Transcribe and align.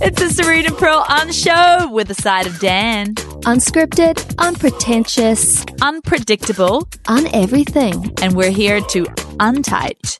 It's 0.00 0.20
a 0.22 0.30
Serena 0.30 0.70
Pearl 0.72 1.04
on 1.08 1.32
show 1.32 1.88
with 1.92 2.10
a 2.10 2.14
side 2.14 2.46
of 2.46 2.58
Dan. 2.60 3.14
Unscripted, 3.44 4.34
unpretentious, 4.38 5.64
Unpredictable, 5.82 6.88
on 7.08 7.26
everything. 7.34 8.12
and 8.22 8.34
we're 8.34 8.50
here 8.50 8.80
to 8.80 9.04
untight 9.40 10.18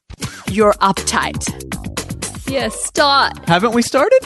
your 0.50 0.72
uptight. 0.74 1.48
Yeah, 2.50 2.68
start. 2.68 3.38
Haven't 3.48 3.72
we 3.72 3.82
started? 3.82 4.20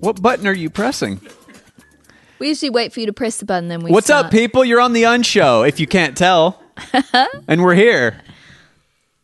What 0.00 0.20
button 0.22 0.46
are 0.46 0.52
you 0.54 0.70
pressing? 0.70 1.20
We 2.38 2.48
usually 2.48 2.70
wait 2.70 2.92
for 2.92 3.00
you 3.00 3.06
to 3.06 3.12
press 3.12 3.38
the 3.38 3.44
button, 3.46 3.68
then 3.68 3.80
we. 3.82 3.90
What's 3.90 4.06
start. 4.06 4.26
up, 4.26 4.32
people? 4.32 4.64
You're 4.64 4.80
on 4.80 4.92
the 4.92 5.02
Unshow, 5.04 5.66
if 5.68 5.78
you 5.80 5.86
can't 5.86 6.16
tell. 6.16 6.62
and 7.48 7.62
we're 7.62 7.74
here. 7.74 8.20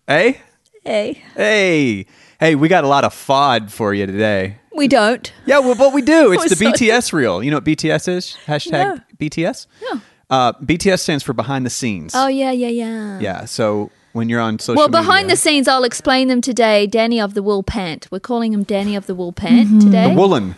Hey? 0.06 0.40
Hey, 0.84 1.22
Hey. 1.34 2.06
Hey, 2.38 2.54
we 2.54 2.68
got 2.68 2.84
a 2.84 2.88
lot 2.88 3.04
of 3.04 3.14
FOD 3.14 3.70
for 3.70 3.94
you 3.94 4.04
today. 4.06 4.58
We 4.76 4.88
don't. 4.88 5.32
Yeah, 5.46 5.58
well, 5.60 5.74
but 5.74 5.92
we 5.92 6.02
do, 6.02 6.32
it's 6.34 6.48
the 6.48 6.56
sorry. 6.56 6.72
BTS 6.72 7.12
reel. 7.12 7.42
You 7.42 7.50
know 7.50 7.56
what 7.58 7.64
BTS 7.64 8.08
is? 8.08 8.36
Hashtag 8.46 9.02
BTS? 9.18 9.66
No. 9.92 10.00
Uh, 10.28 10.52
BTS 10.54 11.00
stands 11.00 11.22
for 11.24 11.32
behind 11.32 11.64
the 11.64 11.70
scenes. 11.70 12.12
Oh 12.14 12.26
yeah, 12.26 12.50
yeah, 12.50 12.68
yeah. 12.68 13.20
Yeah, 13.20 13.44
so 13.44 13.90
when 14.12 14.28
you're 14.28 14.40
on 14.40 14.58
social 14.58 14.76
Well, 14.78 14.88
behind 14.88 15.26
media- 15.26 15.36
the 15.36 15.40
scenes, 15.40 15.68
I'll 15.68 15.84
explain 15.84 16.28
them 16.28 16.40
today. 16.40 16.86
Danny 16.86 17.20
of 17.20 17.34
the 17.34 17.42
Wool 17.42 17.62
Pant. 17.62 18.08
We're 18.10 18.18
calling 18.20 18.52
him 18.52 18.62
Danny 18.64 18.96
of 18.96 19.06
the 19.06 19.14
Wool 19.14 19.32
Pant 19.32 19.80
today. 19.82 20.08
the 20.10 20.14
Woolen. 20.20 20.56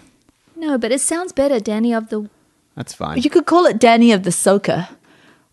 no, 0.56 0.78
but 0.78 0.90
it 0.92 1.00
sounds 1.00 1.32
better. 1.32 1.60
Danny 1.60 1.92
of 1.92 2.08
the. 2.08 2.28
That's 2.76 2.94
fine. 2.94 3.18
You 3.20 3.28
could 3.28 3.44
call 3.46 3.66
it 3.66 3.78
Danny 3.78 4.12
of 4.12 4.22
the 4.22 4.32
Soaker. 4.32 4.88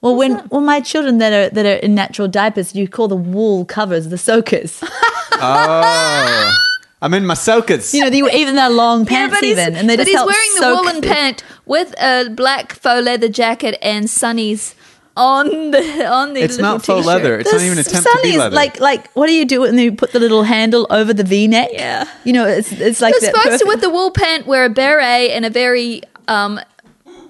Well, 0.01 0.15
when 0.15 0.47
well, 0.49 0.61
my 0.61 0.79
children 0.81 1.17
that 1.17 1.33
are 1.33 1.49
that 1.53 1.65
are 1.65 1.79
in 1.83 1.95
natural 1.95 2.27
diapers, 2.27 2.75
you 2.75 2.87
call 2.87 3.07
the 3.07 3.15
wool 3.15 3.65
covers 3.65 4.07
the 4.09 4.17
soakers. 4.17 4.83
Oh. 5.37 6.55
I'm 7.05 7.13
in 7.13 7.25
my 7.25 7.35
soakers. 7.35 7.93
You 7.93 8.01
know, 8.01 8.09
they, 8.09 8.21
even 8.37 8.55
their 8.55 8.69
long 8.69 9.05
pants, 9.05 9.41
even, 9.43 9.75
and 9.75 9.87
they 9.87 9.95
but 9.95 10.01
just 10.05 10.09
he's 10.09 10.17
help 10.17 10.27
wearing 10.27 10.49
the 10.55 10.59
soak 10.61 10.79
woolen 10.85 11.01
the- 11.01 11.07
pant 11.07 11.43
with 11.65 11.93
a 12.01 12.29
black 12.31 12.73
faux 12.73 13.05
leather 13.05 13.29
jacket 13.29 13.77
and 13.81 14.05
sunnies 14.05 14.73
on 15.15 15.69
the 15.71 16.05
on 16.07 16.33
the. 16.33 16.41
it's 16.41 16.57
not 16.57 16.83
faux 16.83 16.87
t-shirt. 16.87 17.05
leather. 17.05 17.39
It's 17.39 17.51
not 17.53 17.61
even 17.61 17.77
an 17.77 17.85
attempt 17.85 18.07
to 18.11 18.19
be 18.23 18.31
sunnies, 18.31 18.37
leather. 18.39 18.55
Like, 18.55 18.79
like, 18.79 19.11
what 19.13 19.27
do 19.27 19.33
you 19.33 19.45
do 19.45 19.61
when 19.61 19.77
you 19.77 19.91
put 19.93 20.13
the 20.13 20.19
little 20.19 20.43
handle 20.43 20.87
over 20.89 21.13
the 21.13 21.23
V-neck? 21.23 21.69
Yeah. 21.73 22.09
you 22.23 22.33
know, 22.33 22.45
it's 22.47 22.71
it's 22.71 23.01
like 23.01 23.13
You're 23.13 23.31
that 23.31 23.35
supposed 23.43 23.61
to, 23.61 23.67
with 23.67 23.81
the 23.81 23.89
wool 23.91 24.09
pant, 24.11 24.47
wear 24.47 24.65
a 24.65 24.69
beret 24.69 25.29
and 25.31 25.45
a 25.45 25.49
very, 25.51 26.01
um, 26.27 26.59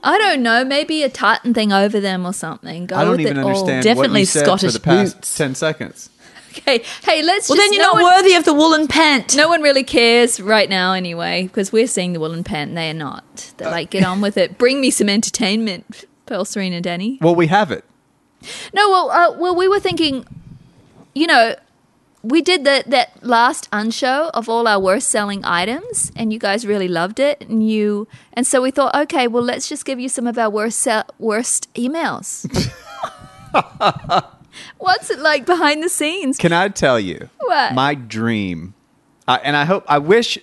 I 0.03 0.17
don't 0.17 0.41
know, 0.41 0.63
maybe 0.63 1.03
a 1.03 1.09
tartan 1.09 1.53
thing 1.53 1.73
over 1.73 1.99
them 1.99 2.25
or 2.25 2.33
something. 2.33 2.85
Go 2.85 2.95
I 2.95 3.01
don't 3.03 3.11
with 3.11 3.19
even 3.21 3.37
it 3.37 3.41
all. 3.41 3.47
understand 3.49 3.77
what 3.79 3.83
Definitely 3.95 4.19
you 4.21 4.25
said 4.25 4.45
Scottish 4.45 4.71
for 4.71 4.77
the 4.79 4.83
past 4.83 5.15
boots. 5.17 5.35
10 5.37 5.55
seconds. 5.55 6.09
Okay, 6.57 6.83
hey, 7.03 7.21
let's. 7.21 7.49
Well, 7.49 7.57
just, 7.57 7.65
then 7.65 7.73
you're 7.73 7.83
no 7.83 7.93
not 7.93 8.01
one, 8.01 8.13
worthy 8.15 8.35
of 8.35 8.45
the 8.45 8.53
woolen 8.53 8.87
pant. 8.87 9.35
No 9.35 9.49
one 9.49 9.61
really 9.61 9.83
cares 9.83 10.39
right 10.39 10.69
now, 10.69 10.93
anyway, 10.93 11.43
because 11.43 11.71
we're 11.71 11.87
seeing 11.87 12.13
the 12.13 12.19
woolen 12.19 12.43
pant 12.43 12.69
and 12.69 12.77
they 12.77 12.89
are 12.89 12.93
not. 12.93 13.53
They're 13.57 13.71
like, 13.71 13.89
get 13.89 14.05
on 14.05 14.21
with 14.21 14.37
it. 14.37 14.57
Bring 14.57 14.79
me 14.79 14.89
some 14.89 15.09
entertainment, 15.09 16.05
Pearl, 16.25 16.45
Serena, 16.45 16.81
Danny. 16.81 17.17
Well, 17.21 17.35
we 17.35 17.47
have 17.47 17.71
it. 17.71 17.83
No, 18.73 18.89
well, 18.89 19.11
uh, 19.11 19.37
well, 19.37 19.55
we 19.55 19.67
were 19.67 19.79
thinking, 19.79 20.25
you 21.13 21.27
know, 21.27 21.55
we 22.21 22.41
did 22.41 22.63
that 22.63 22.89
that 22.89 23.23
last 23.23 23.69
unshow 23.71 24.29
of 24.33 24.49
all 24.49 24.67
our 24.67 24.79
worst 24.79 25.09
selling 25.09 25.43
items, 25.45 26.11
and 26.15 26.31
you 26.33 26.39
guys 26.39 26.65
really 26.65 26.87
loved 26.87 27.19
it, 27.19 27.41
and 27.41 27.67
you, 27.67 28.07
and 28.33 28.47
so 28.47 28.61
we 28.61 28.71
thought, 28.71 28.95
okay, 28.95 29.27
well, 29.27 29.43
let's 29.43 29.67
just 29.67 29.85
give 29.85 29.99
you 29.99 30.09
some 30.09 30.25
of 30.25 30.37
our 30.37 30.49
worst 30.49 30.79
sell, 30.79 31.05
worst 31.19 31.71
emails. 31.75 32.45
What's 34.77 35.09
it 35.09 35.19
like 35.19 35.45
behind 35.45 35.83
the 35.83 35.89
scenes? 35.89 36.37
Can 36.37 36.53
I 36.53 36.69
tell 36.69 36.99
you? 36.99 37.29
What? 37.39 37.73
My 37.73 37.93
dream, 37.95 38.73
I 39.27 39.37
and 39.37 39.55
I 39.55 39.65
hope, 39.65 39.83
I 39.87 39.97
wish, 39.97 40.37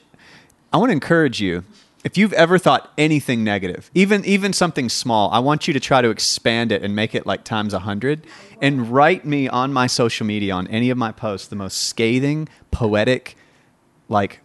I 0.72 0.78
want 0.78 0.90
to 0.90 0.94
encourage 0.94 1.40
you. 1.40 1.64
If 2.04 2.18
you've 2.18 2.32
ever 2.32 2.58
thought 2.58 2.92
anything 2.98 3.44
negative, 3.44 3.88
even 3.94 4.24
even 4.24 4.52
something 4.52 4.88
small, 4.88 5.30
I 5.30 5.38
want 5.38 5.68
you 5.68 5.74
to 5.74 5.78
try 5.78 6.02
to 6.02 6.10
expand 6.10 6.72
it 6.72 6.82
and 6.82 6.96
make 6.96 7.14
it 7.14 7.26
like 7.26 7.44
times 7.44 7.72
a 7.72 7.78
hundred, 7.78 8.26
and 8.60 8.88
write 8.88 9.24
me 9.24 9.48
on 9.48 9.72
my 9.72 9.86
social 9.86 10.26
media 10.26 10.52
on 10.52 10.66
any 10.66 10.90
of 10.90 10.98
my 10.98 11.12
posts 11.12 11.46
the 11.46 11.54
most 11.54 11.80
scathing, 11.82 12.48
poetic, 12.72 13.36
like, 14.08 14.40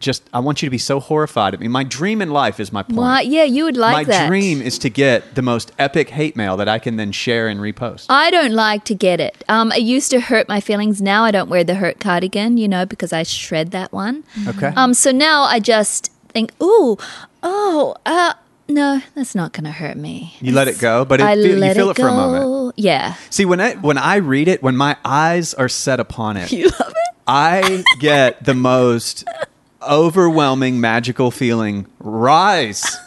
just 0.00 0.28
I 0.32 0.40
want 0.40 0.62
you 0.62 0.66
to 0.66 0.70
be 0.70 0.78
so 0.78 0.98
horrified 0.98 1.54
at 1.54 1.60
me. 1.60 1.68
My 1.68 1.84
dream 1.84 2.20
in 2.20 2.30
life 2.30 2.58
is 2.58 2.72
my 2.72 2.82
point. 2.82 2.96
Why? 2.96 3.20
Yeah, 3.20 3.44
you 3.44 3.64
would 3.64 3.76
like 3.76 3.92
my 3.92 4.04
that. 4.04 4.26
dream 4.28 4.60
is 4.60 4.78
to 4.80 4.90
get 4.90 5.34
the 5.34 5.42
most 5.42 5.72
epic 5.78 6.10
hate 6.10 6.34
mail 6.34 6.56
that 6.56 6.68
I 6.68 6.78
can 6.78 6.96
then 6.96 7.12
share 7.12 7.46
and 7.46 7.60
repost. 7.60 8.06
I 8.08 8.30
don't 8.30 8.52
like 8.54 8.84
to 8.84 8.94
get 8.94 9.20
it. 9.20 9.44
Um, 9.48 9.70
it 9.72 9.82
used 9.82 10.10
to 10.10 10.20
hurt 10.20 10.48
my 10.48 10.60
feelings. 10.60 11.00
Now 11.00 11.24
I 11.24 11.30
don't 11.30 11.48
wear 11.48 11.62
the 11.62 11.74
hurt 11.76 12.00
cardigan, 12.00 12.56
you 12.56 12.66
know, 12.66 12.86
because 12.86 13.12
I 13.12 13.22
shred 13.22 13.70
that 13.70 13.92
one. 13.92 14.24
Okay. 14.48 14.72
Um, 14.74 14.94
so 14.94 15.12
now 15.12 15.42
I 15.42 15.60
just 15.60 16.10
think, 16.28 16.52
ooh, 16.62 16.96
oh, 17.42 17.94
uh, 18.06 18.34
no, 18.68 19.02
that's 19.14 19.34
not 19.34 19.52
going 19.52 19.64
to 19.64 19.72
hurt 19.72 19.96
me. 19.96 20.34
You 20.40 20.52
let 20.52 20.68
it 20.68 20.78
go, 20.78 21.04
but 21.04 21.20
it 21.20 21.26
I 21.26 21.34
feel, 21.34 21.46
you 21.46 21.56
let 21.56 21.76
feel 21.76 21.88
it 21.88 21.98
it, 21.98 22.00
for 22.00 22.08
a 22.08 22.10
go. 22.10 22.16
moment. 22.16 22.74
Yeah. 22.78 23.16
See, 23.28 23.44
when 23.44 23.60
I 23.60 23.74
when 23.74 23.98
I 23.98 24.16
read 24.16 24.48
it, 24.48 24.62
when 24.62 24.76
my 24.76 24.96
eyes 25.04 25.54
are 25.54 25.68
set 25.68 26.00
upon 26.00 26.36
it, 26.36 26.50
You 26.60 26.64
love 26.68 26.88
it? 26.90 27.16
I 27.26 27.84
get 28.00 28.44
the 28.44 28.54
most 28.54 29.24
overwhelming 29.82 30.80
magical 30.80 31.30
feeling 31.30 31.86
rise 31.98 32.98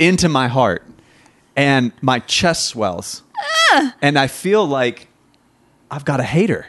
into 0.00 0.28
my 0.28 0.48
heart, 0.48 0.84
and 1.56 1.92
my 2.02 2.18
chest 2.20 2.66
swells, 2.66 3.22
Ah. 3.72 3.94
and 4.02 4.18
I 4.18 4.26
feel 4.26 4.66
like 4.66 5.08
I've 5.90 6.04
got 6.04 6.20
a 6.20 6.24
hater. 6.24 6.66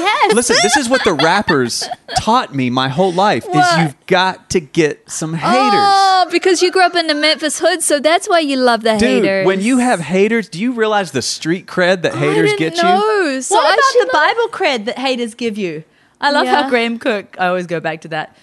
Yes. 0.00 0.34
Listen, 0.34 0.56
this 0.62 0.76
is 0.76 0.88
what 0.88 1.02
the 1.04 1.12
rappers 1.12 1.88
taught 2.18 2.54
me 2.54 2.70
my 2.70 2.88
whole 2.88 3.12
life: 3.12 3.44
What? 3.48 3.56
is 3.56 3.82
you've 3.82 4.06
got 4.06 4.48
to 4.50 4.60
get 4.60 5.10
some 5.10 5.34
haters. 5.34 5.50
Oh, 5.74 6.26
because 6.30 6.62
you 6.62 6.70
grew 6.70 6.82
up 6.84 6.94
in 6.94 7.06
the 7.08 7.14
Memphis 7.14 7.58
hood, 7.58 7.82
so 7.82 7.98
that's 7.98 8.28
why 8.28 8.38
you 8.40 8.56
love 8.58 8.82
the 8.82 8.96
Dude, 8.96 9.24
haters. 9.24 9.46
when 9.46 9.60
you 9.60 9.78
have 9.78 9.98
haters, 10.00 10.48
do 10.48 10.60
you 10.60 10.72
realize 10.72 11.10
the 11.12 11.22
street 11.22 11.66
cred 11.66 12.02
that 12.02 12.14
haters 12.14 12.52
I 12.52 12.56
didn't 12.56 12.58
get 12.58 12.76
you? 12.76 12.82
know. 12.84 13.40
So 13.40 13.56
what 13.56 13.66
I 13.66 13.74
about 13.74 13.92
should 13.92 14.08
the 14.08 14.12
Bible 14.12 14.48
cred 14.48 14.84
that 14.86 14.98
haters 14.98 15.34
give 15.34 15.58
you? 15.58 15.82
I 16.20 16.30
love 16.30 16.44
Yeah. 16.46 16.62
how 16.62 16.68
Graham 16.70 16.98
Cooke. 16.98 17.36
I 17.38 17.46
always 17.46 17.66
go 17.66 17.80
back 17.80 18.00
to 18.02 18.08
that. 18.08 18.36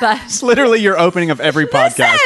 But 0.00 0.20
It's 0.24 0.42
literally 0.42 0.80
your 0.80 0.98
opening 0.98 1.30
of 1.30 1.40
every 1.40 1.66
podcast. 1.66 2.18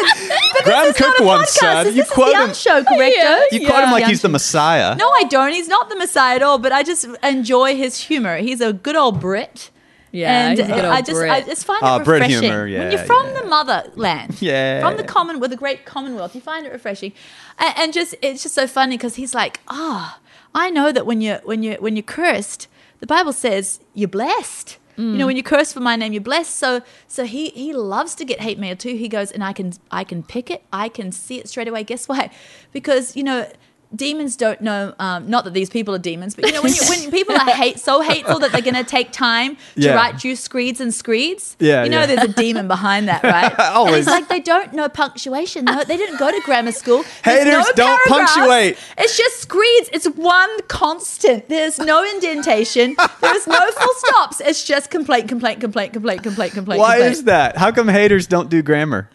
but 0.54 0.64
Graham 0.64 0.86
this 0.86 0.96
is 1.00 1.02
Cooke 1.06 1.20
once 1.20 1.50
said, 1.50 1.90
you 1.94 2.04
quote 2.04 2.34
him- 2.34 2.54
show, 2.54 2.82
correcto? 2.82 3.10
Yeah. 3.14 3.42
You 3.52 3.66
quote 3.68 3.84
him 3.84 3.90
like 3.90 4.02
Yeah. 4.02 4.08
he's 4.08 4.22
the 4.22 4.28
Messiah. 4.28 4.94
No, 4.96 5.08
I 5.10 5.24
don't. 5.24 5.52
He's 5.52 5.68
not 5.68 5.88
the 5.88 5.96
Messiah 5.96 6.36
at 6.36 6.42
all. 6.42 6.58
But 6.58 6.72
I 6.72 6.82
just 6.82 7.04
enjoy 7.22 7.76
his 7.76 7.98
humor. 8.00 8.38
He's 8.38 8.60
a 8.60 8.72
good 8.72 8.96
old 8.96 9.20
Brit. 9.20 9.70
Yeah, 10.12 10.48
and 10.48 10.58
he's 10.58 10.66
a 10.66 10.72
good 10.72 10.84
old 10.84 10.94
I 10.94 11.00
just, 11.02 11.12
Brit. 11.18 11.30
I 11.30 11.40
just 11.42 11.66
find 11.66 11.80
Oh, 11.82 11.96
it 11.96 12.04
Brit 12.04 12.22
refreshing 12.22 12.42
humor, 12.44 12.62
when 12.64 12.72
yeah, 12.72 12.90
you're 12.90 13.04
from 13.04 13.26
yeah. 13.26 13.40
the 13.42 13.48
motherland, 13.48 14.36
Yeah. 14.40 14.80
from 14.80 14.96
the 14.96 15.04
common 15.04 15.40
with 15.40 15.50
the 15.50 15.56
great 15.58 15.84
Commonwealth. 15.84 16.34
You 16.34 16.40
find 16.40 16.64
it 16.64 16.72
refreshing, 16.72 17.12
and, 17.58 17.74
and 17.76 17.92
just 17.92 18.14
it's 18.22 18.42
just 18.42 18.54
so 18.54 18.66
funny 18.66 18.96
because 18.96 19.16
he's 19.16 19.34
like, 19.34 19.60
ah, 19.68 20.18
I 20.54 20.70
know 20.70 20.90
that 20.90 21.04
when 21.04 21.20
you 21.20 21.34
when 21.44 21.62
you 21.62 21.74
when 21.80 21.96
you're 21.96 22.02
cursed, 22.02 22.66
the 23.00 23.06
Bible 23.06 23.34
says 23.34 23.80
you're 23.92 24.08
blessed. 24.08 24.78
You 24.96 25.04
Mm. 25.04 25.16
know, 25.18 25.26
when 25.26 25.36
you 25.36 25.42
curse 25.42 25.72
for 25.72 25.80
my 25.80 25.94
name, 25.96 26.12
you're 26.14 26.22
blessed. 26.22 26.56
So, 26.56 26.80
so 27.06 27.24
he 27.24 27.50
he 27.50 27.72
loves 27.74 28.14
to 28.14 28.24
get 28.24 28.40
hate 28.40 28.58
mail 28.58 28.76
too. 28.76 28.94
He 28.96 29.08
goes, 29.08 29.30
and 29.30 29.44
I 29.44 29.52
can 29.52 29.72
I 29.90 30.04
can 30.04 30.22
pick 30.22 30.50
it. 30.50 30.62
I 30.72 30.88
can 30.88 31.12
see 31.12 31.38
it 31.38 31.48
straight 31.48 31.68
away. 31.68 31.84
Guess 31.84 32.08
why? 32.08 32.30
Because 32.72 33.16
you 33.16 33.22
know. 33.22 33.46
Demons 33.94 34.36
don't 34.36 34.60
know. 34.60 34.94
Um, 34.98 35.30
not 35.30 35.44
that 35.44 35.54
these 35.54 35.70
people 35.70 35.94
are 35.94 35.98
demons, 35.98 36.34
but 36.34 36.44
you 36.46 36.52
know 36.52 36.60
when, 36.60 36.72
you, 36.72 36.80
when 36.88 37.10
people 37.10 37.36
are 37.36 37.50
hate 37.50 37.78
so 37.78 38.00
hateful 38.00 38.40
that 38.40 38.50
they're 38.50 38.60
going 38.60 38.74
to 38.74 38.84
take 38.84 39.12
time 39.12 39.56
to 39.56 39.62
Yeah. 39.76 39.94
write 39.94 40.24
you 40.24 40.34
screeds 40.34 40.80
and 40.80 40.92
screeds. 40.92 41.56
Yeah, 41.60 41.84
you 41.84 41.90
know 41.90 42.00
yeah. 42.00 42.06
there's 42.06 42.24
a 42.24 42.32
demon 42.32 42.66
behind 42.66 43.08
that, 43.08 43.22
right? 43.22 43.52
And 43.58 43.74
Always. 43.74 44.06
like 44.06 44.28
they 44.28 44.40
don't 44.40 44.72
know 44.72 44.88
punctuation. 44.88 45.64
No, 45.66 45.84
they 45.84 45.96
didn't 45.96 46.18
go 46.18 46.30
to 46.30 46.40
grammar 46.44 46.72
school. 46.72 47.04
There's 47.24 47.44
Haters 47.44 47.64
no 47.66 47.72
don't 47.74 48.08
punctuate. 48.08 48.76
It's 48.98 49.16
just 49.16 49.40
screeds. 49.40 49.88
It's 49.92 50.06
one 50.06 50.50
constant. 50.62 51.48
There's 51.48 51.78
no 51.78 52.02
indentation. 52.04 52.96
There's 53.20 53.46
no 53.46 53.70
full 53.70 53.94
stops. 53.94 54.40
It's 54.40 54.64
just 54.64 54.90
complaint, 54.90 55.28
complaint, 55.28 55.60
complaint, 55.60 55.92
complaint, 55.92 56.22
complaint, 56.24 56.52
complaint. 56.54 56.80
Why 56.80 56.96
complaint. 56.96 57.12
is 57.12 57.24
that? 57.24 57.56
How 57.56 57.70
come 57.70 57.88
haters 57.88 58.26
don't 58.26 58.50
do 58.50 58.62
grammar? 58.62 59.08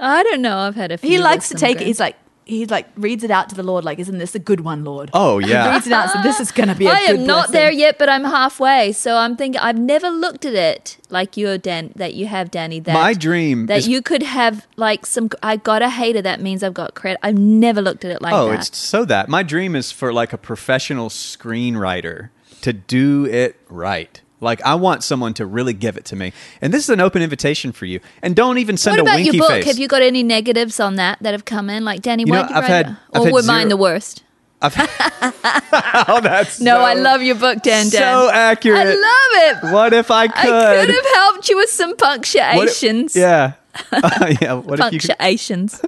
I 0.00 0.22
don't 0.22 0.40
know. 0.42 0.58
I've 0.58 0.76
had 0.76 0.92
a 0.92 0.98
few. 0.98 1.10
He 1.10 1.18
likes 1.18 1.48
to 1.48 1.58
some 1.58 1.68
take 1.68 1.80
it. 1.80 1.86
He's 1.86 2.00
like 2.00 2.16
he 2.48 2.66
like 2.66 2.88
reads 2.96 3.22
it 3.22 3.30
out 3.30 3.48
to 3.50 3.54
the 3.54 3.62
Lord. 3.62 3.84
Like, 3.84 3.98
isn't 4.00 4.18
this 4.18 4.34
a 4.34 4.38
good 4.38 4.60
one, 4.62 4.82
Lord? 4.84 5.10
Oh, 5.12 5.38
He 5.42 5.50
yeah. 5.50 5.72
reads 5.72 5.86
it 5.86 5.92
out. 5.92 6.10
So 6.10 6.20
this 6.22 6.40
is 6.40 6.50
going 6.50 6.68
to 6.68 6.74
be 6.74 6.86
a 6.86 6.90
I 6.92 7.06
good 7.08 7.20
am 7.20 7.26
not 7.26 7.36
blessing. 7.48 7.52
there 7.52 7.70
yet, 7.70 7.98
but 7.98 8.08
I'm 8.08 8.24
halfway. 8.24 8.90
So 8.92 9.16
I'm 9.16 9.36
thinking 9.36 9.60
I've 9.60 9.78
never 9.78 10.08
looked 10.10 10.44
at 10.44 10.54
it 10.54 10.96
like 11.10 11.36
you, 11.36 11.56
Dan. 11.58 11.92
That 11.94 12.14
you 12.14 12.26
have, 12.26 12.50
Danny. 12.50 12.80
That 12.80 12.94
My 12.94 13.14
dream 13.14 13.66
that 13.66 13.78
is- 13.78 13.88
you 13.88 14.02
could 14.02 14.22
have 14.24 14.66
like 14.76 15.06
some. 15.06 15.30
I 15.42 15.56
got 15.56 15.82
a 15.82 15.90
hater. 15.90 16.22
That 16.22 16.40
means 16.40 16.62
I've 16.64 16.74
got 16.74 16.94
credit. 16.94 17.20
I've 17.22 17.38
never 17.38 17.80
looked 17.82 18.04
at 18.04 18.10
it 18.10 18.22
like 18.22 18.32
oh, 18.32 18.48
that. 18.50 18.66
it's 18.68 18.76
so 18.78 19.04
that. 19.04 19.28
My 19.28 19.42
dream 19.42 19.76
is 19.76 19.92
for 19.92 20.12
like 20.12 20.32
a 20.32 20.38
professional 20.38 21.10
screenwriter 21.10 22.30
to 22.62 22.72
do 22.72 23.24
it 23.26 23.56
right. 23.68 24.20
Like 24.40 24.62
I 24.62 24.74
want 24.76 25.02
someone 25.02 25.34
to 25.34 25.46
really 25.46 25.72
give 25.72 25.96
it 25.96 26.04
to 26.06 26.16
me. 26.16 26.32
And 26.62 26.72
this 26.72 26.84
is 26.84 26.90
an 26.90 27.00
open 27.00 27.22
invitation 27.22 27.72
for 27.72 27.86
you. 27.86 28.00
And 28.22 28.36
don't 28.36 28.58
even 28.58 28.76
send 28.76 28.94
what 28.94 29.00
a 29.00 29.02
about 29.02 29.16
winky 29.16 29.36
your 29.36 29.42
book? 29.46 29.50
face. 29.50 29.64
Have 29.66 29.78
you 29.78 29.88
got 29.88 30.02
any 30.02 30.22
negatives 30.22 30.78
on 30.80 30.94
that 30.96 31.18
that 31.22 31.32
have 31.32 31.44
come 31.44 31.68
in? 31.68 31.84
Like 31.84 32.02
Danny, 32.02 32.24
You 32.26 32.32
why 32.32 32.42
know, 32.42 32.48
you 32.48 32.54
I've 32.54 32.64
had- 32.64 32.86
it? 32.86 32.96
I've 33.14 33.20
Or 33.22 33.24
had 33.26 33.34
were 33.34 33.42
mine 33.42 33.68
the 33.68 33.76
worst? 33.76 34.22
oh, 34.62 36.20
that's 36.22 36.60
No, 36.60 36.76
so- 36.76 36.80
I 36.82 36.94
love 36.94 37.22
your 37.22 37.36
book, 37.36 37.62
Dan. 37.62 37.88
Dan. 37.88 37.90
So 37.90 38.30
accurate. 38.32 38.78
I 38.80 38.84
love 38.84 39.64
it. 39.64 39.72
What 39.72 39.92
if 39.92 40.10
I 40.10 40.28
could? 40.28 40.52
I 40.52 40.84
could 40.86 40.94
have 40.94 41.14
helped 41.14 41.48
you 41.48 41.56
with 41.56 41.70
some 41.70 41.90
What 41.90 41.94
if- 41.94 41.98
punctuations. 42.00 43.16
yeah. 43.16 43.52
yeah. 44.40 44.54
What 44.54 44.80
if 44.80 44.92
you? 44.92 44.98
Could, 44.98 45.08
Punctuations. 45.10 45.80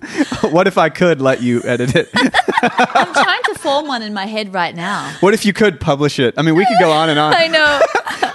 what 0.43 0.69
if 0.69 0.79
I 0.79 0.89
could 0.91 1.21
let 1.21 1.43
you 1.43 1.61
edit 1.65 1.97
it? 1.97 2.09
I'm 2.15 3.13
trying 3.13 3.43
to 3.45 3.55
form 3.59 3.89
one 3.89 4.03
in 4.03 4.15
my 4.15 4.27
head 4.27 4.55
right 4.55 4.75
now. 4.77 5.13
what 5.21 5.35
if 5.35 5.45
you 5.45 5.53
could 5.53 5.81
publish 5.81 6.21
it? 6.21 6.35
I 6.39 6.43
mean, 6.43 6.55
we 6.55 6.65
could 6.67 6.79
go 6.79 6.93
on 6.93 7.09
and 7.09 7.19
on. 7.19 7.35
I 7.35 7.49
know. 7.49 7.81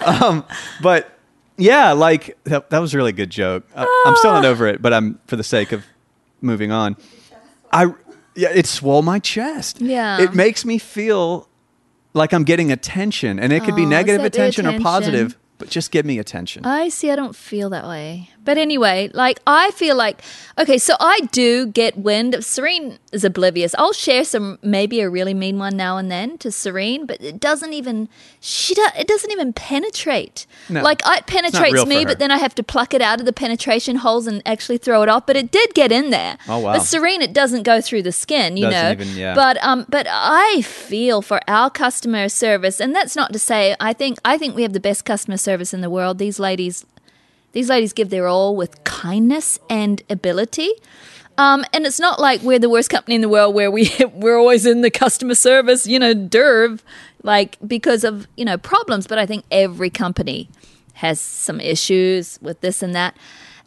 Um, 0.05 0.45
but 0.81 1.17
yeah, 1.57 1.91
like 1.93 2.37
that, 2.45 2.69
that 2.69 2.79
was 2.79 2.93
a 2.93 2.97
really 2.97 3.11
good 3.13 3.29
joke. 3.29 3.63
I, 3.75 3.85
I'm 4.05 4.15
still 4.17 4.31
not 4.31 4.45
over 4.45 4.67
it, 4.67 4.81
but 4.81 4.93
I'm 4.93 5.19
for 5.27 5.35
the 5.35 5.43
sake 5.43 5.71
of 5.71 5.83
moving 6.41 6.71
on. 6.71 6.95
I 7.71 7.93
yeah, 8.35 8.49
it 8.53 8.65
swole 8.67 9.01
my 9.01 9.19
chest. 9.19 9.81
Yeah. 9.81 10.21
it 10.21 10.33
makes 10.33 10.65
me 10.65 10.77
feel 10.77 11.47
like 12.13 12.33
I'm 12.33 12.43
getting 12.43 12.71
attention, 12.71 13.39
and 13.39 13.51
it 13.53 13.63
could 13.63 13.73
Oh, 13.73 13.77
be 13.77 13.85
negative 13.85 14.21
the 14.21 14.27
attention, 14.27 14.67
or 14.67 14.79
positive, 14.79 15.37
but 15.57 15.69
just 15.69 15.91
give 15.91 16.05
me 16.05 16.19
attention. 16.19 16.65
I 16.65 16.89
see. 16.89 17.09
I 17.11 17.15
don't 17.15 17.35
feel 17.35 17.69
that 17.71 17.85
way. 17.87 18.29
But 18.45 18.57
anyway, 18.57 19.09
like 19.13 19.39
I 19.45 19.71
feel 19.71 19.95
like 19.95 20.21
okay, 20.57 20.77
so 20.77 20.95
I 20.99 21.21
do 21.31 21.65
get 21.65 21.97
wind 21.97 22.33
of 22.33 22.45
Serene 22.45 22.99
is 23.11 23.23
oblivious. 23.23 23.75
I'll 23.77 23.91
share 23.93 24.23
some 24.23 24.59
maybe 24.61 25.01
a 25.01 25.09
really 25.09 25.33
mean 25.33 25.57
one 25.59 25.75
now 25.75 25.97
and 25.97 26.09
then 26.09 26.37
to 26.39 26.51
Serene, 26.51 27.05
but 27.05 27.21
it 27.21 27.39
doesn't 27.39 27.73
even 27.73 28.07
she 28.39 28.73
do, 28.75 28.85
it 28.97 29.07
doesn't 29.07 29.31
even 29.31 29.51
penetrate. 29.53 30.45
No, 30.69 30.81
like 30.81 31.01
it 31.05 31.25
penetrates 31.27 31.85
me, 31.85 32.05
but 32.05 32.19
then 32.19 32.31
I 32.31 32.37
have 32.37 32.55
to 32.55 32.63
pluck 32.63 32.93
it 32.93 33.01
out 33.01 33.19
of 33.19 33.25
the 33.25 33.33
penetration 33.33 33.97
holes 33.97 34.27
and 34.27 34.41
actually 34.45 34.77
throw 34.77 35.01
it 35.03 35.09
off. 35.09 35.25
But 35.25 35.35
it 35.35 35.51
did 35.51 35.73
get 35.73 35.91
in 35.91 36.11
there. 36.11 36.37
Oh, 36.47 36.59
wow. 36.59 36.73
But 36.73 36.83
Serene, 36.83 37.21
it 37.21 37.33
doesn't 37.33 37.63
go 37.63 37.81
through 37.81 38.03
the 38.03 38.11
skin, 38.11 38.57
you 38.57 38.69
Doesn't 38.69 38.81
know. 38.99 39.03
even- 39.03 39.17
yeah. 39.17 39.33
But 39.33 39.57
um, 39.63 39.85
but 39.89 40.07
I 40.09 40.61
feel 40.61 41.21
for 41.21 41.39
our 41.47 41.69
customer 41.69 42.29
service, 42.29 42.79
and 42.79 42.95
that's 42.95 43.15
not 43.15 43.33
to 43.33 43.39
say 43.39 43.75
I 43.79 43.93
think 43.93 44.19
I 44.23 44.37
think 44.37 44.55
we 44.55 44.61
have 44.61 44.73
the 44.73 44.79
best 44.79 45.03
customer 45.05 45.37
service 45.37 45.73
in 45.73 45.81
the 45.81 45.89
world. 45.89 46.17
These 46.19 46.39
ladies 46.39 46.85
these 47.55 47.69
ladies 47.69 47.93
give 47.93 48.09
their 48.09 48.27
all 48.27 48.53
with 48.53 48.83
kindness 48.83 49.57
and 49.69 50.03
ability. 50.09 50.71
Um, 51.37 51.63
and 51.71 51.85
it's 51.85 52.01
not 52.01 52.19
like 52.19 52.41
we're 52.41 52.59
the 52.59 52.69
worst 52.69 52.89
company 52.89 53.15
in 53.15 53.21
the 53.21 53.29
world 53.29 53.55
where 53.55 53.71
we 53.71 53.89
we're 54.13 54.37
always 54.37 54.65
in 54.65 54.81
the 54.81 54.91
customer 54.91 55.35
service, 55.35 55.87
you 55.87 55.97
know, 55.97 56.13
derv, 56.13 56.83
like 57.23 57.57
because 57.65 58.03
of 58.03 58.27
you 58.35 58.43
know 58.43 58.57
problems. 58.57 59.07
But 59.07 59.19
I 59.19 59.25
think 59.25 59.45
every 59.49 59.89
company 59.89 60.49
has 60.95 61.19
some 61.19 61.61
issues 61.61 62.37
with 62.41 62.59
this 62.59 62.83
and 62.83 62.93
that. 62.93 63.15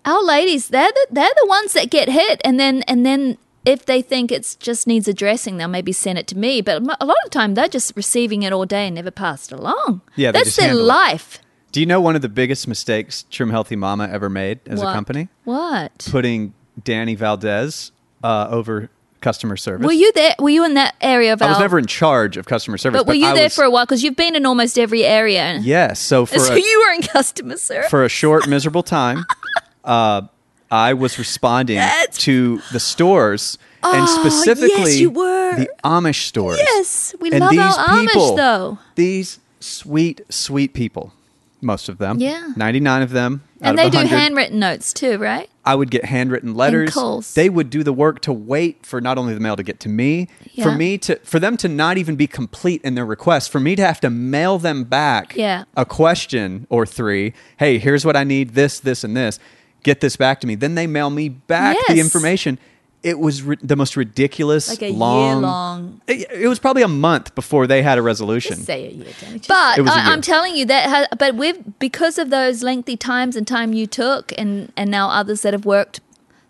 Our 0.04 0.22
ladies, 0.22 0.68
they're 0.68 0.92
the, 0.92 1.06
they're 1.10 1.34
the 1.42 1.46
ones 1.48 1.72
that 1.72 1.90
get 1.90 2.10
hit, 2.10 2.42
and 2.44 2.60
then 2.60 2.82
and 2.82 3.06
then 3.06 3.38
if 3.64 3.86
they 3.86 4.02
think 4.02 4.30
it 4.30 4.56
just 4.60 4.86
needs 4.86 5.08
addressing, 5.08 5.56
they'll 5.56 5.66
maybe 5.66 5.92
send 5.92 6.18
it 6.18 6.26
to 6.28 6.36
me. 6.36 6.60
But 6.60 6.82
a 6.82 6.84
lot 6.84 7.16
of 7.24 7.24
the 7.24 7.30
time, 7.30 7.54
they're 7.54 7.68
just 7.68 7.96
receiving 7.96 8.42
it 8.42 8.52
all 8.52 8.66
day 8.66 8.86
and 8.86 8.96
never 8.96 9.10
passed 9.10 9.50
along. 9.50 10.02
Yeah, 10.14 10.30
that's 10.30 10.56
their 10.56 10.74
life. 10.74 11.36
it. 11.36 11.40
Do 11.72 11.80
you 11.80 11.86
know 11.86 12.00
one 12.00 12.16
of 12.16 12.22
the 12.22 12.28
biggest 12.28 12.66
mistakes 12.66 13.24
Trim 13.30 13.50
Healthy 13.50 13.76
Mama 13.76 14.08
ever 14.10 14.28
made 14.30 14.60
as 14.66 14.80
What? 14.80 14.88
a 14.88 14.92
company? 14.92 15.28
What? 15.44 16.06
Putting 16.10 16.54
Danny 16.82 17.14
Valdez 17.14 17.92
uh, 18.24 18.48
over 18.50 18.88
customer 19.20 19.56
service. 19.56 19.84
Were 19.84 19.92
you 19.92 20.10
there? 20.12 20.34
Were 20.38 20.48
you 20.48 20.64
in 20.64 20.74
that 20.74 20.94
area 21.00 21.32
of 21.32 21.42
I 21.42 21.48
was 21.50 21.58
never 21.58 21.78
in 21.78 21.86
charge 21.86 22.36
of 22.36 22.46
customer 22.46 22.78
service, 22.78 23.00
but 23.00 23.06
were 23.06 23.14
you 23.14 23.26
I 23.26 23.34
there 23.34 23.44
was- 23.44 23.54
for 23.54 23.64
a 23.64 23.70
while? 23.70 23.84
Because 23.84 24.02
you've 24.02 24.16
been 24.16 24.34
in 24.36 24.46
almost 24.46 24.78
every 24.78 25.04
area. 25.04 25.58
Yes, 25.60 25.98
so 26.00 26.24
for 26.24 26.38
so 26.38 26.54
a, 26.54 26.58
you 26.58 26.84
were 26.86 26.94
in 26.94 27.02
customer 27.02 27.56
service. 27.56 27.90
for 27.90 28.04
a 28.04 28.08
short, 28.08 28.48
miserable 28.48 28.82
time, 28.82 29.24
uh, 29.84 30.22
I 30.70 30.94
was 30.94 31.18
responding 31.18 31.76
That's- 31.76 32.16
to 32.18 32.60
the 32.72 32.80
stores 32.80 33.58
and 33.82 34.02
Oh, 34.08 34.20
specifically 34.20 34.92
yes, 35.02 35.56
the 35.58 35.68
Amish 35.84 36.22
stores. 36.26 36.58
Yes, 36.58 37.14
we 37.20 37.30
and 37.30 37.40
love 37.40 37.50
these 37.50 37.60
our 37.60 37.74
Amish, 37.88 38.36
though. 38.36 38.78
These 38.94 39.38
sweet, 39.60 40.20
sweet 40.28 40.74
people, 40.74 41.12
most 41.60 41.88
of 41.88 41.98
them. 41.98 42.18
Yeah. 42.20 42.52
99 42.56 43.02
of 43.02 43.10
them. 43.10 43.42
and 43.60 43.76
they 43.76 43.90
do 43.90 43.98
100. 43.98 44.16
handwritten 44.16 44.58
notes 44.58 44.92
too, 44.92 45.18
right? 45.18 45.50
I 45.64 45.74
would 45.74 45.90
get 45.90 46.04
handwritten 46.04 46.54
letters. 46.54 46.94
calls. 46.94 47.34
They 47.34 47.48
would 47.50 47.68
do 47.70 47.82
the 47.82 47.92
work 47.92 48.20
to 48.22 48.32
wait 48.32 48.86
for 48.86 49.00
not 49.00 49.18
only 49.18 49.34
the 49.34 49.40
mail 49.40 49.56
to 49.56 49.62
get 49.62 49.80
to 49.80 49.88
me, 49.88 50.28
for 50.62 50.72
me 50.72 50.96
to 50.98 51.16
for 51.24 51.38
them 51.38 51.56
to 51.58 51.68
not 51.68 51.98
even 51.98 52.16
be 52.16 52.26
complete 52.26 52.80
in 52.82 52.94
their 52.94 53.04
request, 53.04 53.50
for 53.50 53.60
me 53.60 53.76
to 53.76 53.84
have 53.84 54.00
to 54.00 54.10
mail 54.10 54.58
them 54.58 54.84
back 54.84 55.36
Yeah. 55.36 55.64
a 55.76 55.84
question 55.84 56.66
or 56.70 56.86
three. 56.86 57.34
Hey, 57.58 57.78
here's 57.78 58.04
what 58.04 58.16
I 58.16 58.24
need, 58.24 58.50
this, 58.54 58.80
this, 58.80 59.04
and 59.04 59.16
this. 59.16 59.38
Get 59.82 60.00
this 60.00 60.16
back 60.16 60.40
to 60.40 60.46
me. 60.46 60.54
Then 60.54 60.74
they 60.74 60.86
mail 60.86 61.10
me 61.10 61.28
back 61.28 61.76
the 61.88 62.00
information. 62.00 62.58
It 63.02 63.18
was 63.20 63.42
ri- 63.42 63.58
the 63.62 63.76
most 63.76 63.96
ridiculous, 63.96 64.68
Like 64.68 64.82
a 64.82 64.90
long, 64.92 65.24
year 65.26 65.36
long. 65.36 66.00
It, 66.08 66.30
it 66.32 66.48
was 66.48 66.58
probably 66.58 66.82
a 66.82 66.88
month 66.88 67.34
before 67.36 67.66
they 67.68 67.80
had 67.82 67.96
a 67.96 68.02
resolution. 68.02 68.54
Just 68.56 68.66
say 68.66 68.88
a 68.88 68.90
year, 68.90 69.06
Danny. 69.20 69.38
Just 69.38 69.48
But 69.48 69.78
It 69.78 69.82
was 69.82 69.90
a 69.92 69.94
I, 69.94 70.02
year. 70.04 70.12
I'm 70.12 70.20
telling 70.20 70.56
you 70.56 70.64
that. 70.66 70.88
Ha- 70.88 71.16
but 71.16 71.36
we've 71.36 71.78
because 71.78 72.18
of 72.18 72.30
those 72.30 72.62
lengthy 72.64 72.96
times 72.96 73.36
and 73.36 73.46
time 73.46 73.72
you 73.72 73.86
took, 73.86 74.32
and 74.36 74.72
and 74.76 74.90
now 74.90 75.10
others 75.10 75.42
that 75.42 75.52
have 75.52 75.64
worked 75.64 76.00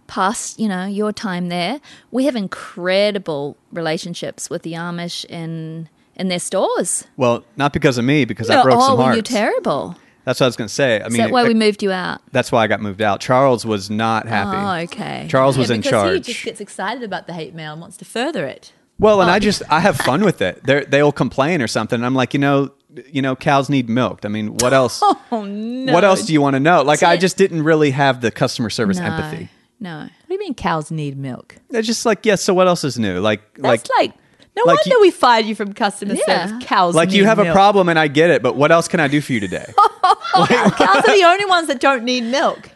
past, 0.06 0.59
you 0.59 0.69
know, 0.69 0.87
your 0.87 1.12
time 1.12 1.49
there, 1.50 1.81
we 2.11 2.25
have 2.25 2.35
incredible 2.35 3.56
relationships 3.73 4.49
with 4.49 4.62
the 4.62 4.73
Amish 4.73 5.25
in 5.27 5.89
in 6.17 6.29
their 6.29 6.39
stores. 6.41 7.05
Well, 7.17 7.45
not 7.56 7.73
because 7.73 7.99
of 7.99 8.05
me, 8.05 8.25
because 8.25 8.49
I 8.50 8.56
No, 8.56 8.62
broke 8.65 8.79
oh, 8.79 8.87
some 8.89 8.97
were 8.99 9.05
hearts. 9.05 9.17
you 9.17 9.23
terrible? 9.23 9.97
That's 10.29 10.41
what 10.41 10.45
I 10.45 10.49
was 10.49 10.57
going 10.57 10.69
to 10.69 10.75
say. 10.75 11.01
I 11.01 11.07
Is 11.07 11.13
mean, 11.15 11.23
that 11.23 11.31
why 11.31 11.45
it- 11.45 11.49
we 11.49 11.55
moved 11.55 11.83
you 11.83 11.91
out? 11.91 12.21
that's 12.33 12.53
why 12.53 12.63
I 12.63 12.67
got 12.67 12.83
moved 12.83 13.01
out. 13.01 13.19
Charles 13.19 13.65
was 13.65 13.89
not 13.89 14.27
oh, 14.27 14.29
happy. 14.29 14.59
Oh, 14.59 14.85
okay. 14.85 15.27
Charles 15.31 15.57
Yeah, 15.57 15.61
was 15.63 15.71
in 15.71 15.81
charge. 15.81 16.27
He 16.27 16.35
just 16.35 16.45
gets 16.45 16.61
excited 16.61 17.03
about 17.03 17.27
the 17.27 17.33
hate 17.33 17.55
mail 17.55 17.73
and 17.73 17.81
wants 17.81 17.97
to 17.97 18.05
further 18.05 18.47
it. 18.47 18.75
Well, 18.99 19.21
Oh. 19.21 19.23
and 19.23 19.31
I 19.31 19.37
oh. 19.37 19.39
just 19.39 19.63
I 19.71 19.81
have 19.81 19.97
fun 19.97 20.23
with 20.23 20.43
it. 20.43 20.63
They 20.65 20.85
they'll 20.85 21.13
complain 21.13 21.63
or 21.63 21.67
something. 21.67 22.05
I'm 22.05 22.15
like, 22.15 22.35
you 22.35 22.41
know, 22.41 22.73
you 23.11 23.23
know, 23.23 23.37
cows 23.37 23.71
need 23.71 23.89
milked. 23.89 24.27
I 24.27 24.29
mean, 24.29 24.59
what 24.59 24.75
else? 24.75 25.03
Oh 25.33 25.47
no! 25.47 25.95
What 25.95 26.05
else 26.05 26.27
do 26.27 26.35
you 26.35 26.43
want 26.43 26.55
to 26.55 26.61
know? 26.61 26.83
Like, 26.83 27.03
I 27.03 27.17
just 27.17 27.39
didn't 27.39 27.63
really 27.63 27.93
have 27.93 28.21
the 28.21 28.31
customer 28.31 28.69
service 28.69 28.99
no, 28.99 29.07
empathy. 29.07 29.49
No. 29.81 30.01
What 30.01 30.11
do 30.29 30.35
you 30.35 30.41
mean 30.41 30.55
cows 30.55 30.91
need 30.91 31.17
milk? 31.17 31.57
They're 31.71 31.81
just 31.81 32.05
like, 32.05 32.27
yes. 32.27 32.43
so 32.43 32.53
what 32.53 32.67
else 32.67 32.85
is 32.85 32.99
new? 32.99 33.19
Like, 33.21 33.41
like, 33.57 33.81
That's 33.85 33.91
like, 33.99 34.13
no 34.57 34.63
like 34.67 34.77
wonder 34.79 34.91
you- 34.97 35.01
we 35.01 35.11
fired 35.11 35.47
you 35.47 35.55
from 35.55 35.73
customer 35.73 36.15
Yeah. 36.15 36.47
service. 36.49 36.67
Cows 36.67 36.95
like 36.95 37.13
you 37.13 37.25
have 37.25 37.39
a 37.39 37.51
problem, 37.53 37.89
and 37.89 37.99
I 37.99 38.09
get 38.09 38.29
it. 38.29 38.43
But 38.43 38.57
what 38.57 38.71
else 38.71 38.89
can 38.89 39.01
I 39.01 39.09
do 39.09 39.23
for 39.23 39.33
you 39.33 39.41
today? 39.41 39.73
Cows 40.35 41.05
are 41.09 41.17
the 41.17 41.25
only 41.25 41.45
ones 41.47 41.69
that 41.69 41.81
don't 41.81 42.05
need 42.05 42.25
milk. 42.25 42.71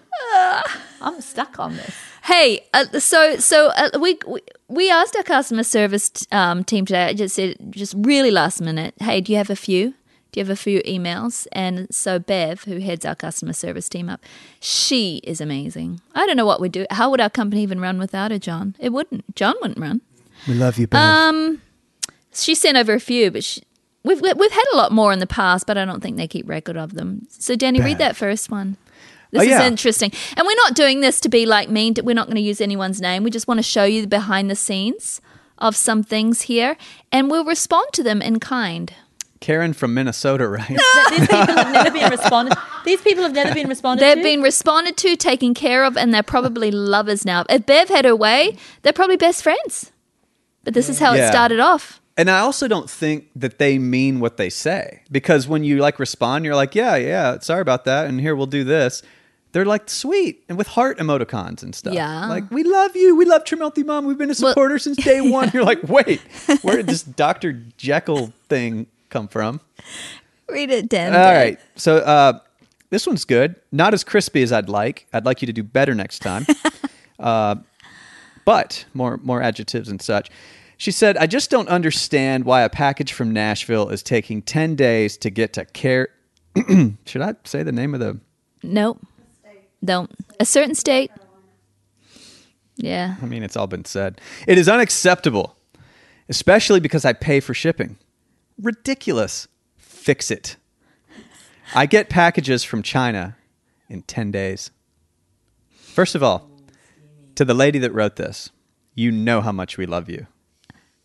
I'm 1.01 1.21
stuck 1.21 1.59
on 1.59 1.77
this. 1.77 1.95
Hey, 2.25 2.61
uh, 2.73 3.01
so 3.01 3.37
so 3.37 3.69
uh, 3.77 3.91
we, 4.01 4.19
we 4.27 4.41
we 4.69 4.91
asked 4.91 5.17
our 5.17 5.25
customer 5.25 5.65
service 5.65 6.09
t- 6.11 6.27
um, 6.31 6.63
team 6.63 6.87
today. 6.87 7.07
I 7.07 7.15
just 7.15 7.35
said 7.35 7.57
just 7.71 7.95
really 7.99 8.31
last 8.31 8.61
minute. 8.61 8.95
Hey, 9.01 9.21
do 9.21 9.33
you 9.33 9.39
have 9.39 9.51
a 9.51 9.57
few? 9.57 9.95
Do 10.31 10.41
you 10.41 10.47
have 10.47 10.51
a 10.51 10.57
few 10.57 10.81
emails? 10.83 11.47
And 11.53 11.93
so 11.93 12.19
Bev, 12.21 12.63
who 12.63 12.79
heads 12.79 13.05
our 13.05 13.17
customer 13.17 13.53
service 13.53 13.89
team 13.89 14.09
up, 14.09 14.23
she 14.61 15.17
is 15.25 15.41
amazing. 15.41 16.01
I 16.15 16.25
don't 16.27 16.37
know 16.37 16.47
what 16.47 16.61
we'd 16.61 16.73
do. 16.73 16.87
How 16.91 17.11
would 17.11 17.21
our 17.21 17.29
company 17.29 17.63
even 17.63 17.81
run 17.81 17.99
without 17.99 18.31
her, 18.31 18.39
John? 18.39 18.77
It 18.79 18.91
wouldn't. 18.91 19.35
John 19.35 19.55
wouldn't 19.61 19.81
run. 19.81 20.01
we 20.47 20.55
love 20.55 20.79
you, 20.79 20.87
Bev. 20.87 21.01
Um, 21.01 21.61
she 22.33 22.55
sent 22.55 22.79
over 22.79 22.95
a 22.95 23.01
few, 23.01 23.31
but 23.33 23.43
she, 23.45 23.63
we've 24.05 24.21
we've 24.21 24.51
had 24.53 24.65
a 24.73 24.77
lot 24.77 24.93
more 24.93 25.13
in 25.13 25.19
the 25.19 25.27
past, 25.27 25.67
but 25.67 25.77
I 25.79 25.85
don't 25.85 26.01
think 26.03 26.17
they 26.17 26.29
keep 26.29 26.49
record 26.49 26.77
of 26.77 26.95
them. 26.95 27.27
So, 27.31 27.57
Danny, 27.57 27.81
read 27.81 27.99
that 27.99 28.17
first 28.17 28.51
one. 28.51 28.77
This 29.31 29.41
Oh, 29.41 29.45
yeah. 29.45 29.61
is 29.63 29.67
interesting, 29.67 30.13
and 30.37 30.47
we're 30.47 30.55
not 30.57 30.75
doing 30.75 31.01
this 31.01 31.19
to 31.21 31.29
be 31.31 31.47
like 31.47 31.71
mean. 31.71 31.95
We're 32.03 32.15
not 32.15 32.27
going 32.27 32.37
to 32.37 32.43
use 32.43 32.61
anyone's 32.61 33.01
name. 33.01 33.23
We 33.23 33.31
just 33.31 33.49
want 33.49 33.59
to 33.59 33.63
show 33.63 33.85
you 33.85 34.03
the 34.03 34.07
behind 34.09 34.51
the 34.51 34.55
scenes 34.57 35.21
of 35.57 35.75
some 35.75 36.03
things 36.03 36.43
here, 36.43 36.77
and 37.11 37.31
we'll 37.31 37.45
respond 37.45 37.87
to 37.95 38.03
them 38.03 38.21
in 38.21 38.41
kind. 38.41 38.93
Karen 39.41 39.73
from 39.73 39.95
Minnesota, 39.95 40.47
right? 40.49 40.69
That 40.69 41.09
these 41.11 41.27
people 41.29 41.47
have 41.57 41.73
never 41.73 41.91
been 41.91 42.11
responded. 42.19 42.59
These 42.85 43.01
people 43.01 43.23
have 43.23 43.33
never 43.33 43.55
been 43.55 43.69
responded 43.69 44.05
They've 44.05 44.17
to. 44.19 44.23
been 44.23 44.43
responded 44.43 44.97
to, 44.99 45.17
taken 45.17 45.55
care 45.55 45.85
of, 45.85 45.97
and 45.97 46.13
they're 46.13 46.23
probably 46.23 46.71
lovers 46.71 47.25
now. 47.25 47.45
If 47.49 47.65
Bev 47.65 47.89
had 47.89 48.05
her 48.05 48.15
way, 48.15 48.57
they're 48.83 48.93
probably 48.93 49.17
best 49.17 49.43
friends. 49.43 49.93
But 50.63 50.75
this 50.75 50.91
is 50.91 50.99
how 50.99 51.15
Yeah. 51.15 51.25
it 51.27 51.31
started 51.33 51.59
off. 51.59 52.02
And 52.17 52.31
I 52.31 52.41
also 52.41 52.69
don't 52.69 52.91
think 52.91 53.29
that 53.37 53.59
they 53.59 53.79
mean 53.79 54.21
what 54.21 54.37
they 54.37 54.51
say 54.51 55.03
because 55.11 55.49
when 55.49 55.65
you 55.65 55.79
like 55.79 55.99
respond, 55.99 56.45
you're 56.45 56.55
like, 56.55 56.75
yeah, 56.75 56.97
yeah, 56.97 57.39
sorry 57.39 57.63
about 57.63 57.85
that, 57.87 58.07
and 58.07 58.21
here 58.21 58.37
we'll 58.37 58.47
do 58.47 58.65
this. 58.65 59.03
They're 59.53 59.65
like 59.67 59.89
sweet 59.91 60.45
and 60.49 60.57
with 60.59 60.67
heart 60.69 60.99
emoticons 60.99 61.63
and 61.63 61.75
stuff. 61.75 61.95
Yeah. 61.95 62.27
like 62.27 62.51
we 62.51 62.65
love 62.65 62.95
you, 62.97 63.17
we 63.17 63.25
love 63.25 63.45
Trim 63.45 63.61
Healthy 63.61 63.83
Mama, 63.85 64.09
we've 64.09 64.19
been 64.19 64.31
a 64.31 64.35
Well- 64.41 64.53
supporter 64.53 64.79
since 64.79 64.97
day 64.99 65.21
one. 65.31 65.51
You're 65.55 65.65
like, 65.65 65.83
wait, 65.85 66.21
where 66.63 66.77
did 66.77 66.87
this 66.87 67.03
Doctor 67.03 67.53
Jekyll 67.79 68.33
thing 68.49 68.87
come 69.11 69.29
from? 69.29 69.61
Read 70.49 70.71
it, 70.71 70.89
Dan. 70.91 71.15
All 71.15 71.21
right, 71.33 71.59
so 71.77 71.97
uh, 71.99 72.41
this 72.91 73.07
one's 73.07 73.25
good. 73.25 73.57
Not 73.73 73.95
as 73.95 74.05
crispy 74.05 74.43
as 74.43 74.53
I'd 74.53 74.69
like. 74.69 75.07
I'd 75.15 75.25
like 75.25 75.41
you 75.41 75.47
to 75.47 75.53
do 75.53 75.63
better 75.63 75.95
next 75.95 76.19
time. 76.19 76.45
uh, 77.19 77.57
but 78.45 78.85
more 78.93 79.19
more 79.23 79.41
adjectives 79.41 79.89
and 79.89 80.01
such. 80.03 80.29
She 80.83 80.91
said, 80.91 81.17
"I 81.17 81.29
just 81.29 81.49
don't 81.49 81.69
understand 81.69 82.45
why 82.45 82.63
a 82.63 82.69
package 82.69 83.13
from 83.13 83.31
Nashville 83.31 83.89
is 83.91 84.03
taking 84.03 84.43
ten 84.43 84.75
days 84.75 85.17
to 85.19 85.31
get 85.31 85.53
to 85.53 85.65
care." 85.65 86.09
Should 87.07 87.23
I 87.23 87.37
say 87.45 87.63
the 87.63 87.71
name 87.71 87.95
of 87.95 88.01
the? 88.01 88.19
Nope. 88.65 89.01
Don't. 89.85 90.11
A 90.41 90.45
certain 90.45 90.75
state. 90.75 91.13
Yeah. 92.75 93.15
I 93.23 93.27
mean, 93.27 93.45
it's 93.45 93.57
all 93.57 93.69
been 93.69 93.85
said. 93.85 94.21
It 94.49 94.59
is 94.59 94.69
unacceptable, 94.69 95.55
especially 96.29 96.81
because 96.81 97.05
I 97.05 97.13
pay 97.13 97.39
for 97.39 97.55
shipping. 97.55 97.97
Ridiculous. 98.61 99.47
Fix 99.77 100.33
it. 100.33 100.57
I 101.77 101.87
get 101.87 102.09
packages 102.09 102.65
from 102.65 102.83
China 102.83 103.37
in 103.89 104.03
10 104.03 104.33
days. 104.33 104.73
First 105.77 106.17
of 106.17 106.25
all, 106.25 106.51
To 107.37 107.45
the 107.45 107.55
lady 107.55 107.79
that 107.79 107.95
wrote 107.95 108.17
this, 108.17 108.51
you 108.97 109.13
know 109.13 109.43
how 109.43 109.53
much 109.53 109.79
we 109.79 109.87
love 109.87 110.11
you. 110.11 110.27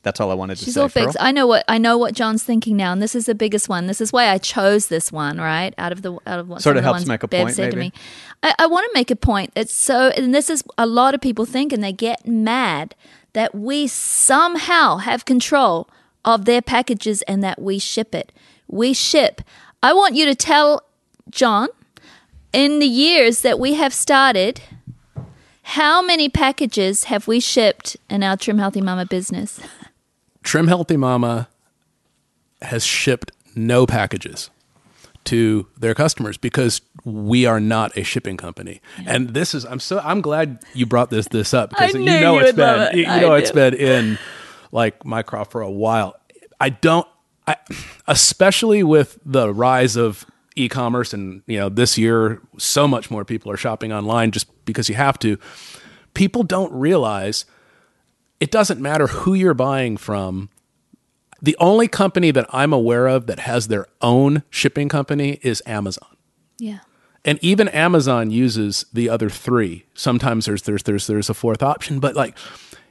That's 0.04 0.22
all 0.22 0.32
I 0.32 0.36
wanted 0.36 0.58
to 0.58 0.66
She's 0.66 0.76
say. 0.76 0.82
all 0.82 0.90
fixed. 0.90 1.18
Pearl. 1.18 1.28
I 1.28 1.32
know 1.32 1.48
what 1.48 1.66
I 1.68 1.78
know 1.78 1.98
what 1.98 2.14
John's 2.14 2.44
thinking 2.44 2.78
now, 2.78 2.94
and 2.94 3.02
this 3.02 3.16
is 3.16 3.26
the 3.26 3.36
biggest 3.36 3.68
one. 3.68 3.88
This 3.88 4.00
is 4.00 4.14
why 4.14 4.30
I 4.30 4.38
chose 4.38 4.88
this 4.88 5.12
one, 5.12 5.38
right? 5.38 5.74
Out 5.78 5.92
of 5.92 6.02
the 6.02 6.14
out 6.26 6.40
of 6.40 6.48
what 6.48 6.62
some 6.62 6.78
of 6.78 6.84
helps 6.84 7.06
make 7.06 7.24
a 7.24 7.28
Bev 7.28 7.46
point, 7.46 7.56
said 7.56 7.72
to 7.72 7.78
maybe. 7.78 7.90
me. 7.90 7.94
I, 8.44 8.54
I 8.60 8.68
want 8.68 8.86
to 8.86 8.92
make 8.94 9.12
a 9.12 9.16
point. 9.16 9.52
It's 9.56 9.74
so, 9.74 10.10
and 10.10 10.34
this 10.34 10.50
is 10.50 10.64
a 10.78 10.86
lot 10.86 11.14
of 11.14 11.22
people 11.22 11.46
think, 11.46 11.74
and 11.74 11.84
they 11.84 11.92
get 11.94 12.26
mad 12.28 12.96
that 13.34 13.54
we 13.54 13.88
somehow 13.88 14.98
have 14.98 15.26
control 15.26 15.90
of 16.24 16.46
their 16.46 16.62
packages 16.62 17.22
and 17.24 17.44
that 17.44 17.62
we 17.62 17.80
ship 17.80 18.14
it. 18.16 18.32
We 18.68 18.94
ship. 18.94 19.42
I 19.82 19.94
want 19.94 20.16
you 20.16 20.26
to 20.26 20.36
tell 20.36 20.84
John 21.30 21.70
in 22.54 22.80
the 22.80 22.88
years 22.88 23.42
that 23.42 23.60
we 23.60 23.74
have 23.74 23.94
started. 23.94 24.62
How 25.72 26.02
many 26.02 26.30
packages 26.30 27.06
have 27.06 27.28
we 27.28 27.42
shipped 27.42 27.98
in 28.10 28.24
our 28.24 28.38
Trim 28.38 28.58
Healthy 28.58 28.80
Mama 28.80 29.06
business? 29.06 29.60
Trim 30.48 30.70
Healthy 30.70 30.96
Mama 30.96 31.50
has 32.62 32.86
shipped 32.86 33.34
no 33.54 33.86
packages 33.86 34.50
to 35.26 35.68
their 35.78 35.94
customers 35.94 36.38
because 36.38 36.80
we 37.04 37.46
are 37.46 37.60
not 37.60 37.98
a 37.98 38.04
shipping 38.04 38.38
company. 38.38 38.80
And 39.06 39.34
this 39.34 39.54
is 39.54 39.66
I'm 39.66 39.82
so 39.82 40.00
I'm 40.00 40.22
glad 40.22 40.64
you 40.74 40.86
brought 40.86 41.10
this 41.10 41.28
this 41.28 41.54
up 41.54 41.72
because 41.72 41.96
you 41.96 42.00
know 42.00 42.36
you 42.36 42.46
it's 42.46 42.56
been 42.56 42.82
it. 42.94 42.96
you 42.96 43.06
know 43.06 43.34
it's 43.34 43.52
been 43.52 43.74
in 43.74 44.18
like 44.72 45.04
my 45.04 45.22
crop 45.22 45.52
for 45.52 45.60
a 45.60 45.70
while. 45.70 46.16
I 46.62 46.70
don't 46.70 47.06
I 47.46 47.58
especially 48.08 48.84
with 48.84 49.20
the 49.26 49.54
rise 49.54 49.98
of 49.98 50.26
e-commerce 50.56 51.14
and 51.14 51.42
you 51.46 51.58
know 51.58 51.68
this 51.68 51.98
year 51.98 52.42
so 52.58 52.88
much 52.88 53.12
more 53.12 53.26
people 53.26 53.52
are 53.52 53.58
shopping 53.58 53.92
online 53.92 54.32
just 54.32 54.48
because 54.64 54.88
you 54.88 54.96
have 54.96 55.20
to. 55.20 55.38
People 56.14 56.44
don't 56.44 56.72
realize 56.72 57.44
it 58.40 58.52
doesn't 58.52 58.80
matter 58.80 59.08
who 59.08 59.34
you're 59.34 59.54
buying 59.54 59.98
from. 59.98 60.50
The 61.42 61.56
only 61.60 61.88
company 61.88 62.32
that 62.32 62.48
I'm 62.52 62.74
aware 62.74 63.08
of 63.08 63.28
that 63.28 63.40
has 63.40 63.68
their 63.68 63.86
own 64.02 64.44
shipping 64.50 64.90
company 64.90 65.40
is 65.44 65.62
Amazon. 65.66 66.10
Yeah. 66.58 66.80
And 67.24 67.38
even 67.44 67.68
Amazon 67.70 68.32
uses 68.32 68.86
the 68.94 69.10
other 69.10 69.30
three. 69.30 69.86
Sometimes 69.94 70.46
there's 70.46 70.64
there's 70.64 70.84
there's 70.84 71.08
there's 71.08 71.30
a 71.30 71.34
fourth 71.34 71.62
option, 71.62 72.00
but 72.00 72.16
like 72.16 72.38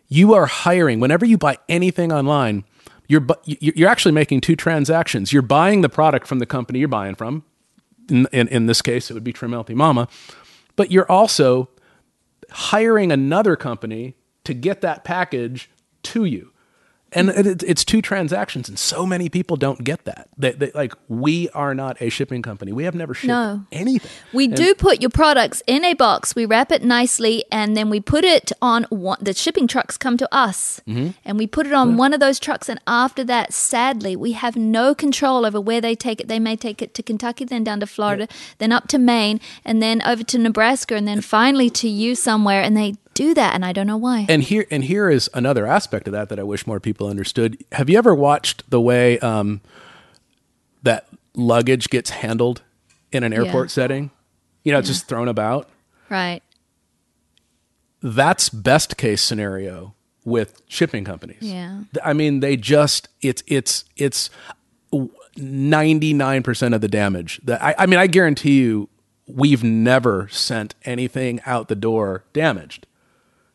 you 0.08 0.34
are 0.34 0.46
hiring 0.46 1.00
whenever 1.00 1.24
you 1.26 1.38
buy 1.38 1.58
anything 1.68 2.12
online, 2.12 2.64
you're 3.08 3.20
bu- 3.20 3.34
you- 3.44 3.72
you're 3.74 3.88
actually 3.88 4.12
making 4.12 4.40
two 4.42 4.54
transactions. 4.56 5.32
You're 5.32 5.42
buying 5.42 5.80
the 5.80 5.88
product 5.88 6.26
from 6.28 6.38
the 6.38 6.46
company 6.46 6.78
you're 6.80 6.88
buying 6.88 7.14
from. 7.14 7.44
In 8.10 8.28
in, 8.32 8.46
in 8.48 8.66
this 8.66 8.82
case, 8.82 9.10
it 9.10 9.14
would 9.14 9.24
be 9.24 9.32
Trim 9.32 9.52
Healthy 9.52 9.74
Mama, 9.74 10.06
but 10.76 10.92
you're 10.92 11.10
also 11.10 11.68
hiring 12.50 13.10
another 13.10 13.56
company 13.56 14.14
to 14.46 14.54
get 14.54 14.80
that 14.80 15.04
package 15.04 15.68
to 16.04 16.24
you. 16.24 16.50
And 17.12 17.28
it, 17.30 17.46
it- 17.46 17.62
it's 17.62 17.84
two 17.84 18.02
transactions, 18.02 18.68
and 18.68 18.76
so 18.76 19.06
many 19.06 19.28
people 19.28 19.56
don't 19.56 19.84
get 19.84 20.04
that. 20.06 20.28
They, 20.36 20.50
they, 20.50 20.70
like, 20.74 20.92
we 21.08 21.48
are 21.50 21.72
not 21.72 21.96
a 22.02 22.08
shipping 22.10 22.42
company. 22.42 22.72
We 22.72 22.82
have 22.82 22.96
never 22.96 23.14
shipped 23.14 23.28
No. 23.28 23.64
anything. 23.70 24.10
We 24.32 24.48
do 24.48 24.74
put 24.74 25.00
your 25.00 25.08
products 25.10 25.62
in 25.68 25.84
a 25.84 25.94
box. 25.94 26.34
We 26.34 26.46
wrap 26.46 26.72
it 26.72 26.82
nicely, 26.82 27.44
and 27.52 27.76
then 27.76 27.90
we 27.90 28.00
put 28.00 28.24
it 28.24 28.50
on 28.60 28.86
one. 28.90 29.18
The 29.22 29.32
shipping 29.34 29.68
trucks 29.68 29.96
come 29.96 30.16
to 30.16 30.28
us, 30.34 30.80
Mm-hmm. 30.86 31.10
and 31.24 31.38
we 31.38 31.46
put 31.46 31.66
it 31.68 31.72
on 31.72 31.96
one 31.96 32.12
of 32.12 32.18
those 32.18 32.40
trucks. 32.40 32.68
And 32.68 32.80
after 32.88 33.22
that, 33.24 33.52
sadly, 33.54 34.16
we 34.16 34.32
have 34.32 34.56
no 34.56 34.92
control 34.92 35.46
over 35.46 35.60
where 35.60 35.80
they 35.80 35.94
take 35.94 36.20
it. 36.20 36.26
They 36.26 36.40
may 36.40 36.56
take 36.56 36.82
it 36.82 36.92
to 36.94 37.02
Kentucky, 37.04 37.44
then 37.44 37.62
down 37.62 37.78
to 37.80 37.86
Florida, 37.86 38.26
then 38.58 38.72
up 38.72 38.88
to 38.88 38.98
Maine, 38.98 39.40
and 39.64 39.80
then 39.80 40.02
over 40.02 40.24
to 40.24 40.38
Nebraska, 40.38 40.96
and 40.96 41.06
then 41.06 41.20
finally 41.20 41.70
to 41.70 41.88
you 41.88 42.16
somewhere. 42.16 42.62
And 42.62 42.76
they 42.76 42.96
do 43.16 43.34
that, 43.34 43.54
and 43.54 43.64
I 43.64 43.72
don't 43.72 43.86
know 43.86 43.96
why. 43.96 44.26
And 44.28 44.42
here 44.42 44.66
and 44.70 44.84
here 44.84 45.10
is 45.10 45.28
another 45.34 45.66
aspect 45.66 46.06
of 46.08 46.12
that 46.12 46.28
that 46.28 46.38
I 46.38 46.42
wish 46.42 46.66
more 46.66 46.80
people 46.80 47.08
understood. 47.08 47.62
Have 47.72 47.88
you 47.90 47.98
ever 47.98 48.14
watched 48.14 48.68
the 48.70 48.80
way 48.80 49.18
um, 49.20 49.60
that 50.82 51.06
luggage 51.34 51.90
gets 51.90 52.10
handled 52.10 52.62
in 53.12 53.22
an 53.24 53.32
airport 53.32 53.66
Yeah. 53.68 53.72
setting? 53.72 54.10
You 54.64 54.72
know, 54.72 54.78
it's 54.78 54.88
just 54.88 55.06
thrown 55.08 55.28
about. 55.28 55.68
right? 56.08 56.42
That's 58.02 58.48
best 58.48 58.96
case 58.96 59.22
scenario 59.22 59.94
with 60.24 60.60
shipping 60.68 61.04
companies. 61.04 61.38
Yeah. 61.40 61.82
I 62.04 62.12
mean, 62.12 62.40
they 62.40 62.56
just 62.56 63.08
it's 63.22 63.42
it's 63.46 63.84
it's 63.96 64.28
ninety 65.36 66.12
nine 66.12 66.42
percent 66.42 66.74
of 66.74 66.80
the 66.80 66.88
damage. 66.88 67.40
That 67.44 67.62
I, 67.62 67.74
I 67.78 67.86
mean, 67.86 67.98
I 67.98 68.06
guarantee 68.06 68.58
you, 68.60 68.88
we've 69.26 69.64
never 69.64 70.28
sent 70.30 70.74
anything 70.84 71.40
out 71.46 71.68
the 71.68 71.74
door 71.74 72.24
damaged. 72.32 72.86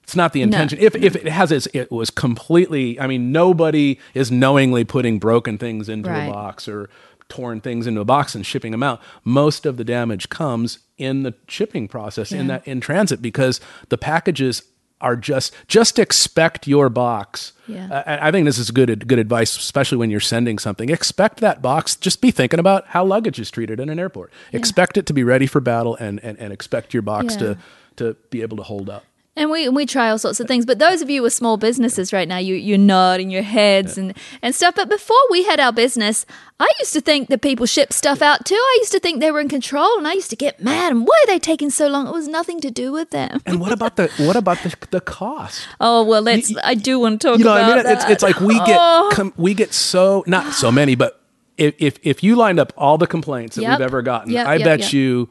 It's 0.04 0.16
not 0.16 0.34
the 0.34 0.42
intention. 0.42 0.80
If 0.80 0.96
if 0.96 1.16
it 1.16 1.28
has 1.28 1.52
its, 1.52 1.68
it 1.74 1.92
was 1.92 2.10
completely. 2.10 3.00
I 3.00 3.08
mean, 3.08 3.32
nobody 3.32 4.00
is 4.14 4.32
knowingly 4.32 4.84
putting 4.84 5.20
broken 5.20 5.58
things 5.58 5.88
into 5.90 6.10
Right. 6.10 6.26
a 6.28 6.32
box 6.32 6.68
or 6.68 6.90
torn 7.30 7.62
things 7.62 7.88
into 7.88 8.02
a 8.02 8.06
box 8.06 8.36
and 8.36 8.46
shipping 8.46 8.72
them 8.72 8.84
out. 8.84 9.00
Most 9.24 9.66
of 9.66 9.78
the 9.78 9.86
damage 9.86 10.28
comes 10.30 10.80
in 10.98 11.24
the 11.24 11.34
shipping 11.48 11.88
process 11.88 12.32
in 12.34 12.48
that 12.48 12.68
in 12.68 12.82
transit 12.82 13.22
because 13.22 13.62
the 13.90 13.98
packages 13.98 14.64
are 15.00 15.16
just 15.16 15.54
just 15.68 15.98
expect 15.98 16.68
your 16.68 16.90
box. 16.90 17.54
Yeah. 17.68 18.04
I, 18.06 18.28
I 18.28 18.32
think 18.32 18.46
this 18.46 18.58
is 18.58 18.70
good 18.70 19.08
good 19.08 19.18
advice, 19.20 19.56
especially 19.56 19.98
when 19.98 20.10
you're 20.12 20.20
sending 20.20 20.60
something. 20.60 20.90
Expect 20.90 21.40
that 21.40 21.62
box. 21.62 21.96
Just 21.96 22.20
be 22.22 22.32
thinking 22.32 22.60
about 22.60 22.86
how 22.88 23.06
luggage 23.06 23.40
is 23.40 23.50
treated 23.50 23.80
in 23.80 23.88
an 23.90 23.98
airport. 23.98 24.32
Expect 24.52 24.98
it 24.98 25.06
to 25.06 25.14
be 25.14 25.24
ready 25.24 25.48
for 25.48 25.62
battle, 25.62 25.96
and 25.96 26.20
and, 26.22 26.38
and 26.38 26.52
expect 26.52 26.94
your 26.94 27.02
box 27.02 27.34
Yeah. 27.36 27.40
to 27.40 27.58
to 27.96 28.16
be 28.30 28.42
able 28.42 28.58
to 28.58 28.64
hold 28.64 28.90
up. 28.90 29.06
And 29.42 29.50
we 29.50 29.68
we 29.70 29.88
try 29.88 30.12
all 30.12 30.20
sorts 30.20 30.40
of 30.40 30.48
things. 30.48 30.68
But 30.68 30.78
those 30.78 31.02
of 31.02 31.10
you 31.10 31.24
with 31.24 31.34
small 31.34 31.58
businesses 31.58 32.14
right 32.14 32.28
now, 32.28 32.38
you 32.38 32.54
you're 32.54 32.78
nodding 32.78 33.32
your 33.32 33.42
heads 33.42 33.98
and, 33.98 34.14
and 34.44 34.54
stuff. 34.54 34.76
But 34.76 34.88
before 34.88 35.18
we 35.32 35.44
had 35.46 35.60
our 35.60 35.74
business, 35.74 36.28
I 36.60 36.70
used 36.80 36.94
to 36.94 37.02
think 37.02 37.30
that 37.30 37.42
people 37.42 37.66
ship 37.66 37.92
stuff 37.92 38.22
out 38.22 38.46
too. 38.46 38.54
I 38.54 38.78
used 38.82 38.92
to 38.92 39.00
think 39.00 39.20
they 39.20 39.32
were 39.32 39.40
in 39.42 39.50
control 39.50 39.98
and 39.98 40.08
I 40.08 40.14
used 40.14 40.30
to 40.30 40.36
get 40.36 40.62
mad 40.62 40.92
and 40.92 41.08
why 41.08 41.18
are 41.24 41.28
they 41.34 41.40
taking 41.40 41.72
so 41.72 41.88
long? 41.88 42.06
It 42.08 42.14
was 42.14 42.28
nothing 42.28 42.62
to 42.62 42.70
do 42.70 42.92
with 42.92 43.10
them. 43.10 43.42
And 43.48 43.60
what 43.60 43.72
about 43.72 43.96
the 43.96 44.10
what 44.18 44.36
about 44.36 44.60
the 44.60 44.76
the 44.92 45.02
cost? 45.02 45.68
Oh 45.80 46.04
well 46.04 46.22
let's 46.22 46.54
I 46.64 46.76
do 46.76 47.00
want 47.00 47.20
to 47.22 47.28
talk 47.28 47.40
you 47.40 47.46
know, 47.46 47.54
about 47.58 47.72
I 47.80 47.84
mean, 47.84 47.92
it's 47.94 48.04
that. 48.04 48.12
it's 48.12 48.24
like 48.24 48.40
we 48.40 48.54
get 48.60 48.78
Oh. 48.80 49.10
com- 49.12 49.34
we 49.38 49.56
get 49.56 49.74
so 49.74 50.24
not 50.28 50.54
so 50.54 50.72
many, 50.72 50.94
but 50.94 51.20
if 51.58 51.74
if, 51.80 51.98
if 52.04 52.24
you 52.24 52.36
lined 52.36 52.60
up 52.60 52.74
all 52.78 53.00
the 53.00 53.08
complaints 53.08 53.56
that 53.56 53.64
Yep. 53.64 53.80
we've 53.80 53.86
ever 53.86 54.02
gotten, 54.04 54.32
Yep, 54.32 54.48
I 54.48 54.56
yep, 54.58 54.66
bet 54.66 54.94
you 54.94 55.30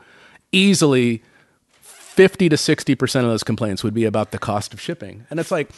easily 0.53 1.23
fifty 2.15 2.49
to 2.49 2.57
sixty 2.57 2.95
percent 2.95 3.25
of 3.25 3.31
those 3.31 3.43
complaints 3.43 3.83
would 3.85 3.95
be 3.95 4.05
about 4.05 4.31
the 4.31 4.39
cost 4.39 4.75
of 4.75 4.81
shipping, 4.81 5.27
and 5.31 5.41
it's 5.41 5.51
like 5.51 5.71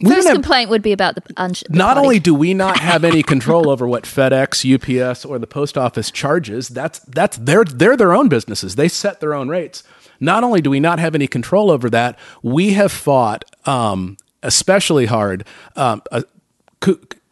we 0.00 0.12
First 0.12 0.28
have. 0.28 0.34
complaint 0.36 0.70
would 0.70 0.82
be 0.82 0.92
about 0.92 1.16
the, 1.16 1.22
unsh- 1.34 1.66
the 1.68 1.76
Not 1.76 1.98
only 1.98 2.20
do 2.20 2.32
we 2.32 2.54
not 2.54 2.78
have 2.78 3.02
any 3.02 3.22
control 3.22 3.68
over 3.68 3.86
what 3.86 4.04
FedEx, 4.04 4.62
UPS, 4.64 5.24
or 5.24 5.40
the 5.40 5.46
post 5.46 5.76
office 5.76 6.10
charges, 6.12 6.68
that's 6.68 7.00
that's 7.00 7.36
they're 7.38 7.64
they're 7.64 7.96
their 7.96 8.14
own 8.14 8.28
businesses. 8.28 8.76
They 8.76 8.88
set 8.88 9.20
their 9.20 9.34
own 9.34 9.48
rates. 9.48 9.82
Not 10.20 10.44
only 10.44 10.60
do 10.60 10.70
we 10.70 10.80
not 10.80 10.98
have 10.98 11.14
any 11.14 11.26
control 11.26 11.70
over 11.70 11.90
that, 11.90 12.18
we 12.42 12.74
have 12.74 12.92
fought 12.92 13.44
um, 13.66 14.16
especially 14.42 15.06
hard. 15.06 15.44
Um, 15.74 16.02
uh, 16.12 16.22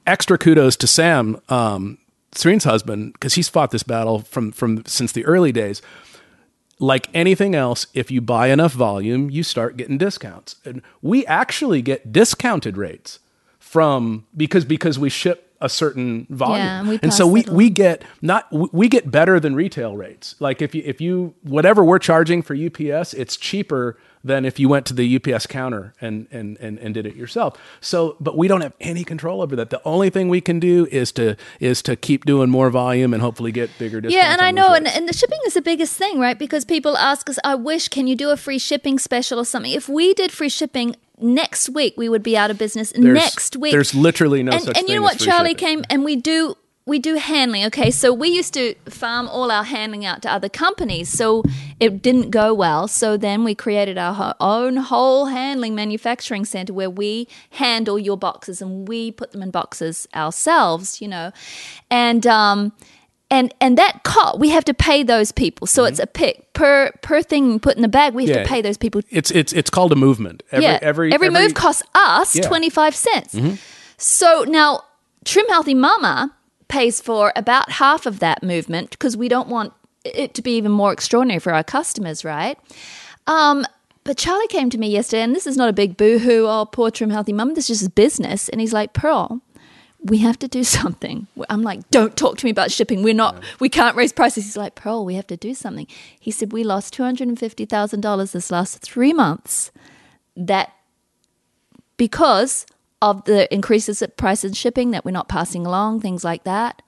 extra 0.07 0.39
kudos 0.39 0.77
to 0.77 0.87
Sam, 0.87 1.41
um, 1.49 1.99
Serene's 2.33 2.65
husband, 2.65 3.13
because 3.13 3.35
he's 3.35 3.49
fought 3.49 3.71
this 3.71 3.83
battle 3.83 4.21
from 4.21 4.53
from 4.53 4.85
since 4.87 5.13
the 5.13 5.25
early 5.25 5.53
days 5.53 5.83
like 6.79 7.09
anything 7.15 7.55
else, 7.55 7.87
if 7.95 8.11
you 8.11 8.21
buy 8.21 8.49
enough 8.49 8.73
volume, 8.73 9.31
you 9.31 9.43
start 9.43 9.77
getting 9.77 9.99
discounts. 9.99 10.57
And 10.65 10.83
we 11.03 11.25
actually 11.27 11.83
get 11.83 12.13
discounted 12.13 12.77
rates 12.77 13.19
from 13.59 14.27
because 14.37 14.65
because 14.65 14.99
we 14.99 15.09
ship 15.09 15.43
a 15.61 15.69
certain 15.71 16.27
volume. 16.29 16.57
Yeah, 16.67 16.81
and 16.91 17.01
and 17.05 17.15
so 17.15 17.27
we, 17.27 17.43
we 17.51 17.71
get 17.71 18.03
not 18.21 18.51
we- 18.53 18.69
we 18.73 18.89
get 18.89 19.11
better 19.11 19.41
than 19.41 19.55
retail 19.55 19.97
rates. 19.97 20.35
Like 20.39 20.61
if 20.61 20.75
you 20.75 20.83
if 20.85 21.01
you 21.01 21.35
whatever 21.43 21.83
we're 21.85 21.99
charging 21.99 22.43
for 22.43 22.55
UPS, 22.55 23.15
it's 23.15 23.37
cheaper 23.37 23.99
than 24.27 24.45
if 24.45 24.59
you 24.59 24.69
went 24.69 24.87
to 24.87 24.95
the 24.95 25.17
UPS 25.17 25.47
counter 25.47 25.95
and 26.01 26.27
and 26.31 26.57
and, 26.59 26.79
and 26.79 26.95
did 26.95 27.07
it 27.07 27.15
yourself. 27.17 27.57
So 27.81 28.17
but 28.21 28.37
we 28.37 28.49
don't 28.49 28.61
have 28.61 28.75
any 28.81 29.05
control 29.05 29.43
over 29.43 29.57
that. 29.57 29.71
The 29.71 29.81
only 29.85 30.11
thing 30.11 30.29
we 30.29 30.41
can 30.41 30.59
do 30.61 30.87
is 30.91 31.13
to 31.13 31.37
is 31.61 31.83
to 31.83 31.97
keep 31.97 32.25
doing 32.25 32.51
more 32.51 32.71
volume 32.71 33.15
and 33.15 33.23
hopefully 33.23 33.53
get 33.53 33.71
bigger 33.79 34.01
discounts. 34.01 34.17
Yeah, 34.25 34.33
and 34.33 34.43
I 34.43 34.51
know, 34.51 34.75
and, 34.75 34.87
and 34.87 35.09
the 35.09 35.13
shipping 35.13 35.39
is 35.47 35.55
the 35.55 35.63
biggest 35.63 35.97
thing, 35.97 36.19
right? 36.19 36.39
Because 36.39 36.65
people 36.65 36.97
ask 36.97 37.31
us, 37.31 37.39
I 37.45 37.55
wish, 37.55 37.89
can 37.89 38.07
you 38.07 38.17
do 38.17 38.31
a 38.31 38.37
free 38.37 38.59
shipping 38.59 38.99
special 38.99 39.39
or 39.39 39.45
something? 39.45 39.73
If 39.73 39.89
we 39.89 40.15
did 40.15 40.33
free 40.33 40.49
shipping 40.49 40.97
next 41.19 41.69
week, 41.71 41.95
we 41.97 42.09
would 42.09 42.23
be 42.23 42.37
out 42.37 42.51
of 42.51 42.59
business 42.59 42.93
There's- 42.93 43.15
next 43.15 43.57
week. 43.57 43.73
There's 43.73 43.95
literally 43.95 44.43
no 44.43 44.53
and, 44.53 44.77
and 44.77 44.89
you 44.89 44.97
know 44.97 45.03
what, 45.03 45.19
Charlie 45.19 45.51
shipping. 45.51 45.67
came 45.67 45.85
and 45.91 46.05
we 46.05 46.17
do 46.17 46.57
we 46.87 46.99
do 47.01 47.15
handling. 47.17 47.65
Okay, 47.67 47.91
so 47.91 48.13
we 48.13 48.29
used 48.29 48.55
to 48.55 48.75
farm 48.89 49.29
all 49.29 49.51
our 49.51 49.65
handling 49.65 50.05
out 50.07 50.23
to 50.23 50.33
other 50.33 50.49
companies, 50.49 51.09
so 51.09 51.43
it 51.81 52.01
didn't 52.01 52.31
go 52.31 52.55
well. 52.55 52.87
So 52.87 53.17
then 53.17 53.43
we 53.43 53.55
created 53.57 53.99
our 53.99 54.35
own 54.41 54.77
whole 54.77 55.27
handling 55.27 55.75
manufacturing 55.75 56.45
center 56.45 56.73
where 56.73 56.89
we 56.89 57.27
handle 57.51 57.99
your 57.99 58.17
boxes 58.17 58.63
and 58.63 58.87
we 58.87 59.11
put 59.11 59.33
them 59.33 59.43
in 59.43 59.51
boxes 59.51 60.07
ourselves. 60.15 61.01
You 61.01 61.09
know, 61.09 61.33
and 61.91 62.25
um, 62.27 62.73
and 63.33 63.53
and 63.61 63.77
that 63.77 64.05
cost 64.05 64.39
we 64.39 64.51
have 64.51 64.65
to 64.67 64.75
pay 64.75 65.03
those 65.03 65.33
people. 65.33 65.67
So 65.67 65.85
it's 65.85 65.99
a 65.99 66.07
pick 66.07 66.53
per 66.53 66.93
per 67.03 67.21
thing 67.21 67.51
you 67.51 67.59
put 67.59 67.75
in 67.75 67.83
the 67.83 67.89
bag. 67.89 68.15
We 68.15 68.27
have 68.27 68.31
Mm-hmm. 68.31 68.39
Yeah. 68.39 68.45
to 68.45 68.49
pay 68.49 68.63
those 68.63 68.77
people. 68.79 69.01
It's 69.11 69.33
it's 69.33 69.53
it's 69.53 69.71
called 69.71 69.91
a 69.91 69.97
movement. 69.97 70.45
Every 70.53 70.65
yeah, 70.65 70.79
every 70.83 71.13
every 71.13 71.31
move 71.31 71.55
costs 71.55 71.83
us 71.97 72.37
Yeah. 72.37 72.43
Mm-hmm. 72.43 72.49
twenty 72.49 72.71
five 72.71 72.95
cents. 72.95 73.37
So 73.99 74.45
now 74.47 74.85
Trim 75.25 75.47
Healthy 75.49 75.75
Mama 75.75 76.33
pays 76.69 77.01
for 77.01 77.33
about 77.37 77.73
half 77.73 78.07
of 78.07 78.19
that 78.21 78.43
movement 78.43 78.91
because 78.91 79.17
we 79.17 79.29
don't 79.29 79.49
want 79.49 79.73
it 80.05 80.35
to 80.35 80.43
be 80.43 80.57
even 80.57 80.73
more 80.73 80.93
extraordinary 80.93 81.41
for 81.41 81.53
our 81.53 81.65
customers, 81.65 82.25
right? 82.25 82.59
Um, 83.27 83.65
but 84.05 84.17
Charlie 84.17 84.47
came 84.49 84.71
to 84.71 84.79
me 84.79 84.89
yesterday, 84.89 85.23
and 85.23 85.35
this 85.35 85.47
is 85.47 85.57
not 85.57 85.69
a 85.69 85.73
big 85.73 85.97
boo-hoo, 85.97 86.47
oh, 86.47 86.65
poor 86.71 86.91
Trim 86.91 87.11
Healthy 87.11 87.33
Mum. 87.33 87.55
This 87.55 87.69
is 87.69 87.81
just 87.81 87.95
business. 87.95 88.49
And 88.49 88.61
he's 88.61 88.73
like, 88.73 88.93
Pearl, 88.93 89.41
we 90.01 90.19
have 90.19 90.39
to 90.39 90.49
do 90.49 90.63
something. 90.79 91.27
I'm 91.51 91.63
like, 91.63 91.89
don't 91.91 92.17
talk 92.17 92.39
to 92.39 92.47
me 92.47 92.51
about 92.51 92.71
shipping. 92.71 93.03
We're 93.03 93.15
not, 93.15 93.43
we 93.59 93.69
can't 93.69 93.97
raise 93.97 94.13
prices. 94.13 94.45
He's 94.45 94.57
like, 94.57 94.77
Pearl, 94.77 95.05
we 95.05 95.15
have 95.15 95.27
to 95.29 95.37
do 95.37 95.55
something. 95.55 95.89
He 96.19 96.31
said, 96.31 96.53
we 96.53 96.63
lost 96.63 96.97
$250,000 96.97 98.33
this 98.33 98.51
last 98.51 98.79
three 98.79 99.13
months. 99.13 99.73
That 100.37 100.73
because 101.97 102.67
of 103.03 103.25
the 103.25 103.53
increases 103.53 104.03
at 104.03 104.17
price 104.17 104.45
in 104.45 104.53
shipping 104.53 104.91
that 104.91 105.05
we're 105.05 105.11
not 105.11 105.29
passing 105.29 105.67
along, 105.67 106.01
things 106.01 106.25
like 106.25 106.45
that. 106.45 106.83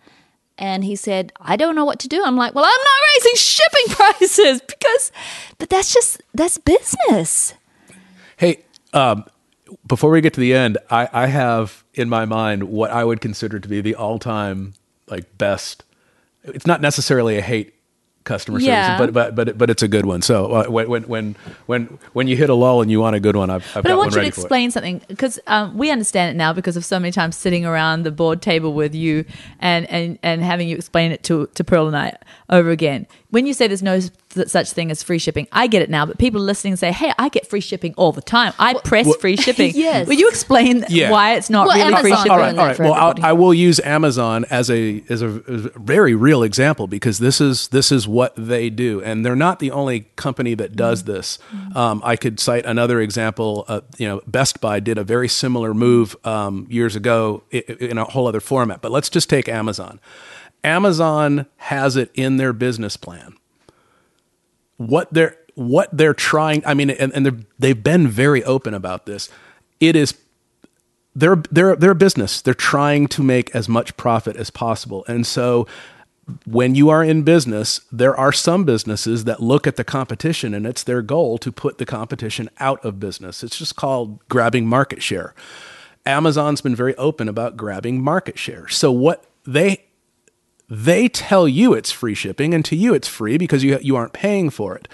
And 0.57 0.83
he 0.83 0.97
said, 0.97 1.33
I 1.41 1.57
don't 1.57 1.77
know 1.77 1.85
what 1.85 2.01
to 2.01 2.09
do. 2.09 2.23
I'm 2.25 2.37
like, 2.37 2.55
well, 2.55 2.65
I'm 2.65 2.71
not 2.71 3.09
raising 3.15 3.37
shipping 3.37 3.95
prices 3.95 4.61
because, 4.63 5.13
but 5.59 5.69
that's 5.69 5.93
just, 5.93 6.21
that's 6.35 6.59
business. 6.59 7.55
Hey, 8.37 8.65
um, 8.93 9.25
before 9.87 10.11
we 10.11 10.21
get 10.21 10.35
to 10.35 10.41
the 10.41 10.55
end, 10.55 10.79
I, 10.91 11.09
I 11.13 11.27
have 11.27 11.85
in 11.95 12.09
my 12.09 12.25
mind 12.25 12.65
what 12.65 12.91
I 12.91 13.05
would 13.05 13.21
consider 13.21 13.61
to 13.61 13.69
be 13.69 13.81
the 13.81 13.95
all-time 13.95 14.75
like 15.07 15.39
best. 15.39 15.85
It's 16.43 16.67
not 16.67 16.81
necessarily 16.81 17.37
a 17.37 17.43
hate 17.43 17.75
customer 18.29 18.61
Yeah. 18.61 18.97
service, 18.99 19.13
but 19.13 19.15
but 19.15 19.35
but 19.47 19.59
but 19.59 19.71
it's 19.71 19.83
a 19.83 19.89
good 19.89 20.07
one. 20.07 20.23
So 20.23 20.35
uh, 20.53 20.65
when 20.67 20.89
when 20.89 21.03
when 21.05 21.37
when 21.67 21.99
when 22.13 22.29
you 22.29 22.37
hit 22.37 22.51
a 22.51 22.55
lull 22.55 22.83
and 22.83 22.91
you 22.91 23.01
want 23.01 23.17
a 23.17 23.21
good 23.21 23.35
one, 23.37 23.51
I've, 23.51 23.65
I've 23.75 23.83
But 23.83 23.89
got 23.89 23.93
I 23.93 23.97
want 23.97 24.11
one 24.13 24.25
you 24.25 24.31
to 24.31 24.41
explain 24.43 24.71
something 24.71 25.01
because 25.09 25.41
um, 25.47 25.77
we 25.77 25.91
understand 25.91 26.31
it 26.35 26.37
now 26.39 26.53
because 26.53 26.77
of 26.77 26.85
so 26.85 27.01
many 27.01 27.11
times 27.11 27.37
sitting 27.37 27.65
around 27.67 28.05
the 28.05 28.13
board 28.13 28.43
table 28.43 28.73
with 28.75 28.95
you 28.95 29.25
and, 29.61 29.89
and, 29.91 30.19
and 30.23 30.43
having 30.43 30.69
you 30.69 30.77
explain 30.77 31.11
it 31.11 31.23
to, 31.25 31.47
to 31.55 31.65
Pearl 31.65 31.87
and 31.89 31.97
I 31.97 32.17
over 32.51 32.71
again. 32.71 33.07
When 33.31 33.47
you 33.47 33.53
say 33.55 33.67
there's 33.67 33.83
no 33.83 34.01
such 34.47 34.73
thing 34.73 34.91
as 34.91 35.03
free 35.03 35.19
shipping, 35.19 35.49
I 35.53 35.67
get 35.69 35.83
it 35.83 35.89
now, 35.91 36.05
but 36.07 36.19
people 36.19 36.41
listening 36.41 36.77
say, 36.77 36.93
hey, 36.93 37.13
I 37.19 37.29
get 37.31 37.47
free 37.47 37.61
shipping 37.61 37.95
all 37.97 38.13
the 38.13 38.21
time. 38.23 38.53
I 38.59 38.75
press 38.75 39.09
free 39.17 39.37
shipping. 39.47 39.73
Yes. 39.75 40.07
Will 40.07 40.15
you 40.17 40.29
explain 40.29 40.85
Yeah. 40.89 41.11
why 41.11 41.35
it's 41.37 41.49
not 41.51 41.67
Well, 41.67 41.77
really 41.77 42.01
free 42.03 42.11
shipping? 42.15 42.31
all 42.31 42.37
doing 42.39 42.57
right, 42.57 42.57
that 42.57 42.61
all 42.61 42.67
right. 42.67 42.79
Well, 42.79 42.93
I'll. 42.95 43.25
I 43.25 43.33
will 43.33 43.55
use 43.55 43.81
Amazon 43.81 44.45
as 44.51 44.71
a 44.71 45.03
as 45.09 45.23
a, 45.23 45.29
very 45.29 46.15
real 46.15 46.43
example 46.43 46.87
because 46.87 47.19
this 47.19 47.41
is 47.41 47.69
this 47.69 47.91
is 47.91 48.07
what 48.07 48.35
they 48.37 48.69
do, 48.71 49.03
and 49.03 49.25
they're 49.25 49.35
not 49.35 49.59
the 49.61 49.71
only 49.71 50.01
company 50.17 50.55
that 50.55 50.77
does 50.77 51.03
Mm-hmm. 51.03 51.13
this. 51.13 51.39
Um, 51.75 52.03
I 52.05 52.17
could 52.17 52.39
cite 52.41 52.67
another 52.67 53.01
example. 53.01 53.65
Uh, 53.69 53.81
you 53.99 54.07
know, 54.09 54.21
Best 54.27 54.61
Buy 54.61 54.81
did 54.81 54.99
a 54.99 55.05
very 55.05 55.29
similar 55.29 55.73
move 55.73 56.17
um, 56.27 56.67
years 56.69 56.97
ago 56.97 57.43
i- 57.53 57.63
i- 57.69 57.73
in 57.85 57.99
a 57.99 58.05
whole 58.05 58.27
other 58.27 58.41
format. 58.41 58.83
But 58.83 58.91
let's 58.93 59.09
just 59.09 59.31
take 59.31 59.49
Amazon. 59.49 60.01
Amazon 60.65 61.47
has 61.57 61.97
it 61.97 62.11
in 62.15 62.37
their 62.37 62.53
business 62.53 62.97
plan 62.97 63.35
what 64.79 65.13
they're 65.13 65.37
what 65.55 65.89
they're 65.93 66.15
trying 66.15 66.63
i 66.65 66.73
mean 66.73 66.89
and, 66.89 67.13
and 67.13 67.45
they've 67.59 67.83
been 67.83 68.09
very 68.09 68.43
open 68.45 68.75
about 68.75 69.05
this. 69.07 69.29
It 69.81 69.95
is 69.95 70.15
they're 71.15 71.43
they're 71.51 71.77
they're 71.77 71.91
a 71.91 71.97
business. 71.97 72.41
They're 72.41 72.55
trying 72.55 73.09
to 73.09 73.23
make 73.23 73.55
as 73.55 73.69
much 73.69 73.97
profit 73.97 74.37
as 74.37 74.51
possible. 74.51 75.05
And 75.09 75.27
so 75.27 75.67
when 76.45 76.75
you 76.75 76.91
are 76.91 77.03
in 77.03 77.23
business 77.23 77.81
there 77.91 78.15
are 78.15 78.33
some 78.33 78.65
businesses 78.65 79.25
that 79.25 79.43
look 79.43 79.67
at 79.67 79.77
the 79.77 79.85
competition 79.85 80.53
and 80.53 80.67
it's 80.67 80.83
their 80.83 81.01
goal 81.01 81.39
to 81.39 81.51
put 81.51 81.79
the 81.79 81.87
competition 81.87 82.49
out 82.59 82.85
of 82.85 83.01
business. 83.01 83.43
It's 83.43 83.59
just 83.59 83.77
called 83.77 84.27
grabbing 84.29 84.67
market 84.67 85.03
share. 85.03 85.35
Amazon's 86.07 86.61
been 86.61 86.77
very 86.77 86.95
open 86.97 87.29
about 87.29 87.57
grabbing 87.57 88.03
market 88.03 88.39
share. 88.39 88.69
So 88.69 88.93
what 88.93 89.25
they 89.47 89.88
they 90.69 91.09
tell 91.09 91.49
you 91.49 91.75
it's 91.75 91.91
free 91.91 92.15
shipping 92.15 92.53
and 92.53 92.65
to 92.67 92.77
you 92.77 92.95
it's 92.95 93.09
free 93.09 93.39
because 93.39 93.65
you 93.65 93.79
you 93.81 93.97
aren't 93.97 94.13
paying 94.13 94.51
for 94.51 94.77
it. 94.77 94.89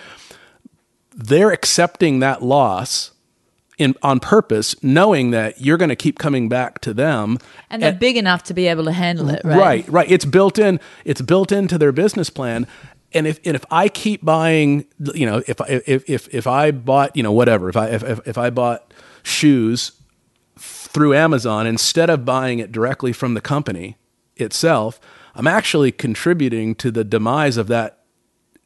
They're 1.15 1.51
accepting 1.51 2.21
that 2.21 2.43
loss 2.43 3.13
in 3.77 3.95
on 4.03 4.21
purpose 4.21 4.81
knowing 4.83 5.33
that 5.33 5.61
you're 5.61 5.77
going 5.77 5.89
to 5.89 5.97
keep 5.97 6.19
coming 6.19 6.49
back 6.49 6.81
to 6.81 6.95
them. 6.95 7.39
And 7.71 7.83
they're 7.83 7.93
big 7.93 8.17
enough 8.17 8.45
to 8.45 8.55
be 8.55 8.69
able 8.69 8.85
to 8.85 8.93
handle 8.93 9.31
it, 9.31 9.43
right? 9.45 9.57
right 9.57 9.89
right. 9.89 10.11
It's 10.11 10.25
built 10.25 10.59
in 10.59 10.81
it's 11.05 11.21
built 11.21 11.51
into 11.51 11.79
their 11.79 11.93
business 11.93 12.31
plan. 12.31 12.67
And 13.13 13.27
if 13.27 13.41
and 13.45 13.57
if 13.57 13.65
I 13.71 13.89
keep 13.89 14.25
buying 14.25 14.87
you 15.15 15.27
know 15.27 15.43
if 15.47 15.61
I 15.61 15.83
if 15.87 16.09
if 16.09 16.33
if 16.33 16.47
I 16.47 16.71
bought 16.71 17.17
you 17.17 17.23
know 17.23 17.33
whatever 17.33 17.69
if 17.69 17.77
I 17.77 17.89
if 17.89 18.03
if, 18.03 18.29
if 18.29 18.39
I 18.39 18.51
bought 18.51 18.95
shoes 19.23 19.93
through 20.57 21.15
Amazon 21.15 21.67
instead 21.67 22.11
of 22.11 22.25
buying 22.25 22.61
it 22.61 22.71
directly 22.71 23.13
from 23.13 23.35
the 23.35 23.41
company 23.41 23.97
itself 24.37 25.01
I'm 25.35 25.47
actually 25.47 25.93
contributing 25.93 26.75
to 26.77 26.91
the 26.91 27.05
demise 27.05 27.57
of 27.57 27.67
that 27.69 28.01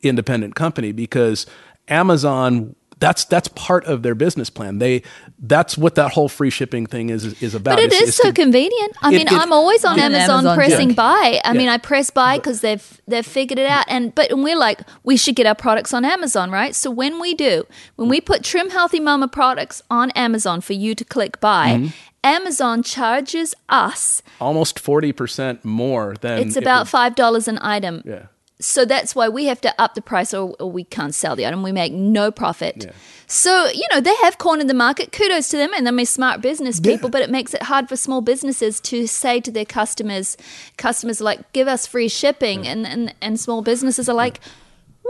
independent 0.03 0.55
company 0.55 0.93
because 0.93 1.47
Amazon 1.89 2.77
that's 3.01 3.25
that's 3.25 3.49
part 3.49 3.85
of 3.85 4.03
their 4.03 4.15
business 4.15 4.51
plan. 4.51 4.79
They 4.79 5.03
that's 5.39 5.79
what 5.79 5.95
that 5.95 6.13
whole 6.13 6.29
free 6.29 6.51
shipping 6.51 6.87
thing 6.87 7.11
is 7.11 7.41
is 7.43 7.55
about. 7.55 7.77
But 7.77 7.85
it 7.85 7.87
It's- 7.87 8.03
is 8.03 8.09
it's 8.11 8.17
so 8.19 8.25
to- 8.29 8.33
convenient. 8.33 8.93
I 9.03 9.09
It- 9.09 9.13
mean, 9.13 9.27
it- 9.29 9.33
I'm 9.33 9.53
always 9.53 9.85
on 9.85 9.99
Amazon, 10.01 10.31
Amazon 10.47 10.57
pressing 10.57 10.79
junkie. 10.89 10.95
buy. 10.95 11.41
I 11.45 11.53
Yeah. 11.53 11.53
mean, 11.53 11.69
I 11.69 11.79
press 11.79 12.11
buy 12.11 12.39
because 12.39 12.61
they've 12.61 13.01
they've 13.07 13.25
figured 13.27 13.59
it 13.59 13.67
out. 13.69 13.85
And 13.89 14.15
but 14.15 14.31
and 14.33 14.43
we're 14.43 14.57
like, 14.59 14.81
we 15.05 15.17
should 15.17 15.37
get 15.37 15.47
our 15.47 15.55
products 15.55 15.95
on 15.95 16.05
Amazon, 16.05 16.51
right? 16.51 16.75
So 16.75 16.91
when 16.91 17.21
we 17.21 17.35
do, 17.35 17.65
when 17.97 18.09
we 18.09 18.21
put 18.21 18.43
Trim 18.43 18.71
Healthy 18.71 19.01
Mama 19.01 19.29
products 19.29 19.83
on 19.91 20.11
Amazon 20.13 20.61
for 20.61 20.73
you 20.73 20.95
to 20.95 21.05
click 21.05 21.41
buy, 21.41 21.69
Mm-hmm. 21.75 21.87
Amazon 22.25 22.83
charges 22.83 23.55
us. 23.69 24.23
almost 24.41 24.79
forty 24.79 25.13
percent 25.13 25.65
more 25.65 26.15
than 26.21 26.39
It's 26.41 26.57
about 26.57 26.81
would- 26.81 26.89
five 26.89 27.15
dollars 27.15 27.47
an 27.49 27.59
item. 27.63 28.03
yeah. 28.05 28.23
So 28.61 28.85
that's 28.85 29.15
why 29.15 29.29
we 29.29 29.45
have 29.45 29.61
to 29.61 29.81
up 29.81 29.95
the 29.95 30.03
price 30.03 30.35
or, 30.35 30.55
or 30.59 30.71
we 30.71 30.83
can't 30.83 31.15
sell 31.15 31.37
the 31.37 31.47
item. 31.47 31.63
We 31.63 31.71
make 31.71 31.93
no 31.93 32.33
profit. 32.33 32.93
So, 33.29 33.67
you 33.69 33.87
know, 33.93 34.01
they 34.01 34.15
have 34.17 34.39
cornered 34.39 34.69
the 34.69 34.75
market. 34.75 35.13
Kudos 35.13 35.49
to 35.51 35.57
them 35.57 35.71
and 35.77 35.87
they're 35.87 36.05
smart 36.05 36.41
business 36.41 36.81
people, 36.81 37.09
but 37.09 37.23
it 37.23 37.31
makes 37.31 37.55
it 37.55 37.63
hard 37.65 37.89
for 37.89 37.97
small 37.97 38.21
businesses 38.21 38.81
to 38.81 39.07
say 39.07 39.41
to 39.41 39.51
their 39.51 39.65
customers, 39.65 40.37
customers 40.77 41.21
are 41.21 41.25
like, 41.25 41.53
give 41.53 41.69
us 41.69 41.87
free 41.87 42.09
shipping. 42.09 42.67
And, 42.67 42.87
and, 42.87 43.15
and 43.21 43.39
small 43.39 43.63
businesses 43.63 44.09
are 44.09 44.15
like, 44.15 44.41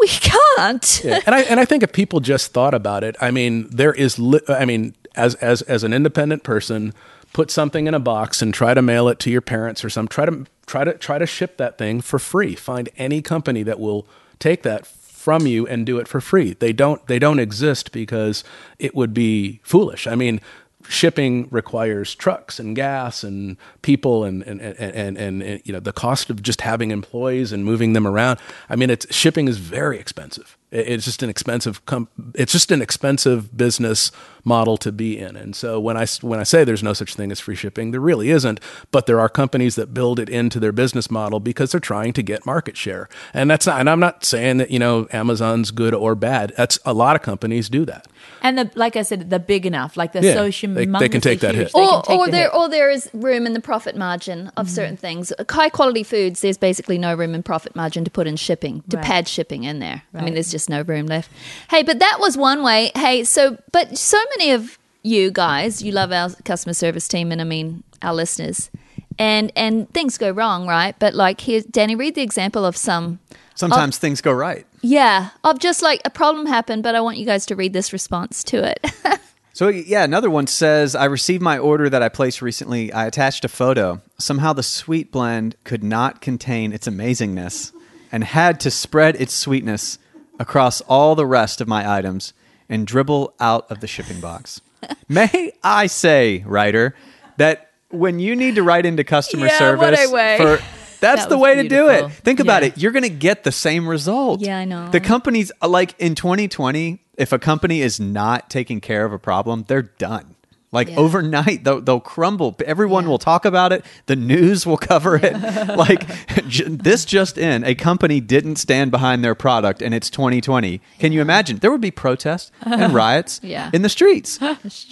we 0.01 0.09
can't. 0.09 1.03
Yeah. 1.05 1.21
and 1.27 1.35
I 1.35 1.41
and 1.43 1.61
I 1.61 1.65
think 1.65 1.83
if 1.83 1.93
people 1.93 2.21
just 2.21 2.53
thought 2.53 2.75
about 2.75 3.05
it, 3.05 3.17
I 3.21 3.31
mean, 3.31 3.69
there 3.71 3.93
is. 3.93 4.19
Li- 4.19 4.41
I 4.49 4.65
mean, 4.65 4.95
as 5.15 5.35
as 5.37 5.63
as 5.63 5.83
an 5.85 5.93
independent 5.93 6.43
person, 6.43 6.95
put 7.33 7.51
something 7.51 7.87
in 7.87 7.95
a 7.95 8.01
box 8.01 8.43
and 8.43 8.55
try 8.55 8.75
to 8.75 8.83
mail 8.83 9.09
it 9.09 9.19
to 9.21 9.31
your 9.31 9.41
parents 9.41 9.85
or 9.85 9.91
some. 9.91 10.07
Try 10.09 10.27
to 10.27 10.47
try 10.69 10.85
to 10.85 10.93
try 10.93 11.19
to 11.19 11.27
ship 11.27 11.57
that 11.57 11.79
thing 11.79 12.01
for 12.01 12.21
free. 12.21 12.55
Find 12.55 12.89
any 12.97 13.21
company 13.23 13.65
that 13.65 13.81
will 13.81 14.07
take 14.39 14.63
that 14.63 14.87
from 14.87 15.47
you 15.47 15.67
and 15.67 15.85
do 15.85 15.99
it 15.99 16.07
for 16.07 16.21
free. 16.21 16.53
They 16.53 16.73
don't 16.73 17.05
they 17.09 17.19
don't 17.19 17.41
exist 17.41 17.91
because 17.91 18.45
it 18.79 18.95
would 18.95 19.13
be 19.13 19.61
foolish. 19.65 20.07
I 20.07 20.15
mean. 20.15 20.41
Shipping 20.89 21.49
requires 21.51 22.15
trucks 22.15 22.59
and 22.59 22.75
gas 22.75 23.23
and 23.23 23.59
people 23.83 24.25
and 24.25 24.43
and, 24.45 24.61
and, 24.63 25.19
and, 25.19 25.43
and 25.43 25.61
you 25.65 25.73
know 25.73 25.81
the 25.81 25.93
cost 25.93 26.31
of 26.31 26.41
just 26.41 26.63
having 26.63 26.93
employees 26.93 27.53
and 27.53 27.63
moving 27.63 27.93
them 27.93 28.07
around. 28.07 28.39
I 28.71 28.77
mean, 28.77 28.89
it's 28.89 29.13
shipping 29.13 29.49
is 29.49 29.59
very 29.59 29.99
expensive. 29.99 30.57
It- 30.71 30.89
It's 30.89 31.05
just 31.05 31.23
an 31.23 31.31
expensive 31.31 31.85
com- 31.87 32.09
it's 32.35 32.53
just 32.53 32.71
an 32.71 32.83
expensive 32.83 33.57
business 33.57 34.11
model 34.45 34.77
to 34.79 34.91
be 34.93 35.19
in. 35.19 35.37
And 35.37 35.55
so 35.55 35.79
when 35.81 35.97
I 35.97 36.03
s- 36.03 36.23
when 36.23 36.41
I 36.41 36.43
say 36.43 36.65
there's 36.65 36.83
no 36.83 36.93
such 36.95 37.15
thing 37.15 37.31
as 37.33 37.39
free 37.41 37.55
shipping, 37.57 37.91
there 37.91 38.01
really 38.01 38.31
isn't. 38.31 38.61
But 38.91 39.07
there 39.07 39.21
are 39.21 39.29
companies 39.29 39.75
that 39.77 39.93
build 39.93 40.19
it 40.19 40.29
into 40.29 40.59
their 40.61 40.73
business 40.73 41.11
model 41.11 41.39
because 41.41 41.71
they're 41.73 41.81
trying 41.81 42.13
to 42.15 42.23
get 42.23 42.47
market 42.47 42.77
share. 42.77 43.09
And 43.35 43.51
that's 43.51 43.67
not. 43.67 43.81
And 43.81 43.91
I'm 43.91 44.01
not 44.01 44.25
saying 44.25 44.59
that 44.59 44.71
you 44.71 44.79
know 44.79 45.07
Amazon's 45.13 45.71
good 45.71 45.95
or 45.95 46.15
bad. 46.15 46.53
That's 46.57 46.79
a 46.85 46.93
lot 46.95 47.17
of 47.17 47.23
companies 47.23 47.69
do 47.69 47.85
that. 47.87 48.07
And 48.43 48.57
the, 48.59 48.71
like 48.75 48.95
I 48.97 49.03
said, 49.03 49.31
they're 49.31 49.39
big 49.39 49.67
enough. 49.67 49.97
Like 49.97 50.13
they're 50.13 50.25
Yeah, 50.25 50.35
so 50.35 50.45
they- 50.45 50.51
they 50.75 50.87
can 50.87 50.95
humongously 51.21 51.23
take 51.23 51.41
that 51.41 51.55
huge, 51.55 51.67
hit. 51.69 51.73
they 51.75 51.81
can 51.81 51.89
or, 51.97 52.03
take 52.03 52.19
or 52.19 52.27
the 52.27 52.33
there 52.33 52.41
hit. 52.43 52.51
Mm-hmm. 52.53 52.59
or 52.61 52.69
there 52.69 52.91
is 52.91 53.11
room 53.13 53.47
in 53.47 53.53
the 53.53 53.61
profit 53.61 53.97
margin 53.97 54.51
of 54.57 54.71
certain 54.71 54.97
things. 54.97 55.33
High 55.51 55.69
quality 55.71 56.03
foods, 56.03 56.41
there's 56.41 56.59
basically 56.59 56.99
no 56.99 57.15
room 57.15 57.35
in 57.35 57.43
profit 57.43 57.75
margin 57.77 58.05
to 58.05 58.11
put 58.11 58.27
in 58.27 58.37
shipping, 58.37 58.83
to 58.91 58.97
Right. 58.97 59.05
pad 59.07 59.29
shipping 59.29 59.65
in 59.65 59.79
there. 59.81 60.03
I 60.15 60.23
mean, 60.23 60.35
there's 60.35 60.51
just 60.51 60.58
no 60.67 60.81
room 60.81 61.05
left. 61.05 61.31
Hey, 61.69 61.83
but 61.83 61.99
that 61.99 62.17
was 62.19 62.39
one 62.39 62.63
way. 62.63 62.91
Hey, 62.97 63.25
so 63.25 63.59
but 63.71 63.99
so 63.99 64.19
many 64.39 64.53
of 64.53 64.79
you 65.03 65.31
guys, 65.31 65.83
you 65.83 65.93
love 65.93 66.11
our 66.11 66.31
customer 66.47 66.73
service 66.73 67.07
team, 67.07 67.31
and 67.31 67.43
I 67.43 67.45
mean 67.45 67.83
our 68.01 68.15
listeners, 68.15 68.71
and 69.19 69.53
and 69.55 69.93
things 69.93 70.17
go 70.17 70.31
wrong, 70.31 70.67
right? 70.67 70.99
But 70.99 71.13
like 71.13 71.43
here, 71.43 71.61
Danny, 71.71 71.95
read 71.95 72.15
the 72.15 72.23
example 72.23 72.65
of 72.65 72.79
some. 72.79 73.19
Sometimes 73.55 73.99
things 73.99 74.23
go 74.23 74.33
right. 74.33 74.65
Yeah, 74.81 75.31
of 75.45 75.59
just 75.59 75.83
like 75.83 76.01
a 76.05 76.11
problem 76.11 76.47
happened, 76.47 76.85
but 76.85 76.95
I 76.95 77.01
want 77.01 77.19
you 77.19 77.27
guys 77.27 77.45
to 77.47 77.57
read 77.57 77.73
this 77.73 77.93
response 77.93 78.43
to 78.45 78.65
it. 78.65 78.81
So 79.59 79.67
yeah, 79.67 80.05
another 80.05 80.31
one 80.31 80.47
says 80.47 80.95
I 80.95 81.07
received 81.07 81.43
my 81.43 81.59
order 81.59 81.91
that 81.91 82.01
I 82.01 82.09
placed 82.09 82.41
recently. 82.41 82.93
I 82.93 83.07
attached 83.07 83.45
a 83.45 83.49
photo. 83.49 84.01
Somehow 84.17 84.53
the 84.53 84.63
sweet 84.63 85.11
blend 85.11 85.57
could 85.65 85.83
not 85.83 86.21
contain 86.21 86.73
its 86.73 86.87
amazingness 86.87 87.73
and 88.13 88.23
had 88.23 88.61
to 88.61 88.71
spread 88.71 89.17
its 89.17 89.35
sweetness 89.35 89.99
across 90.39 90.81
all 90.83 91.15
the 91.15 91.27
rest 91.27 91.61
of 91.61 91.69
my 91.69 91.89
items 91.91 92.33
and 92.69 92.87
dribble 92.87 93.35
out 93.41 93.71
of 93.71 93.81
the 93.81 93.87
shipping 93.87 94.21
box. 94.21 94.61
May 95.09 95.53
I 95.63 95.87
say, 95.87 96.45
writer, 96.47 96.95
that 97.39 97.71
when 97.91 98.21
you 98.21 98.37
need 98.37 98.55
to 98.57 98.63
write 98.63 98.85
into 98.87 99.05
customer 99.05 99.47
Yeah, 99.47 99.59
service 99.59 99.81
what 99.99 100.09
a 100.09 100.13
way. 100.13 100.37
for 100.39 100.63
that's 101.01 101.23
That 101.23 101.29
the 101.31 101.39
way 101.39 101.55
to 101.63 101.69
do 101.69 101.89
it. 101.89 102.11
Think 102.11 102.41
about 102.41 102.63
Yeah. 102.63 102.69
it. 102.69 102.79
You're 102.79 102.93
going 102.93 103.03
to 103.05 103.09
get 103.09 103.45
the 103.45 103.53
same 103.53 103.89
result. 103.89 104.41
Yeah, 104.41 104.59
I 104.59 104.65
know. 104.65 104.89
The 104.91 105.01
companies 105.01 105.51
like 105.67 105.95
in 105.99 106.15
2020, 106.15 106.99
if 107.17 107.33
a 107.33 107.39
company 107.39 107.81
is 107.81 107.99
not 108.01 108.51
taking 108.51 108.81
care 108.81 109.05
of 109.05 109.13
a 109.13 109.19
problem, 109.19 109.65
they're 109.69 109.83
done. 109.83 110.35
Like 110.71 110.89
Yeah. 110.91 110.97
overnight, 110.97 111.65
they'll, 111.65 111.81
they'll 111.81 111.99
crumble. 112.01 112.55
Everyone 112.67 113.05
Yeah. 113.05 113.09
will 113.11 113.19
talk 113.19 113.45
about 113.47 113.73
it. 113.73 113.85
The 114.07 114.17
news 114.17 114.67
will 114.67 114.77
cover 114.77 115.17
it. 115.17 115.33
like 115.77 116.07
j- 116.49 116.65
this 116.69 117.05
just 117.07 117.39
in, 117.39 117.65
a 117.65 117.75
company 117.75 118.21
didn't 118.21 118.57
stand 118.57 118.91
behind 118.91 119.25
their 119.25 119.35
product, 119.35 119.81
and 119.81 119.95
it's 119.95 120.11
2020. 120.11 120.81
Can 120.99 121.13
you 121.13 121.23
imagine? 121.23 121.57
There 121.59 121.71
would 121.71 121.81
be 121.81 121.91
protests 121.91 122.53
and 122.63 122.93
riots 123.05 123.41
Yeah. 123.43 123.71
in 123.73 123.81
the 123.83 123.89
streets. 123.89 124.39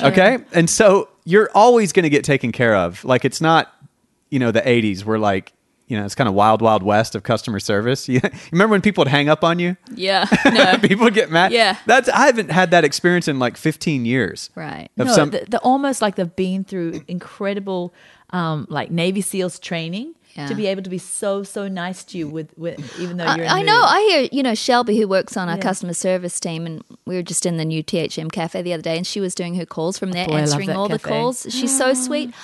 okay, 0.03 0.39
and 0.53 0.71
so 0.71 1.09
you're 1.25 1.51
always 1.55 1.93
going 1.93 2.05
to 2.05 2.11
get 2.11 2.25
taken 2.25 2.53
care 2.53 2.75
of. 2.75 3.05
Like 3.05 3.25
it's 3.27 3.41
not, 3.43 3.71
you 4.31 4.39
know, 4.39 4.51
the 4.53 4.63
80s 4.63 5.05
where 5.05 5.19
like. 5.19 5.53
You 5.89 5.97
know, 5.97 6.05
it's 6.05 6.17
kind 6.17 6.27
of 6.29 6.35
wild, 6.35 6.63
wild 6.63 6.83
west 6.83 7.15
of 7.15 7.23
customer 7.23 7.61
service. 7.61 8.09
You 8.13 8.21
remember 8.51 8.73
when 8.73 8.81
people 8.83 9.03
would 9.03 9.09
hang 9.09 9.29
up 9.29 9.45
on 9.45 9.59
you? 9.61 9.77
Yeah. 9.95 10.27
No. 10.45 10.79
people 10.83 11.05
would 11.05 11.15
get 11.15 11.31
mad. 11.31 11.53
Yeah. 11.53 11.77
that's 11.87 12.09
I 12.09 12.27
haven't 12.27 12.51
had 12.51 12.71
that 12.73 12.85
experience 12.85 13.29
in 13.29 13.39
like 13.39 13.57
15 13.57 14.05
years. 14.05 14.51
right. 14.57 14.89
No, 14.97 15.07
some- 15.07 15.31
the, 15.31 15.45
the 15.49 15.59
almost 15.61 16.03
like 16.03 16.17
they've 16.17 16.35
been 16.37 16.65
through 16.65 17.03
incredible, 17.09 17.95
um, 18.31 18.67
like 18.69 18.91
Navy 18.91 19.21
SEALs 19.21 19.59
training 19.61 20.15
Yeah. 20.35 20.49
to 20.49 20.55
be 20.57 20.67
able 20.67 20.83
to 20.83 20.91
be 20.91 20.99
so 20.99 21.43
so 21.45 21.69
nice 21.69 22.03
to 22.05 22.19
you 22.19 22.27
with, 22.29 22.53
with 22.59 22.79
even 22.99 23.17
though 23.19 23.25
I, 23.25 23.37
you're. 23.37 23.45
in 23.45 23.51
I 23.51 23.63
know. 23.63 23.81
I 23.81 24.01
hear, 24.11 24.29
you 24.33 24.43
know, 24.43 24.55
Shelby, 24.57 24.99
who 24.99 25.07
works 25.07 25.37
on 25.37 25.49
our 25.49 25.57
Yeah. 25.57 25.63
customer 25.63 25.95
service 25.95 26.41
team, 26.41 26.67
and 26.67 26.83
we 27.07 27.15
were 27.15 27.23
just 27.23 27.47
in 27.47 27.57
the 27.59 27.65
new 27.65 27.83
THM 27.85 28.31
cafe 28.33 28.61
the 28.63 28.73
other 28.73 28.83
day, 28.83 28.97
and 28.97 29.07
she 29.07 29.21
was 29.21 29.35
doing 29.37 29.55
her 29.55 29.67
calls 29.67 29.99
from 29.99 30.11
there, 30.13 30.27
Boy, 30.27 30.39
answering 30.39 30.67
that 30.67 30.77
all 30.77 30.89
the 30.89 30.99
calls. 30.99 31.47
She's 31.49 31.77
so 31.77 31.95
sweet. 31.95 32.35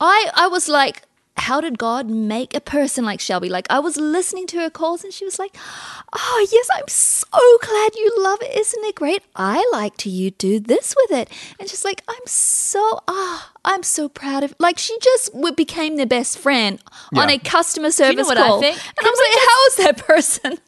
I, 0.00 0.30
I 0.34 0.46
was 0.48 0.68
like, 0.68 1.02
how 1.38 1.60
did 1.60 1.78
God 1.78 2.08
make 2.08 2.54
a 2.54 2.60
person 2.60 3.04
like 3.04 3.20
Shelby? 3.20 3.48
Like, 3.48 3.66
I 3.70 3.78
was 3.78 3.96
listening 3.96 4.46
to 4.48 4.58
her 4.60 4.70
calls, 4.70 5.04
and 5.04 5.12
she 5.12 5.24
was 5.24 5.38
like, 5.38 5.56
oh, 6.12 6.46
yes, 6.52 6.68
I'm 6.74 6.88
so 6.88 7.28
glad 7.62 7.94
you 7.96 8.12
love 8.18 8.38
it. 8.42 8.56
Isn't 8.56 8.84
it 8.84 8.94
great? 8.94 9.22
I 9.36 9.66
like 9.72 9.96
to 9.98 10.10
you 10.10 10.30
do 10.32 10.60
this 10.60 10.94
with 10.96 11.18
it. 11.18 11.30
And 11.58 11.68
she's 11.68 11.84
like, 11.84 12.02
I'm 12.08 12.26
so, 12.26 13.00
ah, 13.08 13.52
I'm 13.64 13.82
so 13.82 14.08
proud 14.08 14.42
of, 14.44 14.54
like, 14.58 14.78
she 14.78 14.96
just 15.00 15.30
became 15.56 15.96
their 15.96 16.06
best 16.06 16.38
friend 16.38 16.80
on 17.14 17.28
a 17.30 17.38
customer 17.38 17.86
you 17.88 17.92
service 17.92 18.16
know 18.22 18.26
what 18.28 18.38
I 18.38 18.46
call. 18.46 18.60
think? 18.60 18.76
And 18.76 19.06
I 19.06 19.10
was 19.10 19.18
like, 19.18 19.38
how 19.48 19.66
is 19.66 19.76
that 19.76 20.06
person? 20.06 20.58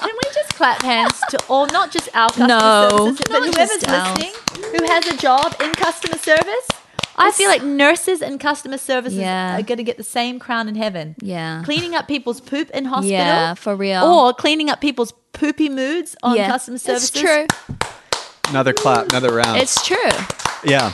Can 0.00 0.10
we 0.14 0.30
just 0.32 0.54
clap 0.54 0.82
hands 0.82 1.20
to 1.30 1.38
all, 1.48 1.66
not 1.66 1.90
just 1.90 2.08
our 2.14 2.28
customer 2.28 2.46
No, 2.48 2.88
services, 2.90 3.26
but 3.28 3.42
whoever's 3.42 3.68
just 3.82 3.88
ours. 3.88 4.18
listening 4.18 4.34
who 4.78 4.84
has 4.86 5.06
a 5.08 5.16
job 5.16 5.54
in 5.60 5.72
customer 5.72 6.16
service? 6.18 6.68
I 7.16 7.30
feel 7.30 7.48
like 7.48 7.62
nurses 7.62 8.22
and 8.22 8.40
customer 8.40 8.78
services 8.78 9.18
Yeah. 9.18 9.58
are 9.58 9.62
going 9.62 9.78
to 9.78 9.84
get 9.84 9.96
the 9.96 10.02
same 10.04 10.38
crown 10.38 10.68
in 10.68 10.74
heaven. 10.74 11.14
Yeah. 11.20 11.62
Cleaning 11.64 11.94
up 11.94 12.08
people's 12.08 12.40
poop 12.40 12.70
in 12.70 12.84
hospital. 12.86 13.10
Yeah, 13.10 13.54
for 13.54 13.76
real. 13.76 14.02
Or 14.04 14.32
cleaning 14.34 14.68
up 14.70 14.80
people's 14.80 15.12
poopy 15.32 15.68
moods 15.68 16.16
on 16.22 16.36
yeah, 16.36 16.48
customer 16.48 16.78
services. 16.78 17.10
It's 17.10 17.20
true. 17.20 17.46
Another 18.48 18.72
clap, 18.72 19.08
another 19.08 19.32
round. 19.34 19.60
It's 19.60 19.84
true. 19.86 19.96
yeah, 20.64 20.92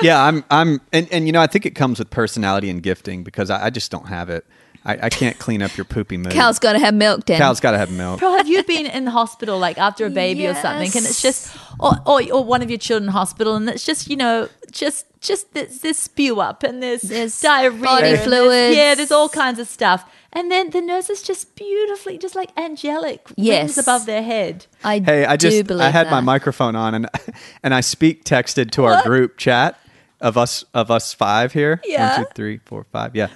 yeah. 0.00 0.22
I'm, 0.22 0.44
I'm, 0.50 0.80
and, 0.92 1.06
and 1.12 1.26
you 1.26 1.32
know, 1.32 1.40
I 1.40 1.46
think 1.46 1.66
it 1.66 1.74
comes 1.74 1.98
with 1.98 2.10
personality 2.10 2.70
and 2.70 2.82
gifting 2.82 3.24
because 3.24 3.50
I, 3.50 3.66
I 3.66 3.70
just 3.70 3.90
don't 3.90 4.08
have 4.08 4.30
it. 4.30 4.46
I, 4.88 4.98
I 5.02 5.08
can't 5.10 5.38
clean 5.38 5.60
up 5.60 5.76
your 5.76 5.84
poopy 5.84 6.16
mood. 6.16 6.32
Cow's 6.32 6.58
got 6.58 6.72
to 6.72 6.78
have 6.78 6.94
milk, 6.94 7.26
Dan. 7.26 7.38
Cow's 7.38 7.60
got 7.60 7.72
to 7.72 7.78
have 7.78 7.90
milk. 7.90 8.20
Bro, 8.20 8.38
have 8.38 8.48
you 8.48 8.62
been 8.64 8.86
in 8.86 9.04
the 9.04 9.10
hospital 9.10 9.58
like 9.58 9.76
after 9.76 10.06
a 10.06 10.10
baby 10.10 10.46
or 10.46 10.54
something? 10.54 10.90
And 10.96 11.04
it's 11.06 11.20
just, 11.20 11.54
or, 11.78 11.92
or, 12.06 12.22
or 12.32 12.42
one 12.42 12.62
of 12.62 12.70
your 12.70 12.78
children 12.78 13.08
in 13.08 13.12
hospital, 13.12 13.54
and 13.54 13.68
it's 13.68 13.84
just, 13.84 14.08
you 14.08 14.16
know, 14.16 14.48
just, 14.70 15.04
just 15.20 15.52
there's, 15.52 15.80
there's 15.80 15.98
spew 15.98 16.40
up 16.40 16.62
and 16.62 16.82
there's, 16.82 17.02
There's 17.02 17.38
diarrhea, 17.38 17.82
body 17.82 18.16
fluids. 18.16 18.76
Yeah, 18.76 18.94
there's 18.94 19.12
all 19.12 19.28
kinds 19.28 19.58
of 19.58 19.68
stuff. 19.68 20.10
And 20.32 20.50
then 20.50 20.70
the 20.70 20.80
nurse 20.80 21.10
is 21.10 21.22
just 21.22 21.54
beautifully, 21.54 22.16
just 22.18 22.34
like 22.34 22.50
angelic, 22.58 23.28
Yes. 23.36 23.76
wings 23.76 23.78
above 23.78 24.06
their 24.06 24.22
head. 24.22 24.66
I 24.84 25.00
Hey, 25.00 25.24
I 25.26 25.36
do 25.36 25.50
just 25.50 25.66
believe 25.66 25.82
I 25.82 25.90
had 25.90 26.10
my 26.10 26.20
microphone 26.20 26.76
on 26.76 26.94
and 26.94 27.08
and 27.62 27.74
I 27.74 27.80
speak 27.80 28.24
texted 28.24 28.70
to 28.72 28.84
our 28.84 29.02
group 29.02 29.36
chat 29.38 29.78
of 30.20 30.36
us 30.36 30.64
of 30.74 30.90
us 30.90 31.14
five 31.14 31.52
here. 31.52 31.80
Yeah. 31.84 32.16
One, 32.18 32.24
two, 32.26 32.30
three, 32.34 32.58
four, 32.58 32.84
five. 32.92 33.16
Yeah. 33.16 33.28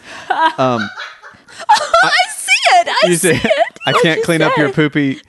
Um, 0.58 0.88
I 1.70 2.10
see 2.30 2.78
it. 2.80 2.88
I 2.88 2.98
You 3.08 3.14
see 3.16 3.34
see, 3.34 3.40
it. 3.48 3.78
I 3.86 3.92
can't 3.92 4.18
you 4.18 4.24
clean 4.24 4.42
up 4.42 4.56
your 4.56 4.72
poopy. 4.72 5.20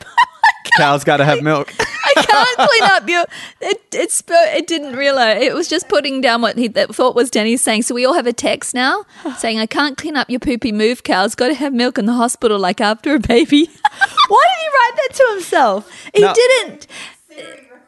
Cow's 0.77 1.03
got 1.03 1.17
to 1.17 1.25
have 1.25 1.43
milk. 1.43 1.71
I 1.79 2.13
can't 2.15 2.69
clean 2.69 2.83
up 2.83 3.07
your. 3.09 3.25
It, 3.61 3.81
it, 3.93 4.09
spo- 4.09 4.55
it 4.55 4.65
didn't 4.65 4.95
realize. 4.95 5.41
It 5.41 5.53
was 5.53 5.67
just 5.67 5.87
putting 5.87 6.19
down 6.21 6.41
what 6.41 6.57
he 6.57 6.67
that 6.69 6.95
thought 6.95 7.15
was 7.15 7.29
Danny 7.29 7.57
saying. 7.57 7.83
So 7.83 7.93
we 7.93 8.05
all 8.05 8.13
have 8.13 8.25
a 8.27 8.33
text 8.33 8.73
now 8.73 9.05
saying, 9.37 9.59
I 9.59 9.65
can't 9.67 9.97
clean 9.97 10.15
up 10.17 10.29
your 10.29 10.39
poopy 10.39 10.71
move, 10.71 11.03
Cow's 11.03 11.35
got 11.35 11.49
to 11.49 11.53
have 11.53 11.73
milk 11.73 11.97
in 11.99 12.05
the 12.05 12.13
hospital 12.13 12.57
like 12.59 12.81
after 12.81 13.13
a 13.15 13.19
baby. 13.19 13.65
Why 14.29 14.45
did 14.47 14.61
he 14.61 14.67
write 14.67 14.91
that 14.95 15.09
to 15.15 15.33
himself? 15.33 15.91
he 16.13 16.21
No. 16.21 16.33
didn't. 16.33 16.87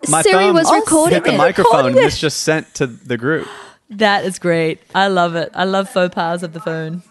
My 0.10 0.22
Siri 0.22 0.52
was 0.52 0.72
recording 0.72 1.16
hit 1.16 1.24
the 1.24 1.34
it. 1.34 1.38
microphone 1.38 1.98
it's 1.98 2.20
just 2.20 2.42
sent 2.42 2.72
to 2.76 2.86
the 2.86 3.18
group. 3.18 3.48
That 3.90 4.26
is 4.26 4.38
great. 4.38 4.80
I 4.94 5.08
love 5.08 5.36
it. 5.36 5.50
I 5.56 5.64
love 5.64 5.90
faux 5.90 6.14
pas 6.14 6.44
of 6.44 6.54
the 6.54 6.60
phone. 6.60 7.02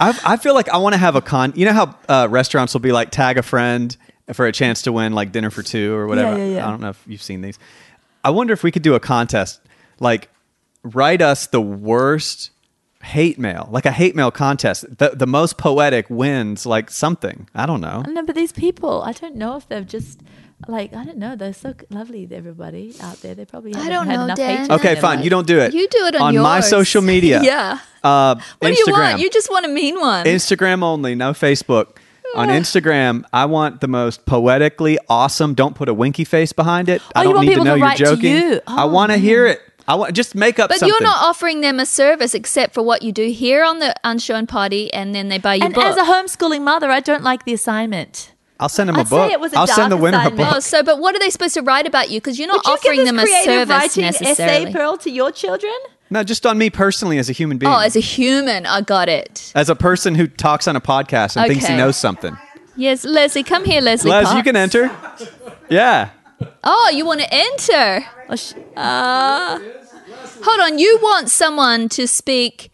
I, 0.00 0.18
I 0.24 0.36
feel 0.36 0.54
like 0.54 0.68
I 0.68 0.78
want 0.78 0.94
to 0.94 0.98
have 0.98 1.16
a 1.16 1.20
con. 1.20 1.52
You 1.56 1.66
know 1.66 1.72
how 1.72 1.98
uh, 2.08 2.28
restaurants 2.30 2.74
will 2.74 2.80
be 2.80 2.92
like 2.92 3.10
tag 3.10 3.38
a 3.38 3.42
friend 3.42 3.96
for 4.32 4.46
a 4.46 4.52
chance 4.52 4.82
to 4.82 4.92
win 4.92 5.12
like 5.12 5.32
dinner 5.32 5.50
for 5.50 5.62
two 5.62 5.94
or 5.94 6.06
whatever. 6.06 6.36
Yeah, 6.38 6.44
yeah, 6.44 6.54
yeah. 6.56 6.66
I 6.66 6.70
don't 6.70 6.80
know 6.80 6.90
if 6.90 7.02
you've 7.06 7.22
seen 7.22 7.40
these. 7.40 7.58
I 8.24 8.30
wonder 8.30 8.52
if 8.52 8.62
we 8.62 8.70
could 8.70 8.82
do 8.82 8.94
a 8.94 9.00
contest, 9.00 9.60
like 10.00 10.28
write 10.82 11.22
us 11.22 11.46
the 11.46 11.60
worst 11.60 12.50
hate 13.02 13.38
mail, 13.38 13.68
like 13.72 13.84
a 13.84 13.90
hate 13.90 14.14
mail 14.14 14.30
contest. 14.30 14.84
The 14.98 15.10
the 15.10 15.26
most 15.26 15.58
poetic 15.58 16.08
wins 16.08 16.64
like 16.66 16.90
something. 16.90 17.48
I 17.54 17.66
don't 17.66 17.80
know. 17.80 18.00
I 18.00 18.02
don't 18.02 18.14
know, 18.14 18.24
but 18.24 18.34
these 18.34 18.52
people, 18.52 19.02
I 19.02 19.12
don't 19.12 19.36
know 19.36 19.56
if 19.56 19.68
they've 19.68 19.86
just 19.86 20.20
like 20.68 20.94
I 20.94 21.04
don't 21.04 21.18
know. 21.18 21.36
They're 21.36 21.52
so 21.52 21.74
lovely, 21.90 22.28
everybody 22.32 22.94
out 23.02 23.20
there. 23.20 23.34
They 23.34 23.44
probably 23.44 23.74
I 23.74 23.78
haven't 23.78 23.92
don't 23.92 24.06
had 24.06 24.16
know, 24.16 24.24
enough 24.24 24.36
Dan. 24.36 24.58
hate. 24.62 24.70
Okay, 24.70 24.94
fine. 24.96 25.16
life. 25.16 25.24
You 25.24 25.30
don't 25.30 25.46
do 25.46 25.58
it. 25.58 25.74
You 25.74 25.88
do 25.88 26.06
it 26.06 26.16
on 26.16 26.36
my 26.38 26.56
yours. 26.58 26.68
social 26.68 27.02
media. 27.02 27.40
Yeah. 27.52 27.78
Uh, 28.02 28.34
What 28.58 28.72
Instagram. 28.72 28.74
do 28.76 28.82
you 28.86 28.92
want? 28.92 29.20
You 29.20 29.30
just 29.30 29.50
want 29.50 29.64
a 29.64 29.68
mean 29.68 29.98
one. 30.00 30.26
Instagram 30.26 30.82
only, 30.82 31.14
no 31.14 31.32
Facebook. 31.32 31.96
On 32.34 32.48
Instagram, 32.48 33.24
I 33.32 33.44
want 33.44 33.82
the 33.82 33.88
most 33.88 34.24
poetically 34.24 34.98
awesome. 35.08 35.52
Don't 35.52 35.74
put 35.74 35.90
a 35.90 35.94
winky 35.94 36.24
face 36.24 36.52
behind 36.54 36.88
it. 36.88 37.02
I 37.14 37.20
Oh, 37.20 37.22
you 37.22 37.24
don't 37.28 37.34
want 37.36 37.48
need 37.48 37.54
to 37.56 37.64
know 37.64 37.74
to 37.74 37.78
you're 37.80 37.94
joking. 37.94 38.36
you. 38.36 38.60
I 38.66 38.84
Oh, 38.84 38.86
want 38.86 39.12
to 39.12 39.18
hear 39.18 39.46
it. 39.46 39.60
I 39.86 39.96
want 39.96 40.14
just 40.14 40.34
make 40.34 40.58
up 40.58 40.68
but 40.70 40.78
something. 40.78 40.88
you're 40.88 41.02
not 41.02 41.22
offering 41.26 41.60
them 41.60 41.78
a 41.78 41.84
service 41.84 42.34
except 42.34 42.72
for 42.72 42.82
what 42.82 43.02
you 43.02 43.12
do 43.12 43.28
here 43.30 43.62
on 43.64 43.80
the 43.80 43.94
Unshown 44.04 44.46
Party, 44.46 44.90
and 44.94 45.14
then 45.14 45.28
they 45.28 45.36
buy 45.38 45.56
you. 45.56 45.64
And 45.64 45.74
book. 45.74 45.84
as 45.84 45.96
a 45.98 46.04
homeschooling 46.04 46.62
mother, 46.62 46.88
I 46.90 47.00
don't 47.00 47.22
like 47.22 47.44
the 47.44 47.52
assignment. 47.52 48.31
I'll 48.62 48.68
send 48.68 48.88
them 48.88 48.96
a 48.96 49.00
I'd 49.00 49.08
say 49.08 49.16
book. 49.16 49.32
it 49.32 49.40
was 49.40 49.52
a 49.52 49.58
I'll 49.58 49.66
send 49.66 49.90
the 49.92 49.96
dark 49.96 50.02
winner 50.02 50.22
a 50.26 50.30
book. 50.30 50.48
Oh, 50.56 50.60
so 50.60 50.82
but 50.82 50.98
what 51.00 51.14
are 51.14 51.18
they 51.18 51.30
supposed 51.30 51.54
to 51.54 51.62
write 51.62 51.86
about 51.86 52.10
you? 52.10 52.20
Because 52.20 52.38
you're 52.38 52.48
not 52.48 52.58
Would 52.58 52.66
you 52.66 52.72
offering 52.72 52.96
give 52.98 53.06
them 53.06 53.16
this 53.16 53.24
a 53.24 53.32
creative 53.44 53.52
service 53.68 53.68
writing 53.68 54.04
necessarily. 54.04 54.62
essay, 54.66 54.72
Pearl, 54.72 54.96
to 54.98 55.10
your 55.10 55.32
children? 55.32 55.72
No, 56.10 56.22
just 56.22 56.46
on 56.46 56.58
me 56.58 56.70
personally 56.70 57.18
as 57.18 57.28
a 57.28 57.32
human 57.32 57.58
being. 57.58 57.72
Oh, 57.72 57.78
as 57.78 57.96
a 57.96 58.00
human, 58.00 58.66
I 58.66 58.82
got 58.82 59.08
it. 59.08 59.50
as 59.54 59.68
a 59.68 59.74
person 59.74 60.14
who 60.14 60.26
talks 60.28 60.68
on 60.68 60.76
a 60.76 60.80
podcast 60.80 61.36
and 61.36 61.48
thinks 61.48 61.66
he 61.66 61.76
knows 61.76 61.96
something. 61.96 62.36
Yes, 62.76 63.04
Leslie, 63.04 63.42
come 63.42 63.64
here, 63.64 63.80
Leslie. 63.80 64.10
Les, 64.10 64.32
you 64.34 64.42
can 64.42 64.56
enter. 64.56 64.90
Yeah. 65.68 66.10
Oh, 66.64 66.90
you 66.92 67.04
want 67.06 67.20
to 67.20 67.28
enter? 67.32 68.04
Oh, 68.28 68.36
sh- 68.36 68.54
uh, 68.76 69.58
Hold 70.44 70.60
on, 70.60 70.78
you 70.78 70.98
want 71.02 71.30
someone 71.30 71.88
to 71.90 72.06
speak 72.06 72.71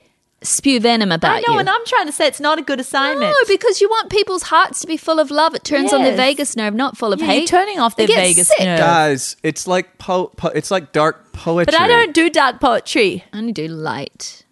spew 0.49 0.81
venom 0.81 1.13
about 1.13 1.37
I 1.37 1.41
know, 1.41 1.55
you? 1.55 1.59
and 1.61 1.69
I'm 1.69 1.85
trying 1.87 2.07
to 2.07 2.13
say 2.13 2.27
it's 2.27 2.41
not 2.41 2.59
a 2.59 2.63
good 2.63 2.81
assignment. 2.81 3.21
no, 3.31 3.35
because 3.47 3.81
you 3.81 3.89
want 3.89 4.11
people's 4.11 4.45
hearts 4.45 4.81
to 4.81 4.87
be 4.87 4.97
full 4.97 5.19
of 5.21 5.31
love. 5.31 5.55
It 5.55 5.65
turns 5.65 5.93
on 5.93 6.03
the 6.03 6.09
Yes. 6.11 6.17
vagus 6.17 6.57
nerve, 6.57 6.75
not 6.75 6.97
full 6.97 7.13
of 7.13 7.21
Yeah, 7.21 7.27
hate. 7.27 7.39
you're 7.39 7.47
turning 7.61 7.79
off 7.79 7.97
their 7.97 8.07
get 8.07 8.17
vagus 8.17 8.49
sick. 8.49 8.61
nerve. 8.61 8.79
Guys, 8.79 9.37
it's 9.43 9.67
like 9.67 9.99
po-, 9.99 10.29
po- 10.37 10.49
it's 10.55 10.71
like 10.71 10.93
dark 10.93 11.33
poetry. 11.33 11.73
but 11.73 11.81
I 11.81 11.87
don't 11.87 12.15
do 12.15 12.29
dark 12.31 12.61
poetry. 12.61 13.25
I 13.33 13.39
only 13.39 13.53
do 13.53 13.69
light. 13.69 14.45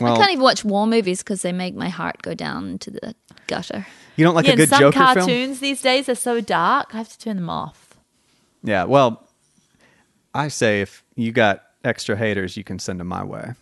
Well, 0.00 0.14
I 0.14 0.16
can't 0.16 0.30
even 0.32 0.42
watch 0.42 0.64
war 0.64 0.86
movies 0.86 1.18
because 1.22 1.42
they 1.42 1.52
make 1.52 1.74
my 1.74 1.90
heart 1.90 2.22
go 2.22 2.32
down 2.32 2.68
into 2.70 2.90
the 2.90 3.14
gutter. 3.46 3.86
you 4.16 4.24
don't 4.24 4.34
like 4.34 4.46
yeah, 4.46 4.52
a 4.52 4.56
good 4.56 4.62
and 4.62 4.70
some 4.70 4.80
Joker 4.80 4.98
cartoons 4.98 5.26
film? 5.26 5.68
these 5.70 5.82
days 5.82 6.08
are 6.08 6.14
so 6.14 6.40
dark. 6.40 6.94
I 6.94 6.98
have 6.98 7.08
to 7.10 7.18
turn 7.18 7.36
them 7.36 7.50
off. 7.50 7.88
Yeah. 8.62 8.84
Well, 8.84 9.26
I 10.34 10.48
say 10.48 10.80
if 10.80 11.02
you 11.16 11.32
got 11.32 11.64
extra 11.84 12.16
haters, 12.16 12.56
you 12.56 12.64
can 12.64 12.78
send 12.78 13.00
them 13.00 13.08
my 13.08 13.22
way. 13.24 13.52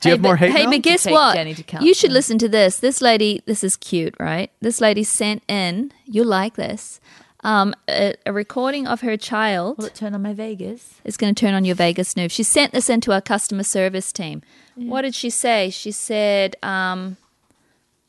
Do 0.00 0.08
you 0.08 0.12
have 0.14 0.22
but, 0.22 0.28
more 0.28 0.36
hate 0.36 0.50
Hey, 0.52 0.62
mail? 0.66 0.70
but 0.72 0.82
guess 0.82 1.06
what? 1.06 1.34
Jenny 1.34 1.50
You 1.50 1.54
should 1.56 1.66
counseling. 1.66 2.12
listen 2.12 2.38
to 2.38 2.48
this. 2.48 2.76
This 2.78 3.00
lady, 3.00 3.42
this 3.46 3.64
is 3.64 3.76
cute, 3.76 4.14
right? 4.20 4.50
This 4.60 4.80
lady 4.80 5.02
sent 5.04 5.42
in. 5.48 5.92
You 6.04 6.24
like 6.24 6.54
this? 6.56 7.00
Um, 7.42 7.74
a, 7.88 8.14
a 8.24 8.32
recording 8.32 8.86
of 8.86 9.02
her 9.02 9.16
child 9.18 9.76
Will 9.78 9.84
it 9.86 9.94
turn 9.94 10.14
on 10.14 10.22
my 10.22 10.32
vagus? 10.32 10.94
is 11.04 11.16
going 11.18 11.34
to 11.34 11.38
turn 11.38 11.52
on 11.54 11.64
your 11.64 11.74
vagus 11.74 12.16
nerve. 12.16 12.32
She 12.32 12.42
sent 12.42 12.72
this 12.72 12.88
into 12.88 13.12
our 13.12 13.20
customer 13.20 13.62
service 13.64 14.12
team. 14.12 14.42
What 14.76 15.02
did 15.02 15.14
she 15.14 15.30
say? 15.30 15.68
She 15.70 15.92
said, 15.92 16.56
um, 16.62 17.16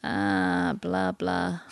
uh, 0.04 0.74
blah, 0.74 1.12
blah. 1.12 1.60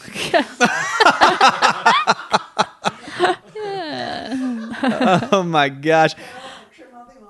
Oh 5.32 5.44
my 5.46 5.70
gosh. 5.70 6.14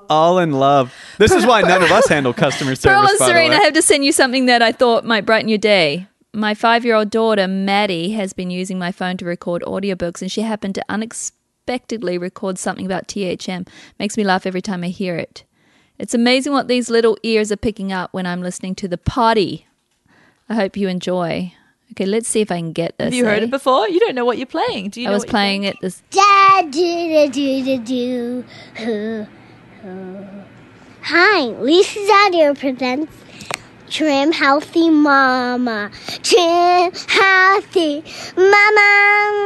All 0.09 0.39
in 0.39 0.51
love. 0.51 0.93
This 1.17 1.31
is 1.31 1.45
why 1.45 1.61
none 1.61 1.83
of 1.83 1.91
us 1.91 2.07
handle 2.07 2.33
customer 2.33 2.75
service. 2.75 2.83
Pearl 2.83 3.07
and 3.07 3.19
by 3.19 3.25
the 3.25 3.31
Serena, 3.31 3.49
way. 3.51 3.55
I 3.61 3.63
have 3.63 3.73
to 3.73 3.81
send 3.81 4.05
you 4.05 4.11
something 4.11 4.45
that 4.47 4.61
I 4.61 4.71
thought 4.71 5.05
might 5.05 5.25
brighten 5.25 5.49
your 5.49 5.57
day. 5.57 6.07
My 6.33 6.53
five 6.53 6.83
year 6.83 6.95
old 6.95 7.09
daughter, 7.09 7.47
Maddie, 7.47 8.11
has 8.11 8.33
been 8.33 8.49
using 8.49 8.79
my 8.79 8.91
phone 8.91 9.17
to 9.17 9.25
record 9.25 9.61
audiobooks, 9.63 10.21
and 10.21 10.31
she 10.31 10.41
happened 10.41 10.75
to 10.75 10.85
unexpectedly 10.89 12.17
record 12.17 12.57
something 12.57 12.85
about 12.85 13.07
THM. 13.07 13.67
Makes 13.99 14.17
me 14.17 14.23
laugh 14.23 14.45
every 14.45 14.61
time 14.61 14.83
I 14.83 14.87
hear 14.87 15.15
it. 15.15 15.43
It's 15.99 16.13
amazing 16.13 16.53
what 16.53 16.67
these 16.67 16.89
little 16.89 17.17
ears 17.23 17.51
are 17.51 17.57
picking 17.57 17.91
up 17.93 18.13
when 18.13 18.25
I'm 18.25 18.41
listening 18.41 18.75
to 18.75 18.87
the 18.87 18.97
party. 18.97 19.67
I 20.49 20.55
hope 20.55 20.75
you 20.75 20.87
enjoy. 20.87 21.53
Okay, 21.91 22.05
let's 22.07 22.27
see 22.27 22.41
if 22.41 22.51
I 22.51 22.57
can 22.57 22.73
get 22.73 22.97
this. 22.97 23.05
Have 23.05 23.13
you 23.13 23.25
heard 23.25 23.43
eh? 23.43 23.45
it 23.45 23.51
before? 23.51 23.87
You 23.87 23.99
don't 23.99 24.15
know 24.15 24.25
what 24.25 24.39
you're 24.39 24.47
playing. 24.47 24.89
Do 24.89 24.99
you 24.99 25.07
I 25.07 25.11
know 25.11 25.13
was 25.13 25.21
what 25.21 25.27
you're 25.27 25.31
playing 25.33 25.63
it 25.63 25.77
this. 25.79 26.01
Da 26.09 26.63
do 26.63 27.29
do 27.29 27.29
do 27.29 27.77
do 27.77 28.43
do. 28.75 29.27
Hi, 29.83 31.41
Lisa's 31.41 32.09
audio 32.09 32.53
presents 32.53 33.11
Trim 33.89 34.31
Healthy 34.31 34.89
Mama. 34.89 35.91
Trim 36.21 36.93
Healthy 37.09 38.01
Mama. 38.37 39.41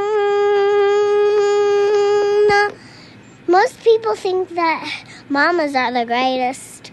Most 3.48 3.84
people 3.84 4.16
think 4.16 4.50
that 4.50 5.06
mamas 5.28 5.74
are 5.74 5.92
the 5.92 6.06
greatest. 6.06 6.92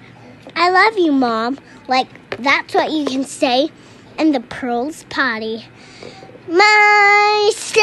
I 0.57 0.71
love 0.71 0.97
you, 0.97 1.13
Mom. 1.13 1.59
Like, 1.87 2.09
that's 2.39 2.73
what 2.75 2.93
you 2.93 3.05
can 3.05 3.25
say 3.25 3.69
in 4.19 4.33
the 4.33 4.41
Pearls 4.41 5.05
Party. 5.11 5.67
Meister, 6.47 7.81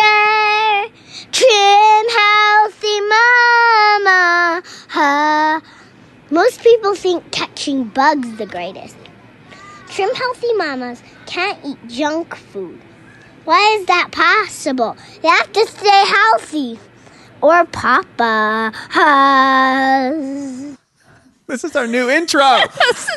trim, 1.32 2.06
healthy 2.20 3.02
mama. 3.02 4.62
Ha. 4.90 5.62
Most 6.30 6.62
people 6.62 6.94
think 6.94 7.32
catching 7.32 7.86
bugs 7.86 8.38
the 8.38 8.46
greatest. 8.46 8.98
Trim, 9.90 10.14
healthy 10.14 10.54
mamas 10.54 11.02
can't 11.26 11.58
eat 11.66 11.80
junk 11.88 12.36
food. 12.36 12.80
Why 13.46 13.78
is 13.80 13.88
that 13.88 14.12
possible? 14.12 14.96
They 15.24 15.30
have 15.30 15.52
to 15.52 15.66
stay 15.66 16.06
healthy. 16.06 16.80
Or 17.42 17.66
Papa 17.66 18.72
has. 18.92 20.71
This 21.52 21.66
is 21.66 21.76
our 21.76 21.86
new 21.86 22.10
intro. 22.10 22.40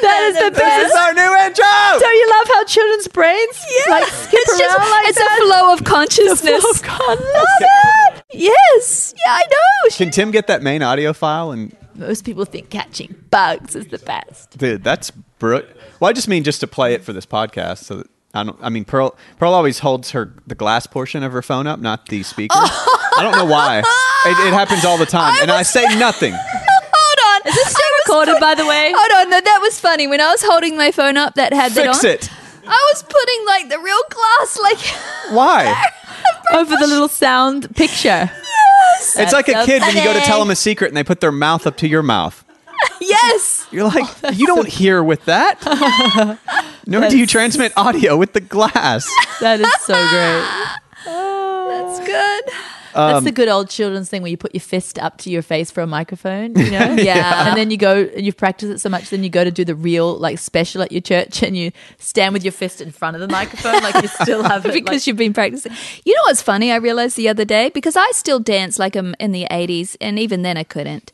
That 0.02 0.22
is 0.28 0.34
the 0.36 0.50
this 0.50 0.58
best. 0.58 0.86
is 0.90 0.94
our 0.96 1.14
new 1.14 1.34
intro. 1.46 1.64
Don't 2.00 2.14
you 2.14 2.30
love 2.30 2.48
how 2.48 2.64
children's 2.64 3.06
brains 3.08 3.64
like 3.88 4.04
skip 4.06 4.30
It's 4.42 4.50
around 4.50 4.58
just 4.58 4.90
like 4.90 5.06
it's 5.08 5.18
that? 5.18 5.38
a 5.40 5.46
flow 5.46 5.72
of 5.72 5.84
consciousness. 5.84 6.64
Oh, 6.66 6.78
God, 6.82 7.18
love 7.20 7.46
it. 7.60 8.24
Yes, 8.32 9.14
yeah, 9.24 9.32
I 9.34 9.42
know. 9.48 9.90
Can 9.96 10.10
Tim 10.10 10.30
get 10.32 10.48
that 10.48 10.62
main 10.62 10.82
audio 10.82 11.12
file? 11.12 11.52
And 11.52 11.74
Most 11.94 12.24
people 12.24 12.44
think 12.44 12.70
catching 12.70 13.14
bugs 13.30 13.76
is 13.76 13.86
the 13.86 13.98
best. 13.98 14.58
dude, 14.58 14.82
that's 14.82 15.10
brilliant. 15.38 15.70
Well, 16.00 16.10
I 16.10 16.12
just 16.12 16.26
mean 16.28 16.42
just 16.42 16.60
to 16.60 16.66
play 16.66 16.94
it 16.94 17.04
for 17.04 17.12
this 17.12 17.26
podcast. 17.26 17.84
So 17.84 17.98
that 17.98 18.06
I 18.34 18.42
don't. 18.42 18.58
I 18.60 18.68
mean, 18.68 18.84
Pearl. 18.84 19.16
Pearl 19.38 19.54
always 19.54 19.78
holds 19.78 20.10
her 20.10 20.34
the 20.46 20.56
glass 20.56 20.86
portion 20.88 21.22
of 21.22 21.30
her 21.32 21.42
phone 21.42 21.68
up, 21.68 21.78
not 21.78 22.06
the 22.06 22.24
speaker. 22.24 22.54
I 22.58 23.20
don't 23.22 23.36
know 23.36 23.44
why. 23.44 23.78
It, 23.78 24.48
it 24.48 24.52
happens 24.52 24.84
all 24.84 24.98
the 24.98 25.06
time, 25.06 25.36
and 25.40 25.52
I 25.52 25.62
say 25.62 25.84
nothing. 25.98 26.34
Recorded, 28.20 28.40
by 28.40 28.54
the 28.54 28.66
way. 28.66 28.92
Hold 28.96 29.12
on, 29.24 29.30
no, 29.30 29.40
that 29.40 29.58
was 29.60 29.80
funny. 29.80 30.06
When 30.06 30.20
I 30.20 30.30
was 30.30 30.42
holding 30.42 30.76
my 30.76 30.90
phone 30.90 31.16
up 31.16 31.34
that 31.34 31.52
had 31.52 31.72
that 31.72 31.86
Fix 31.86 32.04
on, 32.04 32.10
it. 32.10 32.30
I 32.66 32.92
was 32.92 33.02
putting 33.02 33.46
like 33.46 33.68
the 33.68 33.78
real 33.78 34.02
glass, 34.08 34.58
like 34.62 34.78
Why? 35.34 35.84
Over 36.52 36.76
the 36.76 36.86
little 36.86 37.08
sound 37.08 37.74
picture. 37.74 38.30
Yes. 38.30 39.16
It's 39.18 39.32
like 39.32 39.48
a 39.48 39.52
so 39.52 39.66
kid 39.66 39.82
when 39.82 39.96
you 39.96 40.04
go 40.04 40.12
to 40.12 40.20
funny. 40.20 40.26
tell 40.26 40.38
them 40.38 40.50
a 40.50 40.56
secret 40.56 40.88
and 40.88 40.96
they 40.96 41.04
put 41.04 41.20
their 41.20 41.32
mouth 41.32 41.66
up 41.66 41.76
to 41.78 41.88
your 41.88 42.02
mouth. 42.02 42.44
yes. 43.00 43.66
You're 43.70 43.84
like, 43.88 44.04
oh, 44.24 44.30
you 44.30 44.46
don't 44.46 44.68
hear 44.68 45.02
with 45.02 45.24
that. 45.24 46.38
Nor 46.86 47.08
do 47.08 47.18
you 47.18 47.26
transmit 47.26 47.72
audio 47.76 48.16
with 48.16 48.32
the 48.32 48.40
glass. 48.40 49.06
That 49.40 49.60
is 49.60 49.72
so 49.80 49.94
great. 49.94 50.74
That's 51.06 52.06
good. 52.06 52.44
That's 52.94 53.18
um, 53.18 53.24
the 53.24 53.32
good 53.32 53.48
old 53.48 53.68
children's 53.68 54.08
thing 54.08 54.22
where 54.22 54.30
you 54.30 54.36
put 54.36 54.54
your 54.54 54.60
fist 54.60 54.98
up 54.98 55.18
to 55.18 55.30
your 55.30 55.42
face 55.42 55.70
for 55.70 55.80
a 55.80 55.86
microphone, 55.86 56.56
you 56.56 56.70
know? 56.70 56.94
Yeah. 57.04 57.48
And 57.48 57.58
then 57.58 57.70
you 57.70 57.76
go 57.76 58.08
and 58.14 58.24
you've 58.24 58.36
practiced 58.36 58.72
it 58.72 58.78
so 58.78 58.88
much, 58.88 59.10
then 59.10 59.22
you 59.24 59.28
go 59.28 59.44
to 59.44 59.50
do 59.50 59.64
the 59.64 59.74
real 59.74 60.16
like 60.16 60.38
special 60.38 60.80
at 60.80 60.92
your 60.92 61.00
church 61.00 61.42
and 61.42 61.56
you 61.56 61.72
stand 61.98 62.32
with 62.32 62.44
your 62.44 62.52
fist 62.52 62.80
in 62.80 62.92
front 62.92 63.16
of 63.16 63.20
the 63.20 63.28
microphone 63.28 63.82
like 63.82 64.00
you 64.00 64.08
still 64.08 64.42
have 64.50 64.64
it. 64.64 64.72
because 64.72 65.02
like, 65.02 65.06
you've 65.06 65.16
been 65.16 65.32
practicing. 65.32 65.72
You 66.04 66.14
know 66.14 66.22
what's 66.26 66.40
funny? 66.40 66.72
I 66.72 66.76
realized 66.76 67.16
the 67.16 67.28
other 67.28 67.44
day 67.44 67.70
because 67.70 67.96
I 67.96 68.10
still 68.12 68.38
dance 68.40 68.78
like 68.78 68.96
I'm 68.96 69.14
in 69.18 69.32
the 69.32 69.46
80s, 69.50 69.96
and 70.00 70.18
even 70.18 70.42
then 70.42 70.56
I 70.56 70.64
couldn't. 70.64 71.12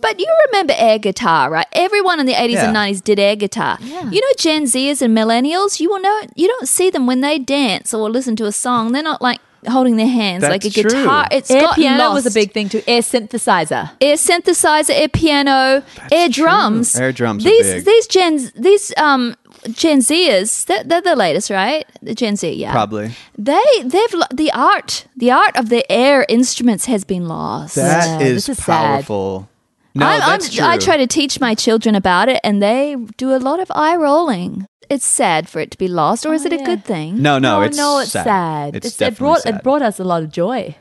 But 0.00 0.18
you 0.18 0.26
remember 0.46 0.74
air 0.76 0.98
guitar, 0.98 1.48
right? 1.48 1.66
Everyone 1.72 2.18
in 2.20 2.26
the 2.26 2.34
80s 2.34 2.56
and 2.56 2.76
90s 2.76 3.02
did 3.02 3.18
air 3.18 3.36
guitar. 3.36 3.78
Yeah. 3.80 4.10
You 4.10 4.20
know, 4.20 4.32
Gen 4.36 4.64
Zers 4.64 5.00
and 5.00 5.16
millennials, 5.16 5.80
you 5.80 5.88
will 5.88 6.00
know 6.00 6.22
you 6.34 6.48
don't 6.48 6.68
see 6.68 6.90
them 6.90 7.06
when 7.06 7.20
they 7.20 7.38
dance 7.38 7.94
or 7.94 8.10
listen 8.10 8.34
to 8.36 8.46
a 8.46 8.52
song. 8.52 8.92
They're 8.92 9.02
not 9.02 9.22
like 9.22 9.40
holding 9.68 9.96
their 9.96 10.08
hands 10.08 10.42
like 10.42 10.64
a 10.64 10.68
That's 10.68 10.80
true. 10.80 10.90
guitar. 10.90 11.26
It's 11.30 11.50
air 11.50 11.60
got 11.62 11.76
piano 11.76 12.04
lost. 12.04 12.14
was 12.24 12.26
a 12.26 12.38
big 12.38 12.52
thing 12.52 12.68
too. 12.68 12.82
Air 12.86 13.00
synthesizer. 13.00 13.90
air 14.00 14.16
synthesizer, 14.16 14.90
air 14.98 15.08
piano, 15.08 15.82
air 16.10 16.28
true. 16.28 16.44
drums. 16.44 16.96
Air 16.96 17.12
drums 17.12 17.44
are 17.46 17.48
These 17.50 17.66
big. 17.74 17.84
these 17.84 18.06
Gen 18.06 18.50
these 18.56 18.92
um 18.96 19.36
Gen 19.70 20.00
Zers, 20.00 20.64
they're, 20.66 20.82
they're 20.82 21.00
the 21.00 21.14
latest, 21.14 21.48
right? 21.48 21.86
The 22.02 22.14
Gen 22.16 22.34
Z, 22.34 22.52
yeah. 22.52 22.72
Probably. 22.72 23.12
They 23.38 23.62
they've 23.84 24.14
the 24.34 24.50
art 24.52 25.06
the 25.16 25.30
art 25.30 25.56
of 25.56 25.68
the 25.68 25.90
air 25.90 26.26
instruments 26.28 26.86
has 26.86 27.04
been 27.04 27.28
lost. 27.28 27.76
That 27.76 28.20
Yeah, 28.20 28.26
is 28.26 28.46
this 28.46 28.58
is 28.58 28.64
sad. 28.64 28.94
powerful. 28.94 29.48
No, 29.94 30.06
I'm, 30.06 30.20
that's 30.20 30.46
I'm, 30.46 30.52
true. 30.54 30.64
I 30.66 30.78
try 30.78 30.96
to 30.96 31.06
teach 31.06 31.38
my 31.38 31.54
children 31.54 31.94
about 31.94 32.28
it, 32.30 32.40
and 32.42 32.62
they 32.62 32.96
do 33.18 33.34
a 33.34 33.38
lot 33.38 33.60
of 33.60 33.70
eye 33.74 33.94
rolling. 33.94 34.66
It's 34.92 35.06
sad 35.06 35.48
for 35.48 35.58
it 35.60 35.70
to 35.70 35.78
be 35.78 35.88
lost, 35.88 36.26
or 36.26 36.34
is 36.34 36.44
Oh, 36.44 36.48
it 36.48 36.52
a 36.52 36.56
oh, 36.56 36.58
yeah. 36.60 36.66
good 36.66 36.84
thing? 36.84 37.22
no, 37.22 37.38
no, 37.38 37.60
oh 37.60 37.62
it's 37.62 37.78
no, 37.78 38.00
it's 38.00 38.10
sad. 38.12 38.24
sad. 38.24 38.76
It's, 38.76 38.86
It's, 38.88 39.00
it 39.00 39.16
brought 39.16 39.40
sad. 39.42 39.54
it 39.56 39.62
brought 39.62 39.80
us 39.80 39.98
a 39.98 40.04
lot 40.04 40.22
of 40.22 40.30
joy. 40.30 40.76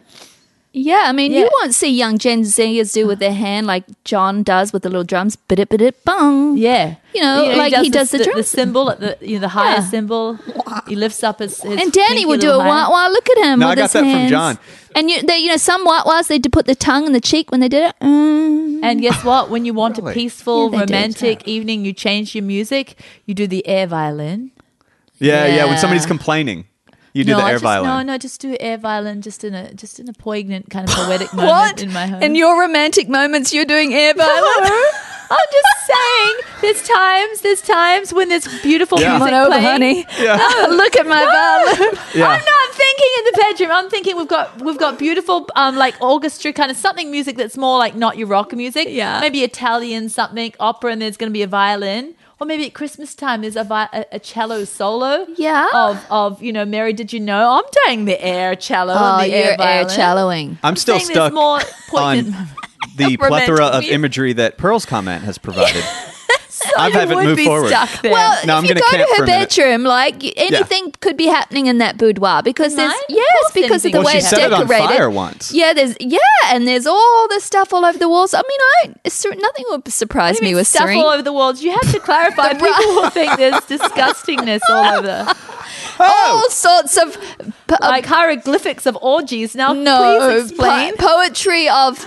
Yeah, 0.73 1.03
I 1.07 1.11
mean, 1.11 1.33
Yeah. 1.33 1.41
you 1.41 1.49
won't 1.59 1.75
see 1.75 1.89
young 1.91 2.17
Gen 2.17 2.43
Zers 2.43 2.93
do 2.93 3.05
with 3.05 3.19
their 3.19 3.33
hand 3.33 3.67
like 3.67 3.83
John 4.05 4.41
does 4.41 4.71
with 4.71 4.83
the 4.83 4.89
little 4.89 5.03
drums, 5.03 5.35
bit 5.35 5.59
it, 5.59 5.67
bit 5.67 5.81
it, 5.81 6.01
bung. 6.05 6.55
Yeah, 6.57 6.95
You 7.13 7.19
know, 7.21 7.53
like 7.57 7.73
he 7.75 7.89
does 7.89 8.11
the 8.11 8.19
the, 8.19 8.23
drums. 8.23 8.47
cymbal 8.47 8.85
the 8.97 9.17
you 9.19 9.35
know 9.35 9.41
the 9.41 9.49
higher 9.49 9.75
Yeah. 9.79 9.89
cymbal. 9.89 10.39
He 10.87 10.95
lifts 10.95 11.23
up 11.25 11.39
his, 11.39 11.61
his 11.61 11.81
And 11.81 11.91
Danny 11.91 12.07
pinky 12.23 12.25
will 12.25 12.33
a 12.35 12.37
do 12.37 12.47
little 12.47 12.61
it. 12.61 12.67
Wah, 12.67 12.89
wah, 12.89 13.07
look 13.07 13.29
at 13.31 13.37
him. 13.39 13.59
No, 13.59 13.67
with 13.67 13.79
I 13.79 13.81
got 13.81 13.81
his 13.83 13.91
that 13.93 13.99
from. 14.21 14.27
John. 14.29 14.57
And 14.95 15.09
you, 15.11 15.21
they, 15.21 15.39
you 15.39 15.49
know, 15.49 15.57
some 15.57 15.83
white 15.83 16.05
was 16.05 16.27
they 16.29 16.39
did 16.39 16.53
put 16.53 16.67
the 16.67 16.75
tongue 16.75 17.05
in 17.05 17.11
the 17.11 17.21
cheek 17.21 17.51
when 17.51 17.59
they 17.59 17.67
did 17.69 17.89
it. 17.89 17.95
Mm. 18.01 18.79
And 18.83 19.01
guess 19.01 19.23
what? 19.25 19.49
When 19.49 19.65
you 19.65 19.73
want 19.73 19.97
Really? 19.97 20.11
a 20.11 20.13
peaceful, 20.13 20.71
Yeah, 20.71 20.79
they 20.79 20.85
do. 20.85 20.93
romantic 20.93 21.47
evening, 21.47 21.83
you 21.85 21.91
change 21.93 22.33
your 22.33 22.43
music. 22.45 22.95
You 23.25 23.33
do 23.33 23.45
the 23.45 23.65
air 23.67 23.87
violin. 23.87 24.51
yeah, 25.19 25.45
yeah, 25.47 25.65
When 25.65 25.77
somebody's 25.77 26.05
complaining, 26.05 26.65
you 27.13 27.23
do 27.23 27.31
no, 27.31 27.37
the 27.39 27.45
air 27.45 27.53
just, 27.53 27.63
violin. 27.63 27.89
No, 27.89 28.13
no, 28.13 28.17
just 28.17 28.39
do 28.41 28.55
air 28.59 28.77
violin, 28.77 29.21
just 29.21 29.43
in 29.43 29.53
a 29.53 29.73
just 29.73 29.99
in 29.99 30.07
a 30.09 30.13
poignant 30.13 30.69
kind 30.69 30.87
of 30.89 30.95
poetic 30.95 31.33
moment 31.33 31.49
What? 31.49 31.81
in 31.81 31.91
my 31.93 32.07
home. 32.07 32.23
In 32.23 32.35
your 32.35 32.59
romantic 32.59 33.09
moments, 33.09 33.53
you're 33.53 33.65
doing 33.65 33.93
air 33.93 34.13
violin. 34.13 34.71
I'm 35.33 35.37
just 35.49 35.87
saying, 35.87 36.35
there's 36.59 36.83
times, 36.85 37.39
there's 37.39 37.61
times 37.61 38.13
when 38.13 38.27
there's 38.27 38.45
beautiful 38.61 38.99
Yeah. 38.99 39.11
music 39.17 39.29
Come 39.29 39.33
on 39.33 39.41
over, 39.45 39.49
playing. 39.51 39.63
honey. 39.65 40.05
Yeah. 40.19 40.35
Look 40.69 40.97
at 40.97 41.07
my 41.07 41.23
violin. 41.23 41.97
Yeah. 42.13 42.27
I'm 42.27 42.43
not 42.43 42.69
thinking 42.73 43.07
in 43.17 43.23
the 43.25 43.37
bedroom. 43.39 43.71
I'm 43.71 43.89
thinking 43.89 44.17
we've 44.17 44.27
got 44.27 44.61
we've 44.61 44.77
got 44.77 44.99
beautiful 44.99 45.47
um 45.55 45.77
like 45.77 45.95
orchestra 46.01 46.51
kind 46.51 46.69
of 46.69 46.75
something 46.75 47.09
music 47.11 47.37
that's 47.37 47.55
more 47.57 47.77
like 47.77 47.95
not 47.95 48.17
your 48.17 48.27
rock 48.27 48.51
music. 48.53 48.87
Yeah. 48.89 49.21
Maybe 49.21 49.43
Italian 49.43 50.09
something 50.09 50.53
opera, 50.59 50.91
and 50.91 51.01
there's 51.01 51.15
going 51.15 51.29
to 51.29 51.33
be 51.33 51.43
a 51.43 51.47
violin. 51.47 52.13
Or 52.41 52.45
maybe 52.47 52.65
at 52.65 52.73
Christmas 52.73 53.13
time 53.13 53.41
there's 53.41 53.55
a, 53.55 53.63
vi- 53.63 53.87
a, 53.93 54.05
a 54.13 54.19
cello 54.19 54.65
solo. 54.65 55.27
Yeah. 55.37 55.67
Of 55.75 56.03
of 56.09 56.41
you 56.41 56.51
know 56.51 56.65
Mary, 56.65 56.91
did 56.91 57.13
you 57.13 57.19
know 57.19 57.51
I'm 57.59 57.63
doing 57.85 58.05
the 58.05 58.19
air 58.19 58.55
cello 58.55 58.95
Oh, 58.97 59.19
and 59.19 59.23
the 59.31 59.35
you're 59.37 59.45
air 59.45 59.51
air 59.51 59.85
violin. 59.85 59.87
celloing. 60.55 60.57
I'm 60.63 60.75
still 60.75 60.95
Saying 60.99 61.13
there's 61.13 61.31
stuck 61.31 61.33
more 61.33 61.59
on 62.01 62.35
the 62.97 63.17
plethora 63.21 63.65
of 63.65 63.83
imagery 63.83 64.33
that 64.33 64.57
Pearl's 64.57 64.87
comment 64.87 65.23
has 65.23 65.37
provided. 65.37 65.83
I 66.77 66.87
You 66.87 66.93
haven't 66.93 67.23
moved 67.23 67.41
forward. 67.41 67.69
Stuck 67.69 68.01
there. 68.01 68.11
Well, 68.11 68.45
No, 68.45 68.53
if 68.53 68.59
I'm 68.59 68.65
you 68.65 68.73
go 68.75 68.81
camp 68.89 69.07
to 69.09 69.15
her 69.21 69.25
bedroom, 69.25 69.83
like 69.83 70.21
y- 70.21 70.33
anything 70.37 70.91
could 71.01 71.17
be 71.17 71.27
happening 71.27 71.65
in 71.67 71.77
that 71.79 71.97
boudoir 71.97 72.41
because 72.43 72.75
there's 72.75 72.89
Mine? 72.89 72.97
Of 73.09 73.15
yes, 73.15 73.51
because 73.53 73.85
of 73.85 73.91
the 73.91 73.97
could 73.99 74.05
way 74.05 74.11
she 74.13 74.17
it's 74.19 74.29
set 74.29 74.39
it 74.39 74.53
on 74.53 74.61
decorated. 74.67 74.87
fire 74.87 75.09
once. 75.09 75.51
Yeah, 75.53 75.73
there's 75.73 75.95
yeah, 75.99 76.19
and 76.47 76.67
there's 76.67 76.85
all 76.87 77.27
the 77.29 77.39
stuff 77.39 77.73
all 77.73 77.85
over 77.85 77.97
the 77.97 78.09
walls. 78.09 78.33
I 78.33 78.41
mean, 78.47 78.59
I 78.93 78.99
it's, 79.05 79.25
nothing 79.25 79.65
would 79.69 79.87
surprise 79.91 80.37
I 80.39 80.41
me 80.43 80.47
mean, 80.49 80.55
with 80.57 80.67
stuff 80.67 80.83
Serene. 80.83 80.99
all 80.99 81.07
over 81.09 81.21
the 81.23 81.33
walls. 81.33 81.61
You 81.63 81.71
have 81.71 81.91
to 81.93 81.99
clarify. 81.99 82.53
People 82.53 82.71
will 82.95 83.09
think 83.09 83.37
there's 83.37 83.53
disgustingness 83.61 84.61
all 84.69 84.95
over. 84.99 85.27
all 85.99 86.49
sorts 86.49 86.97
of 86.97 87.17
po- 87.67 87.77
like 87.81 88.05
hieroglyphics 88.05 88.85
of 88.85 88.97
orgies. 89.01 89.55
Now, 89.55 89.73
no 89.73 90.19
please 90.29 90.51
explain. 90.51 90.95
po- 90.97 91.07
poetry 91.07 91.69
of 91.69 92.05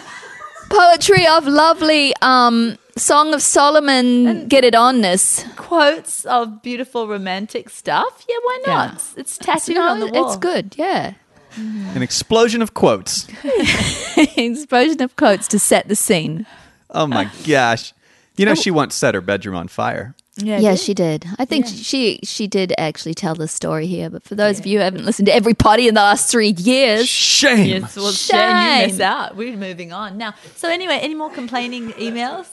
poetry 0.70 1.26
of 1.26 1.46
lovely 1.46 2.14
um 2.22 2.76
Song 2.96 3.34
of 3.34 3.42
Solomon 3.42 4.46
get 4.48 4.64
it 4.64 4.74
onness. 4.74 5.44
quotes 5.56 6.24
of 6.26 6.62
beautiful 6.62 7.08
romantic 7.08 7.68
stuff. 7.70 8.24
Yeah, 8.28 8.36
why 8.44 8.58
Yeah. 8.66 8.72
not? 8.74 9.02
It's 9.16 9.36
tattooed 9.38 9.76
on 9.78 10.00
the 10.00 10.06
wall. 10.06 10.28
it's 10.28 10.36
good, 10.36 10.74
yeah. 10.78 11.14
An 11.56 12.02
explosion 12.02 12.62
of 12.62 12.74
quotes. 12.74 13.26
Explosion 14.36 15.02
of 15.02 15.14
quotes 15.16 15.46
to 15.48 15.58
set 15.58 15.88
the 15.88 15.94
scene. 15.96 16.46
Oh 16.90 17.06
my 17.06 17.28
gosh. 17.46 17.92
You 18.36 18.44
know, 18.46 18.54
she 18.56 18.70
once 18.72 18.94
set 18.94 19.14
her 19.14 19.20
bedroom 19.20 19.54
on 19.56 19.68
fire. 19.68 20.14
Yeah, 20.36 20.58
Yeah, 20.58 20.72
it 20.72 20.80
she 20.80 20.94
did. 20.94 21.26
I 21.38 21.44
think 21.44 21.66
she 21.66 22.18
she 22.24 22.46
did 22.48 22.72
actually 22.76 23.14
tell 23.14 23.34
the 23.36 23.46
story 23.46 23.86
here. 23.86 24.10
But 24.10 24.24
for 24.24 24.34
those 24.34 24.58
of 24.58 24.66
you 24.66 24.78
who 24.78 24.84
haven't 24.84 25.04
listened 25.04 25.26
to 25.26 25.34
every 25.34 25.54
potty 25.54 25.86
in 25.86 25.94
the 25.94 26.00
last 26.00 26.30
three 26.30 26.50
years, 26.58 27.08
Shame. 27.08 27.66
Yes, 27.82 27.96
well, 27.96 28.10
shame. 28.10 28.80
you 28.80 28.86
miss 28.88 28.96
Shame. 28.96 29.02
out. 29.06 29.36
We're 29.36 29.56
moving 29.56 29.92
on 29.92 30.18
now. 30.18 30.34
So 30.56 30.68
anyway, 30.68 30.98
any 31.00 31.14
more 31.14 31.30
complaining 31.30 31.90
emails? 31.92 32.46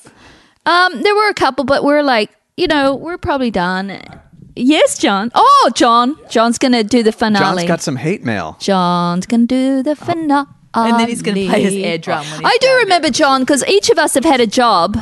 um, 0.66 1.02
there 1.02 1.16
were 1.16 1.30
a 1.30 1.34
couple, 1.34 1.64
but 1.66 1.84
we're 1.84 2.04
like, 2.04 2.30
you 2.56 2.68
know, 2.68 2.94
we're 2.96 3.18
probably 3.18 3.50
done. 3.52 4.00
Yes, 4.56 5.00
John. 5.00 5.32
Oh, 5.34 5.72
John. 5.74 6.18
John's 6.30 6.58
gonna 6.60 6.84
do 6.84 7.02
the 7.04 7.12
finale. 7.12 7.64
John's 7.64 7.68
got 7.68 7.82
some 7.82 7.96
hate 7.96 8.24
mail. 8.24 8.58
John's 8.60 9.26
gonna 9.26 9.48
do 9.48 9.82
the 9.82 9.96
finale. 9.96 10.46
And 10.74 11.00
then 11.00 11.10
he's 11.10 11.22
gonna 11.22 11.48
play 11.48 11.64
his 11.64 11.74
air 11.84 11.98
drum 11.98 12.20
when 12.30 12.42
he's 12.42 12.46
I 12.46 12.58
do 12.62 12.68
done. 12.68 12.78
remember 12.78 13.10
John 13.10 13.42
because 13.42 13.66
each 13.68 13.90
of 13.90 13.98
us 13.98 14.14
have 14.14 14.24
had 14.26 14.40
a 14.40 14.48
job. 14.48 14.98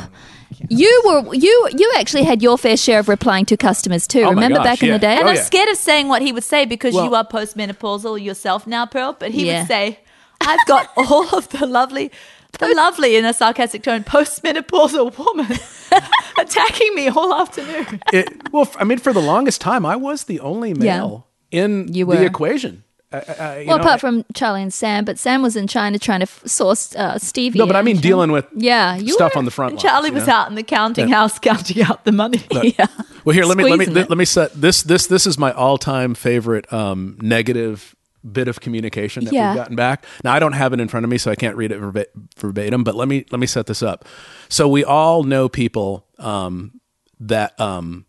You 0.72 1.02
were 1.04 1.34
you 1.34 1.68
you 1.76 1.92
actually 1.98 2.22
had 2.22 2.42
your 2.42 2.56
fair 2.56 2.76
share 2.76 3.00
of 3.00 3.08
replying 3.08 3.44
to 3.46 3.56
customers 3.56 4.06
too. 4.06 4.22
Oh 4.22 4.30
Remember 4.30 4.58
gosh, 4.58 4.64
back 4.64 4.82
in 4.84 4.90
the 4.90 4.98
day? 5.00 5.16
Oh, 5.16 5.18
and 5.18 5.26
Oh, 5.26 5.30
I'm 5.30 5.36
yeah. 5.36 5.42
scared 5.42 5.68
of 5.68 5.76
saying 5.76 6.06
what 6.08 6.22
he 6.22 6.30
would 6.32 6.44
say 6.44 6.64
because 6.64 6.94
Well- 6.94 7.04
you 7.06 7.14
are 7.16 7.24
postmenopausal 7.26 8.22
yourself 8.22 8.66
now, 8.68 8.86
Pearl. 8.86 9.16
But 9.18 9.32
he 9.32 9.46
Yeah. 9.48 9.58
would 9.60 9.68
say, 9.68 9.98
"I've 10.40 10.64
got 10.66 10.88
all 10.96 11.28
of 11.34 11.48
the 11.48 11.66
lovely, 11.66 12.12
the 12.60 12.68
lovely," 12.68 13.16
in 13.16 13.24
a 13.24 13.32
sarcastic 13.34 13.82
tone, 13.82 14.04
postmenopausal 14.04 15.18
woman 15.18 15.58
attacking 16.38 16.94
me 16.94 17.08
all 17.08 17.34
afternoon. 17.34 18.00
It, 18.12 18.28
well, 18.52 18.70
I 18.78 18.84
mean, 18.84 18.98
for 18.98 19.12
the 19.12 19.20
longest 19.22 19.60
time, 19.60 19.84
I 19.84 19.96
was 19.96 20.24
the 20.24 20.38
only 20.38 20.72
male 20.72 21.26
in 21.50 21.92
You 21.92 22.04
the 22.06 22.24
equation. 22.24 22.84
I- 23.12 23.16
I- 23.40 23.58
you 23.60 23.66
Well, 23.68 23.78
know, 23.78 23.82
apart 23.82 24.00
from 24.00 24.24
Charlie 24.34 24.62
and 24.62 24.72
Sam, 24.72 25.04
but 25.04 25.18
Sam 25.18 25.42
was 25.42 25.56
in 25.56 25.66
China 25.66 25.98
trying 25.98 26.20
to 26.20 26.24
f- 26.24 26.42
source 26.46 26.94
uh, 26.94 27.14
stevia. 27.14 27.56
no, 27.56 27.66
but 27.66 27.74
I 27.76 27.82
mean 27.82 27.96
dealing 27.96 28.30
with 28.30 28.46
Yeah, 28.54 28.98
stuff 28.98 29.36
on 29.36 29.44
the 29.44 29.50
front. 29.50 29.72
Lines, 29.74 29.82
Charlie 29.82 30.10
was 30.12 30.26
know? 30.28 30.34
out 30.34 30.48
in 30.48 30.54
the 30.54 30.62
counting 30.62 31.08
house 31.08 31.38
counting 31.50 31.82
out 31.82 32.04
the 32.04 32.12
money. 32.12 32.40
yeah. 32.78 32.86
Well, 33.24 33.34
here 33.34 33.44
let 33.44 33.56
me 33.56 33.64
let 33.64 33.78
me 33.78 33.86
it. 33.86 34.08
let 34.08 34.16
me 34.16 34.24
set 34.24 34.52
this 34.60 34.82
this 34.82 35.06
this 35.08 35.26
is 35.26 35.38
my 35.38 35.50
all 35.52 35.76
time 35.76 36.14
favorite 36.14 36.72
um, 36.72 37.18
negative 37.20 37.96
bit 38.32 38.48
of 38.48 38.60
communication 38.60 39.24
that 39.24 39.32
Yeah. 39.32 39.50
we've 39.50 39.56
gotten 39.56 39.76
back. 39.76 40.04
Now 40.22 40.32
I 40.32 40.38
don't 40.38 40.52
have 40.52 40.72
it 40.72 40.78
in 40.80 40.86
front 40.88 41.04
of 41.04 41.10
me, 41.10 41.18
so 41.18 41.30
I 41.30 41.34
can't 41.34 41.56
read 41.56 41.72
it 41.72 41.80
verba- 41.80 42.06
verbatim. 42.38 42.84
But 42.84 42.94
let 42.94 43.08
me 43.08 43.24
let 43.32 43.40
me 43.40 43.46
set 43.46 43.66
this 43.66 43.82
up. 43.82 44.04
So 44.48 44.68
we 44.68 44.84
all 44.84 45.24
know 45.24 45.48
people 45.48 46.06
um, 46.18 46.80
that 47.18 47.58
um, 47.60 48.06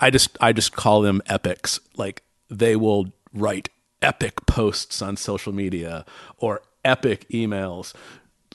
I 0.00 0.10
just 0.10 0.36
I 0.40 0.52
just 0.52 0.72
call 0.74 1.00
them 1.02 1.22
epics. 1.26 1.78
Like 1.96 2.22
they 2.50 2.74
will 2.76 3.12
write 3.32 3.68
epic 4.02 4.44
posts 4.46 5.00
on 5.00 5.16
social 5.16 5.52
media 5.52 6.04
or 6.38 6.60
epic 6.84 7.26
emails. 7.30 7.94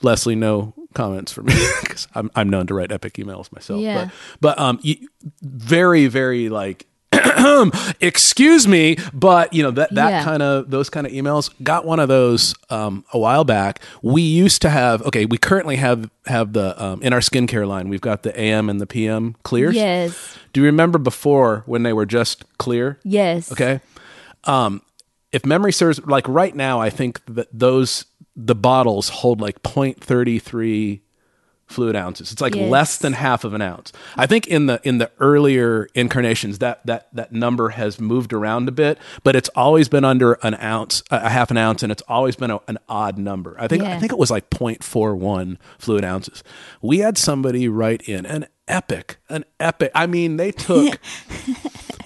Leslie, 0.04 0.36
no 0.36 0.74
comments 0.94 1.32
for 1.32 1.42
me 1.44 1.54
because 1.82 2.08
I'm, 2.14 2.30
I'm 2.36 2.50
known 2.50 2.68
to 2.68 2.74
write 2.76 2.92
epic 2.92 3.14
emails 3.14 3.52
myself. 3.52 3.82
Yeah. 3.82 4.06
But 4.06 4.56
but 4.56 4.60
um, 4.60 4.80
very 5.42 6.08
very 6.08 6.50
like. 6.50 6.86
excuse 8.02 8.68
me 8.68 8.98
but 9.14 9.52
you 9.54 9.64
know 9.64 9.72
that 9.72 9.94
that 9.96 10.10
Yeah. 10.10 10.24
kind 10.24 10.44
of 10.44 10.70
those 10.70 10.90
kind 10.90 11.08
of 11.08 11.14
emails 11.14 11.50
got 11.64 11.86
one 11.86 12.00
of 12.00 12.08
those 12.10 12.54
um, 12.70 13.06
a 13.14 13.18
while 13.20 13.44
back 13.44 13.80
we 14.02 14.22
used 14.22 14.62
to 14.64 14.70
have 14.70 15.02
okay 15.04 15.26
we 15.26 15.38
currently 15.38 15.78
have 15.78 16.10
have 16.26 16.54
the 16.54 16.82
um, 16.84 17.02
in 17.02 17.14
our 17.14 17.20
skincare 17.20 17.68
line 17.68 17.90
we've 17.90 18.02
got 18.02 18.24
the 18.24 18.38
am 18.40 18.70
and 18.70 18.80
the 18.82 18.86
pm 18.86 19.36
clears 19.44 19.76
Yes. 19.76 20.38
do 20.54 20.60
you 20.62 20.66
remember 20.66 20.98
before 21.00 21.64
when 21.66 21.84
they 21.84 21.94
were 21.94 22.06
just 22.06 22.44
clear 22.58 23.00
Yes. 23.04 23.52
Okay. 23.52 23.80
Um, 24.44 24.82
if 25.32 25.46
memory 25.46 25.74
serves, 25.74 26.06
like 26.06 26.28
right 26.28 26.56
now, 26.56 26.80
I 26.80 26.90
think 26.90 27.22
that 27.28 27.48
those 27.52 28.06
the 28.36 28.56
bottles 28.56 29.10
hold 29.10 29.42
like 29.42 29.62
0.33 29.64 31.02
fluid 31.66 31.96
ounces. 31.98 32.32
It's 32.32 32.40
like 32.42 32.56
Yes. 32.56 32.70
less 32.72 32.98
than 32.98 33.12
half 33.14 33.44
of 33.44 33.54
an 33.54 33.62
ounce. 33.62 33.92
I 34.16 34.26
think 34.26 34.48
in 34.48 34.68
the 34.68 34.80
in 34.84 35.00
the 35.00 35.12
earlier 35.20 35.90
incarnations 35.96 36.60
that 36.60 36.86
that 36.86 37.10
that 37.14 37.34
number 37.34 37.70
has 37.70 38.00
moved 38.00 38.32
around 38.32 38.70
a 38.70 38.72
bit, 38.72 38.98
but 39.24 39.36
it's 39.36 39.50
always 39.50 39.90
been 39.90 40.06
under 40.06 40.34
an 40.44 40.54
ounce, 40.62 41.04
a 41.12 41.28
half 41.30 41.52
an 41.52 41.58
ounce, 41.58 41.84
and 41.84 41.92
it's 41.92 42.04
always 42.08 42.38
been 42.38 42.52
a, 42.52 42.60
an 42.70 42.78
odd 42.88 43.18
number. 43.18 43.56
I 43.60 43.68
think 43.68 43.84
I 43.84 44.00
think 44.00 44.14
it 44.14 44.18
was 44.18 44.32
like 44.32 44.50
0.41 44.50 45.58
fluid 45.78 46.06
ounces. 46.06 46.42
We 46.82 47.00
had 47.00 47.18
somebody 47.18 47.68
write 47.68 48.02
in 48.08 48.26
an 48.26 48.46
epic, 48.70 49.18
an 49.28 49.44
epic. 49.60 49.92
I 49.94 50.08
mean, 50.08 50.38
they 50.38 50.52
took. 50.54 51.00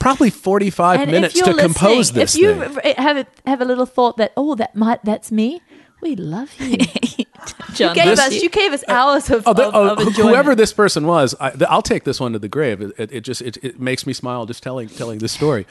Probably 0.02 0.30
forty-five 0.30 1.00
And 1.02 1.12
minutes 1.12 1.36
to 1.36 1.54
compose 1.54 2.12
listening, 2.14 2.20
this 2.22 2.36
if 2.36 2.42
you 2.42 2.54
thing. 2.82 2.94
have 2.98 3.18
a, 3.18 3.26
have 3.46 3.62
a 3.62 3.66
little 3.66 3.86
thought 3.86 4.18
that 4.18 4.34
oh 4.36 4.56
that 4.56 4.76
might 4.76 5.04
that's 5.06 5.32
me, 5.32 5.62
we 6.02 6.16
love 6.16 6.52
you. 6.60 6.78
John, 7.74 7.96
you 7.96 8.04
gave 8.04 8.06
This- 8.18 8.20
us 8.20 8.34
you 8.44 8.50
gave 8.50 8.72
us 8.74 8.84
hours 8.88 9.30
of, 9.30 9.44
Oh, 9.48 9.54
the- 9.54 9.68
of, 9.68 9.76
oh, 9.76 9.90
of 9.94 9.98
wh- 10.00 10.08
enjoyment. 10.08 10.30
whoever 10.30 10.56
this 10.56 10.74
person 10.74 11.06
was, 11.08 11.34
I, 11.40 11.52
th- 11.52 11.64
I'll 11.70 11.82
take 11.82 12.04
this 12.04 12.20
one 12.20 12.34
to 12.34 12.40
the 12.40 12.50
grave. 12.50 12.82
It, 12.82 12.94
it, 12.98 13.12
it 13.12 13.22
just 13.22 13.42
it, 13.42 13.58
it 13.64 13.80
makes 13.80 14.06
me 14.08 14.14
smile 14.14 14.46
just 14.46 14.62
telling 14.64 14.88
telling 14.90 15.20
this 15.20 15.32
story. 15.32 15.66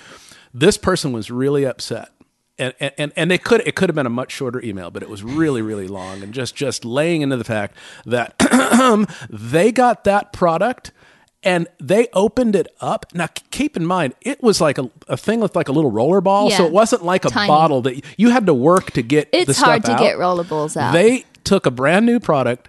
This 0.54 0.76
person 0.78 1.12
was 1.12 1.30
really 1.30 1.64
upset, 1.64 2.10
and 2.58 2.72
and 2.80 2.92
and, 2.98 3.12
and 3.16 3.30
they 3.30 3.38
could 3.38 3.62
it 3.66 3.74
could 3.76 3.88
have 3.88 3.94
been 3.96 4.06
a 4.06 4.10
much 4.10 4.32
shorter 4.32 4.60
email, 4.64 4.90
but 4.90 5.02
it 5.02 5.08
was 5.10 5.22
really 5.22 5.62
really 5.62 5.86
long, 5.88 6.22
and 6.22 6.32
just 6.32 6.54
just 6.56 6.84
laying 6.84 7.22
into 7.22 7.36
the 7.36 7.44
fact 7.44 7.76
that 8.06 8.36
they 9.30 9.72
got 9.72 10.04
that 10.04 10.32
product. 10.32 10.92
And 11.42 11.68
they 11.80 12.08
opened 12.12 12.54
it 12.54 12.68
up. 12.82 13.06
Now, 13.14 13.28
keep 13.50 13.74
in 13.76 13.86
mind, 13.86 14.14
it 14.20 14.42
was 14.42 14.60
like 14.60 14.76
a, 14.76 14.90
a 15.08 15.16
thing 15.16 15.40
with 15.40 15.56
like 15.56 15.68
a 15.68 15.72
little 15.72 15.90
roller 15.90 16.20
ball, 16.20 16.50
so 16.50 16.66
it 16.66 16.72
wasn't 16.72 17.02
like 17.02 17.24
a 17.24 17.30
Tiny. 17.30 17.48
bottle 17.48 17.80
that 17.82 17.94
y- 17.94 18.02
you 18.18 18.28
had 18.28 18.44
to 18.46 18.52
work 18.54 18.90
to 18.92 19.02
get. 19.02 19.28
It's 19.32 19.58
hard 19.58 19.84
to 19.86 19.92
out. 19.92 19.98
get 20.00 20.16
rollerballs 20.16 20.76
out. 20.76 20.92
They 20.92 21.24
took 21.44 21.64
a 21.64 21.70
brand 21.70 22.04
new 22.04 22.20
product, 22.20 22.68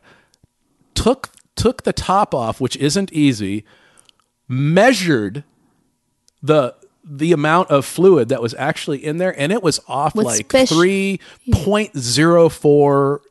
took 0.94 1.32
took 1.58 1.84
the 1.84 1.92
top 1.92 2.34
off, 2.34 2.62
which 2.62 2.78
isn't 2.78 3.12
easy, 3.12 3.66
measured 4.48 5.44
the 6.42 6.76
the 7.04 7.32
amount 7.34 7.70
of 7.72 7.86
fluid 7.86 8.30
that 8.30 8.42
was 8.42 8.54
actually 8.54 9.04
in 9.04 9.18
there, 9.18 9.38
and 9.38 9.52
it 9.52 9.62
was 9.62 9.80
off 9.88 10.16
With 10.16 10.26
like 10.28 10.50
three 10.68 11.20
point 11.52 11.98
zero 11.98 12.48
four. 12.48 13.22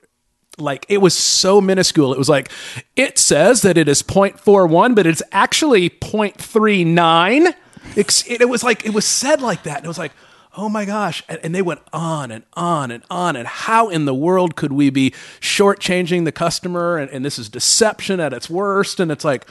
Like 0.61 0.87
it 0.89 0.99
was 0.99 1.17
so 1.17 1.61
minuscule. 1.61 2.13
It 2.13 2.19
was 2.19 2.29
like 2.29 2.51
it 2.97 3.19
says 3.19 3.63
that 3.63 3.77
it 3.79 3.89
is 3.89 4.03
0.41, 4.03 4.95
but 4.95 5.07
it's 5.07 5.23
actually 5.33 5.91
0.39. 5.91 7.55
It, 7.97 8.41
it 8.41 8.49
was 8.49 8.63
like 8.63 8.85
it 8.85 8.95
was 8.95 9.05
said 9.05 9.41
like 9.41 9.63
that. 9.65 9.79
And 9.79 9.85
it 9.85 9.89
was 9.89 9.99
like, 9.99 10.13
oh 10.57 10.69
my 10.69 10.85
gosh. 10.85 11.23
And, 11.29 11.39
and 11.43 11.55
they 11.55 11.63
went 11.63 11.81
on 11.93 12.31
and 12.31 12.45
on 12.55 12.91
and 12.91 13.03
on. 13.11 13.37
And 13.37 13.47
how 13.47 13.89
in 13.89 14.05
the 14.05 14.15
world 14.15 14.57
could 14.57 14.73
we 14.73 14.91
be 14.91 15.11
shortchanging 15.41 16.25
the 16.25 16.33
customer? 16.33 16.99
And, 16.99 17.11
and 17.11 17.25
this 17.25 17.39
is 17.39 17.49
deception 17.49 18.21
at 18.21 18.33
its 18.33 18.51
worst. 18.51 19.01
And 19.01 19.11
it's 19.11 19.25
like, 19.25 19.47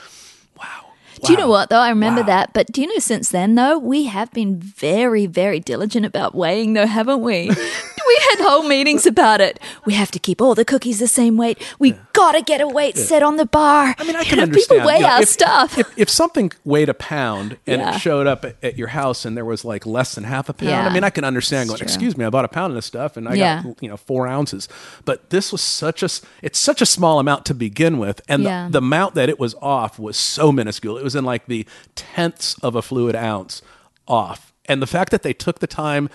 wow. 0.58 0.86
Do 1.24 1.34
you 1.34 1.38
know 1.38 1.50
what 1.50 1.70
though? 1.70 1.80
I 1.80 1.90
remember 1.90 2.22
wow. 2.22 2.28
that. 2.28 2.54
But 2.54 2.68
do 2.68 2.82
you 2.82 2.88
know 2.88 3.00
since 3.00 3.30
then 3.30 3.56
though, 3.56 3.78
we 3.78 4.06
have 4.06 4.32
been 4.32 4.58
very, 4.58 5.26
very 5.26 5.60
diligent 5.60 6.06
about 6.06 6.34
weighing 6.34 6.74
though, 6.74 6.86
haven't 6.86 7.22
we? 7.22 7.52
we 8.20 8.38
had 8.38 8.50
whole 8.50 8.64
meetings 8.64 9.06
about 9.06 9.42
it. 9.42 9.60
We 9.86 9.94
have 9.94 10.12
to 10.12 10.20
keep 10.20 10.42
all 10.42 10.56
the 10.56 10.66
cookies 10.66 11.00
the 11.00 11.08
same 11.08 11.38
weight. 11.38 11.58
We 11.80 11.96
gotta 12.14 12.42
get 12.42 12.62
a 12.62 12.68
weight 12.68 12.98
set 12.98 13.24
on 13.24 13.38
the 13.38 13.46
bar. 13.46 13.96
I 13.98 14.04
mean, 14.04 14.16
I 14.16 14.20
You 14.24 14.26
can 14.26 14.38
know, 14.38 14.44
understand. 14.44 14.80
People 14.82 14.88
weigh 14.88 14.98
you 14.98 15.02
know, 15.04 15.10
our 15.10 15.22
if, 15.22 15.30
stuff. 15.30 15.78
If, 15.78 15.98
if 15.98 16.10
something 16.10 16.52
weighed 16.66 16.90
a 16.90 16.94
pound 16.94 17.58
and 17.66 17.82
Yeah. 17.82 17.96
it 17.96 18.00
showed 18.00 18.28
up 18.28 18.46
at, 18.46 18.58
at 18.64 18.78
your 18.78 18.90
house 18.90 19.26
and 19.26 19.36
there 19.38 19.46
was 19.46 19.64
like 19.66 19.86
less 19.86 20.16
than 20.16 20.24
half 20.26 20.50
a 20.50 20.54
pound, 20.54 20.70
Yeah. 20.70 20.88
I 20.88 20.94
mean, 20.94 21.04
I 21.04 21.10
can 21.10 21.24
understand 21.24 21.70
going, 21.70 21.82
excuse 21.82 22.18
me, 22.18 22.26
I 22.26 22.30
bought 22.30 22.46
a 22.46 22.50
pound 22.50 22.72
of 22.72 22.76
this 22.76 22.86
stuff 22.86 23.18
and 23.18 23.28
I 23.28 23.36
Yeah. 23.36 23.64
got, 23.64 23.82
you 23.82 23.90
know, 23.90 23.98
four 23.98 24.28
ounces. 24.28 24.68
But 25.06 25.30
this 25.30 25.52
was 25.52 25.62
such 25.62 26.04
a 26.04 26.10
it's 26.42 26.60
such 26.60 26.82
a 26.82 26.86
small 26.86 27.20
amount 27.20 27.46
to 27.48 27.54
begin 27.54 27.98
with. 27.98 28.22
And 28.28 28.46
the, 28.46 28.68
the 28.72 28.78
amount 28.80 29.16
that 29.16 29.30
it 29.30 29.40
was 29.40 29.56
off 29.62 29.98
was 30.00 30.18
so 30.18 30.52
minuscule. 30.52 30.98
It 30.98 31.04
was 31.04 31.16
in 31.16 31.24
like 31.26 31.46
the 31.48 31.66
tenths 31.96 32.56
of 32.62 32.76
a 32.76 32.82
fluid 32.82 33.16
ounce 33.16 33.62
off. 34.08 34.54
And 34.66 34.82
the 34.82 34.88
fact 34.88 35.12
that 35.12 35.24
they 35.24 35.34
took 35.34 35.60
the 35.60 35.68
time 35.68 36.10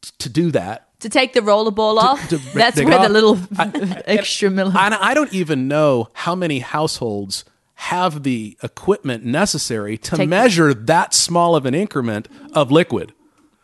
t- 0.00 0.10
to 0.18 0.28
do 0.28 0.50
that 0.52 0.87
to 1.00 1.08
take 1.08 1.32
the 1.32 1.40
rollerball 1.40 1.98
off. 1.98 2.28
to- 2.28 2.38
that's 2.54 2.76
where 2.76 2.86
got- 2.88 3.02
the 3.06 3.12
little 3.12 3.38
extra 4.06 4.50
milli- 4.50 4.74
And 4.74 4.94
I 4.94 5.14
don't 5.14 5.32
even 5.32 5.68
know 5.68 6.08
how 6.12 6.34
many 6.34 6.58
households 6.60 7.44
have 7.74 8.24
the 8.24 8.56
equipment 8.62 9.24
necessary 9.24 9.96
to 9.98 10.16
Take- 10.16 10.28
measure 10.28 10.74
that 10.74 11.14
small 11.14 11.54
of 11.54 11.64
an 11.66 11.74
increment 11.74 12.28
of 12.52 12.70
liquid. 12.72 13.12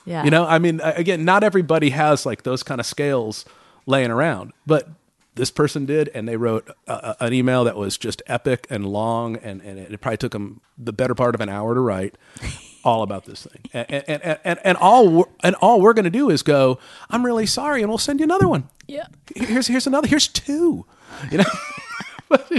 Yeah. 0.07 0.23
You 0.25 0.31
know, 0.31 0.47
I 0.47 0.59
mean, 0.59 0.81
again, 0.85 1.25
not 1.25 1.43
everybody 1.43 1.91
has 1.91 2.25
like 2.27 2.43
those 2.45 2.63
kind 2.63 2.79
of 2.81 2.87
scales 2.87 3.45
laying 3.87 4.11
around, 4.11 4.53
but 4.67 4.89
this 5.35 5.51
person 5.51 5.85
did, 5.87 6.11
and 6.15 6.29
they 6.29 6.37
wrote 6.37 6.69
a, 6.87 6.93
a- 7.21 7.25
an 7.27 7.33
email 7.33 7.65
that 7.65 7.75
was 7.77 7.99
just 7.99 8.23
epic 8.29 8.67
and 8.71 8.87
long, 8.87 9.37
and, 9.39 9.61
and 9.63 9.79
it 9.79 10.01
probably 10.01 10.19
took 10.19 10.31
them 10.33 10.61
the 10.79 10.93
better 10.93 11.15
part 11.15 11.35
of 11.35 11.41
an 11.41 11.49
hour 11.49 11.75
to 11.75 11.81
write. 11.81 12.17
All 12.85 13.03
about 13.03 13.25
this 13.25 13.43
thing, 13.47 13.63
and 13.73 13.87
and, 14.09 14.23
and, 14.23 14.39
and, 14.45 14.59
and 14.65 14.77
all 14.79 15.09
we're, 15.09 15.25
and 15.43 15.55
all 15.57 15.81
we're 15.81 15.95
going 15.95 16.05
to 16.05 16.11
do 16.11 16.31
is 16.31 16.43
go. 16.43 16.79
I'm 17.11 17.25
really 17.25 17.47
sorry, 17.47 17.81
and 17.83 17.89
we'll 17.91 17.99
send 17.99 18.21
you 18.21 18.25
another 18.25 18.47
one. 18.47 18.69
Yeah. 18.87 19.07
Here's 19.35 19.67
here's 19.67 19.87
another. 19.87 20.07
Here's 20.09 20.29
two. 20.29 20.87
You 21.31 21.39
know. 21.39 21.45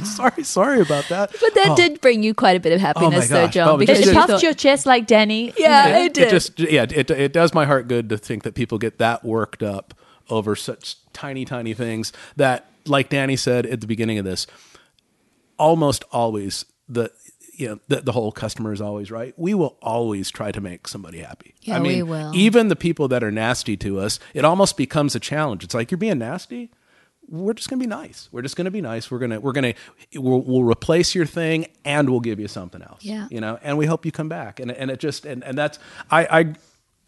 Sorry, 0.03 0.43
sorry 0.43 0.79
about 0.79 1.09
that. 1.09 1.31
But 1.41 1.53
that 1.55 1.69
Oh. 1.71 1.75
did 1.75 1.99
bring 1.99 2.23
you 2.23 2.33
quite 2.33 2.55
a 2.55 2.59
bit 2.61 2.71
of 2.71 2.79
oh 2.79 2.85
happiness, 2.85 3.27
though. 3.27 3.47
John. 3.47 3.67
Oh, 3.69 3.77
because 3.77 3.99
It 4.07 4.13
puffed 4.13 4.29
thought, 4.29 4.43
your 4.43 4.53
chest 4.53 4.85
like 4.85 5.05
Danny. 5.05 5.53
yeah, 5.57 5.97
it, 5.97 6.05
it 6.05 6.13
did. 6.13 6.27
it 6.27 6.29
just 6.31 6.59
yeah 6.59 6.85
it, 6.89 7.09
it 7.11 7.33
does 7.33 7.53
my 7.53 7.65
heart 7.65 7.89
good 7.89 8.07
to 8.09 8.17
think 8.17 8.43
that 8.43 8.53
people 8.55 8.77
get 8.77 8.99
that 8.99 9.25
worked 9.25 9.61
up 9.61 9.93
over 10.29 10.55
such 10.55 10.95
tiny 11.11 11.43
tiny 11.43 11.73
things 11.73 12.13
that 12.37 12.69
like 12.85 13.09
danny 13.09 13.35
said 13.35 13.65
at 13.65 13.81
the 13.81 13.87
beginning 13.87 14.17
of 14.17 14.23
this 14.23 14.47
almost 15.57 16.03
always 16.11 16.65
the 16.87 17.11
you 17.57 17.67
know 17.67 17.79
the, 17.87 18.01
the 18.01 18.11
whole 18.11 18.31
customer 18.31 18.71
is 18.73 18.81
always 18.81 19.09
right 19.11 19.33
we 19.37 19.53
will 19.53 19.77
always 19.81 20.29
try 20.31 20.51
to 20.51 20.61
make 20.61 20.87
somebody 20.87 21.19
happy 21.19 21.53
Yeah, 21.61 21.77
i 21.77 21.79
mean 21.79 21.97
we 21.97 22.03
will. 22.03 22.31
even 22.35 22.67
the 22.67 22.75
people 22.75 23.07
that 23.09 23.23
are 23.23 23.31
nasty 23.31 23.77
to 23.77 23.99
us 23.99 24.19
it 24.33 24.43
almost 24.45 24.77
becomes 24.77 25.15
a 25.15 25.19
challenge 25.19 25.63
it's 25.63 25.73
like 25.73 25.91
you're 25.91 25.97
being 25.97 26.19
nasty 26.19 26.71
we're 27.27 27.53
just 27.55 27.69
going 27.71 27.79
to 27.79 27.83
be 27.83 27.89
nice. 27.89 28.29
We're 28.31 28.43
just 28.43 28.55
going 28.55 28.65
to 28.65 28.71
be 28.71 28.81
nice. 28.81 29.09
We're 29.09 29.17
going 29.17 29.31
to 29.31 29.39
we're 29.39 29.51
going 29.51 29.73
to 30.13 30.19
we'll, 30.21 30.41
we'll 30.41 30.63
replace 30.63 31.15
your 31.15 31.25
thing 31.25 31.65
and 31.83 32.07
we'll 32.07 32.19
give 32.19 32.39
you 32.39 32.47
something 32.47 32.83
else. 32.83 33.03
Yeah. 33.03 33.27
You 33.31 33.41
know, 33.41 33.57
and 33.63 33.79
we 33.79 33.87
hope 33.87 34.05
you 34.05 34.11
come 34.11 34.29
back. 34.29 34.59
And 34.59 34.71
and 34.71 34.91
it 34.91 34.99
just 34.99 35.25
and, 35.25 35.43
and 35.43 35.57
that's 35.57 35.79
I 36.11 36.27
I 36.39 36.53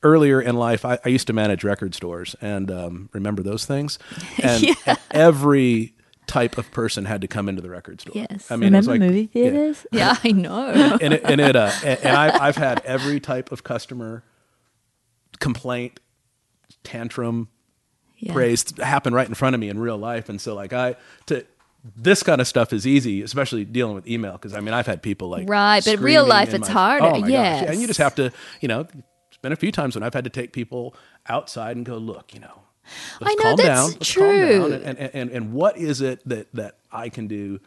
earlier 0.01 0.41
in 0.41 0.55
life 0.55 0.85
I, 0.85 0.97
I 1.05 1.09
used 1.09 1.27
to 1.27 1.33
manage 1.33 1.63
record 1.63 1.93
stores 1.93 2.35
and 2.41 2.71
um, 2.71 3.09
remember 3.13 3.43
those 3.43 3.67
things. 3.67 3.99
And, 4.41 4.65
and 4.87 4.97
every 5.11 5.93
type 6.27 6.57
of 6.57 6.69
person 6.71 7.05
had 7.05 7.21
to 7.21 7.27
come 7.27 7.47
into 7.49 7.61
the 7.61 7.69
record 7.69 8.01
store. 8.01 8.13
Yes. 8.15 8.51
I 8.51 8.55
mean, 8.57 8.73
it 8.73 8.77
was 8.77 8.87
Remember 8.87 9.05
like, 9.05 9.13
movie 9.15 9.29
yeah. 9.33 9.43
theaters? 9.49 9.87
yeah, 9.91 10.15
I 10.23 10.31
know. 10.33 10.97
and 11.01 11.13
it, 11.13 11.21
and 11.23 11.39
it 11.41 11.55
uh, 11.55 11.71
and, 11.83 11.99
and 12.03 12.17
I, 12.17 12.47
I've 12.47 12.57
had 12.57 12.81
every 12.85 13.19
type 13.19 13.51
of 13.51 13.63
customer 13.63 14.23
complaint, 15.39 15.99
tantrum, 16.83 17.49
Yeah. 18.17 18.33
praise 18.33 18.65
happen 18.79 19.13
right 19.13 19.27
in 19.27 19.33
front 19.35 19.53
of 19.53 19.59
me 19.59 19.69
in 19.69 19.79
real 19.79 19.97
life, 19.97 20.29
and 20.29 20.39
so 20.41 20.55
like 20.55 20.73
I 20.73 20.95
to 21.27 21.45
this 21.95 22.23
kind 22.23 22.41
of 22.41 22.47
stuff 22.47 22.73
is 22.73 22.85
easy, 22.85 23.21
especially 23.21 23.63
dealing 23.63 23.95
with 23.95 24.07
email 24.07 24.33
because 24.33 24.53
I 24.53 24.59
mean 24.59 24.73
I've 24.73 24.87
had 24.87 25.01
people 25.01 25.29
like 25.29 25.47
Right, 25.47 25.83
but 25.85 25.99
real 25.99 26.25
life 26.25 26.53
it's 26.53 26.67
my- 26.67 26.73
harder, 26.73 27.05
Oh 27.05 27.11
my 27.11 27.19
gosh, 27.21 27.29
yeah, 27.29 27.71
and 27.71 27.79
you 27.79 27.87
just 27.87 27.99
have 27.99 28.15
to 28.15 28.31
you 28.61 28.67
know. 28.67 28.87
It's 29.29 29.37
been 29.43 29.51
a 29.51 29.55
few 29.57 29.71
times 29.71 29.93
when 29.95 30.01
I've 30.03 30.15
had 30.15 30.23
to 30.23 30.31
take 30.31 30.51
people 30.51 30.95
outside 31.29 31.75
and 31.77 31.85
go, 31.85 31.97
look, 31.97 32.33
you 32.33 32.39
know, 32.39 32.63
let's 33.21 33.31
I 33.31 33.35
know, 33.35 33.43
calm 33.43 33.55
that's 33.57 33.67
down. 33.67 33.91
Let's 33.91 34.09
true. 34.09 34.59
calm 34.59 34.71
down. 34.71 34.81
And, 34.83 34.97
and, 34.97 35.11
and, 35.13 35.31
and 35.31 35.53
what 35.53 35.77
is 35.77 36.01
it 36.01 36.21
that, 36.27 36.47
that 36.53 36.77
I 36.91 37.09
can 37.09 37.27
do 37.27 37.59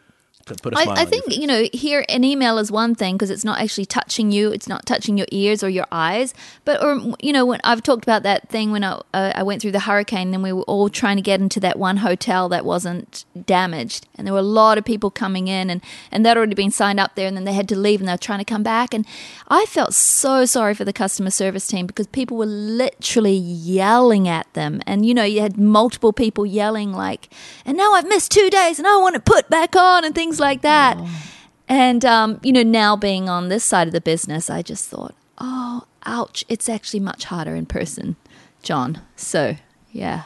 put 0.55 0.73
a 0.73 0.77
smile 0.77 0.97
I, 0.97 1.01
I 1.01 1.05
think 1.05 1.35
you 1.35 1.47
know 1.47 1.67
here 1.73 2.05
an 2.09 2.23
email 2.23 2.57
is 2.57 2.71
one 2.71 2.95
thing 2.95 3.15
because 3.15 3.29
it's 3.29 3.45
not 3.45 3.59
actually 3.59 3.85
touching 3.85 4.31
you 4.31 4.51
it's 4.51 4.67
not 4.67 4.85
touching 4.85 5.17
your 5.17 5.27
ears 5.31 5.63
or 5.63 5.69
your 5.69 5.87
eyes. 5.91 6.33
But 6.65 6.83
or 6.83 7.15
you 7.19 7.33
know 7.33 7.45
when 7.45 7.59
i've 7.63 7.83
talked 7.83 8.03
about 8.03 8.23
that 8.23 8.49
thing 8.49 8.71
when 8.71 8.83
i, 8.83 9.01
uh, 9.13 9.33
I 9.35 9.43
went 9.43 9.61
through 9.61 9.71
the 9.71 9.81
hurricane 9.81 10.33
and 10.33 10.43
we 10.43 10.53
were 10.53 10.63
all 10.63 10.89
trying 10.89 11.17
to 11.17 11.21
get 11.21 11.39
into 11.39 11.59
that 11.61 11.77
one 11.77 11.97
hotel 11.97 12.49
that 12.49 12.65
wasn't 12.65 13.25
damaged. 13.45 14.07
And 14.15 14.27
there 14.27 14.33
were 14.33 14.39
a 14.39 14.43
lot 14.43 14.77
of 14.77 14.85
people 14.85 15.09
coming 15.09 15.47
in 15.47 15.69
and 15.69 15.81
and 16.11 16.25
they'd 16.25 16.37
already 16.37 16.55
been 16.55 16.71
signed 16.71 16.99
up 16.99 17.15
there 17.15 17.27
and 17.27 17.35
then 17.35 17.45
they 17.45 17.53
had 17.53 17.69
to 17.69 17.77
leave 17.77 18.01
and 18.01 18.07
they 18.07 18.13
were 18.13 18.17
trying 18.17 18.39
to 18.39 18.45
come 18.45 18.63
back. 18.63 18.93
And 18.93 19.05
i 19.47 19.65
felt 19.65 19.93
so 19.93 20.45
sorry 20.45 20.73
for 20.73 20.85
the 20.85 20.93
customer 20.93 21.29
service 21.29 21.67
team 21.67 21.87
because 21.87 22.07
people 22.07 22.37
were 22.37 22.45
literally 22.45 23.33
yelling 23.33 24.27
at 24.27 24.51
them. 24.53 24.81
And 24.85 25.05
you 25.05 25.13
know 25.13 25.23
you 25.23 25.41
had 25.41 25.57
multiple 25.57 26.13
people 26.13 26.45
yelling 26.45 26.91
like 26.93 27.29
and 27.65 27.77
now 27.77 27.93
i've 27.93 28.07
missed 28.07 28.31
two 28.31 28.49
days 28.49 28.77
and 28.77 28.87
i 28.87 28.97
want 28.97 29.15
it 29.15 29.25
put 29.25 29.49
back 29.49 29.75
on 29.75 30.03
and 30.03 30.13
things 30.13 30.39
like 30.41 30.61
that 30.61 30.97
and 31.69 32.03
um, 32.03 32.39
you 32.43 32.51
know 32.51 32.63
now 32.63 32.97
being 32.97 33.29
on 33.29 33.47
this 33.47 33.63
side 33.63 33.87
of 33.87 33.93
the 33.93 34.01
business 34.01 34.49
i 34.49 34.61
just 34.61 34.89
thought 34.89 35.15
oh 35.37 35.83
ouch 36.05 36.43
it's 36.49 36.67
actually 36.67 36.99
much 36.99 37.23
harder 37.25 37.55
in 37.55 37.65
person 37.65 38.15
john 38.63 38.99
so 39.15 39.55
yeah 39.91 40.23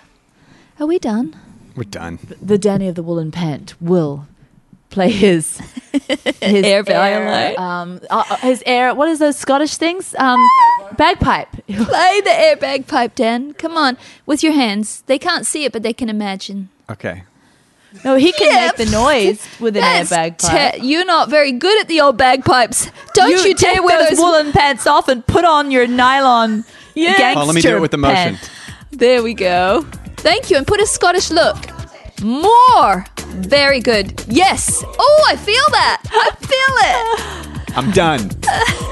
are 0.80 0.88
we 0.88 0.98
done 0.98 1.36
We're 1.76 1.84
done. 1.84 2.20
The 2.42 2.58
Danny 2.58 2.88
of 2.88 2.96
the 2.96 3.04
Woolen 3.04 3.32
Pant 3.32 3.76
will 3.82 4.28
play 4.90 5.12
his 5.12 5.60
his 6.42 6.64
Air 6.64 6.84
violin. 6.84 7.60
Um, 7.60 8.00
uh, 8.10 8.24
uh, 8.30 8.38
his 8.38 8.64
air. 8.66 8.96
What 8.96 9.10
is 9.10 9.20
those 9.20 9.36
Scottish 9.36 9.76
things? 9.76 10.16
Um, 10.18 10.40
bagpipe. 10.96 11.52
play 11.68 12.22
the 12.24 12.32
air 12.46 12.56
bagpipe 12.56 13.16
dan 13.16 13.52
come 13.54 13.76
on 13.76 13.98
with 14.26 14.42
your 14.42 14.54
hands 14.54 15.04
they 15.08 15.20
can't 15.20 15.46
see 15.46 15.66
it 15.66 15.74
but 15.74 15.84
they 15.84 15.92
can 15.94 16.08
imagine 16.10 16.70
Okay. 16.90 17.24
No, 18.04 18.16
he 18.16 18.32
can 18.34 18.48
Yeah. 18.52 18.68
make 18.68 18.76
the 18.76 18.86
noise 18.92 19.46
with 19.60 19.76
an 19.78 19.84
air 19.84 20.04
That's 20.04 20.10
bagpipe. 20.44 20.74
te- 20.76 20.86
you're 20.88 21.06
not 21.06 21.30
very 21.30 21.52
good 21.52 21.80
at 21.82 21.88
the 21.88 22.02
old 22.02 22.18
bagpipes 22.18 22.90
don't 23.14 23.30
you, 23.32 23.38
take 23.56 23.58
dare 23.76 23.84
wear 23.84 24.00
those 24.00 24.10
those 24.12 24.20
woolen 24.20 24.52
pants 24.52 24.86
off 24.86 25.08
and 25.08 25.26
put 25.26 25.46
on 25.46 25.72
your 25.72 25.88
nylon 25.88 26.66
Yeah. 26.94 27.18
gangster 27.18 27.42
Oh, 27.42 27.46
let 27.46 27.56
me 27.56 27.62
do 27.62 27.76
it 27.78 27.80
with 27.82 27.94
emotion. 27.94 28.36
pant. 28.38 28.50
There 28.92 29.24
we 29.24 29.34
go. 29.34 29.86
Thank 30.18 30.50
you. 30.50 30.58
And 30.58 30.66
put 30.66 30.80
a 30.82 30.86
Scottish 30.88 31.30
look. 31.32 31.58
More. 32.22 33.06
Very 33.28 33.80
good. 33.82 34.24
Yes. 34.28 34.84
Oh, 34.98 35.26
I 35.28 35.36
feel 35.36 35.64
that. 35.72 36.02
I 36.12 36.30
feel 36.46 37.72
it. 37.72 37.78
I'm 37.78 37.92
done. 37.92 38.30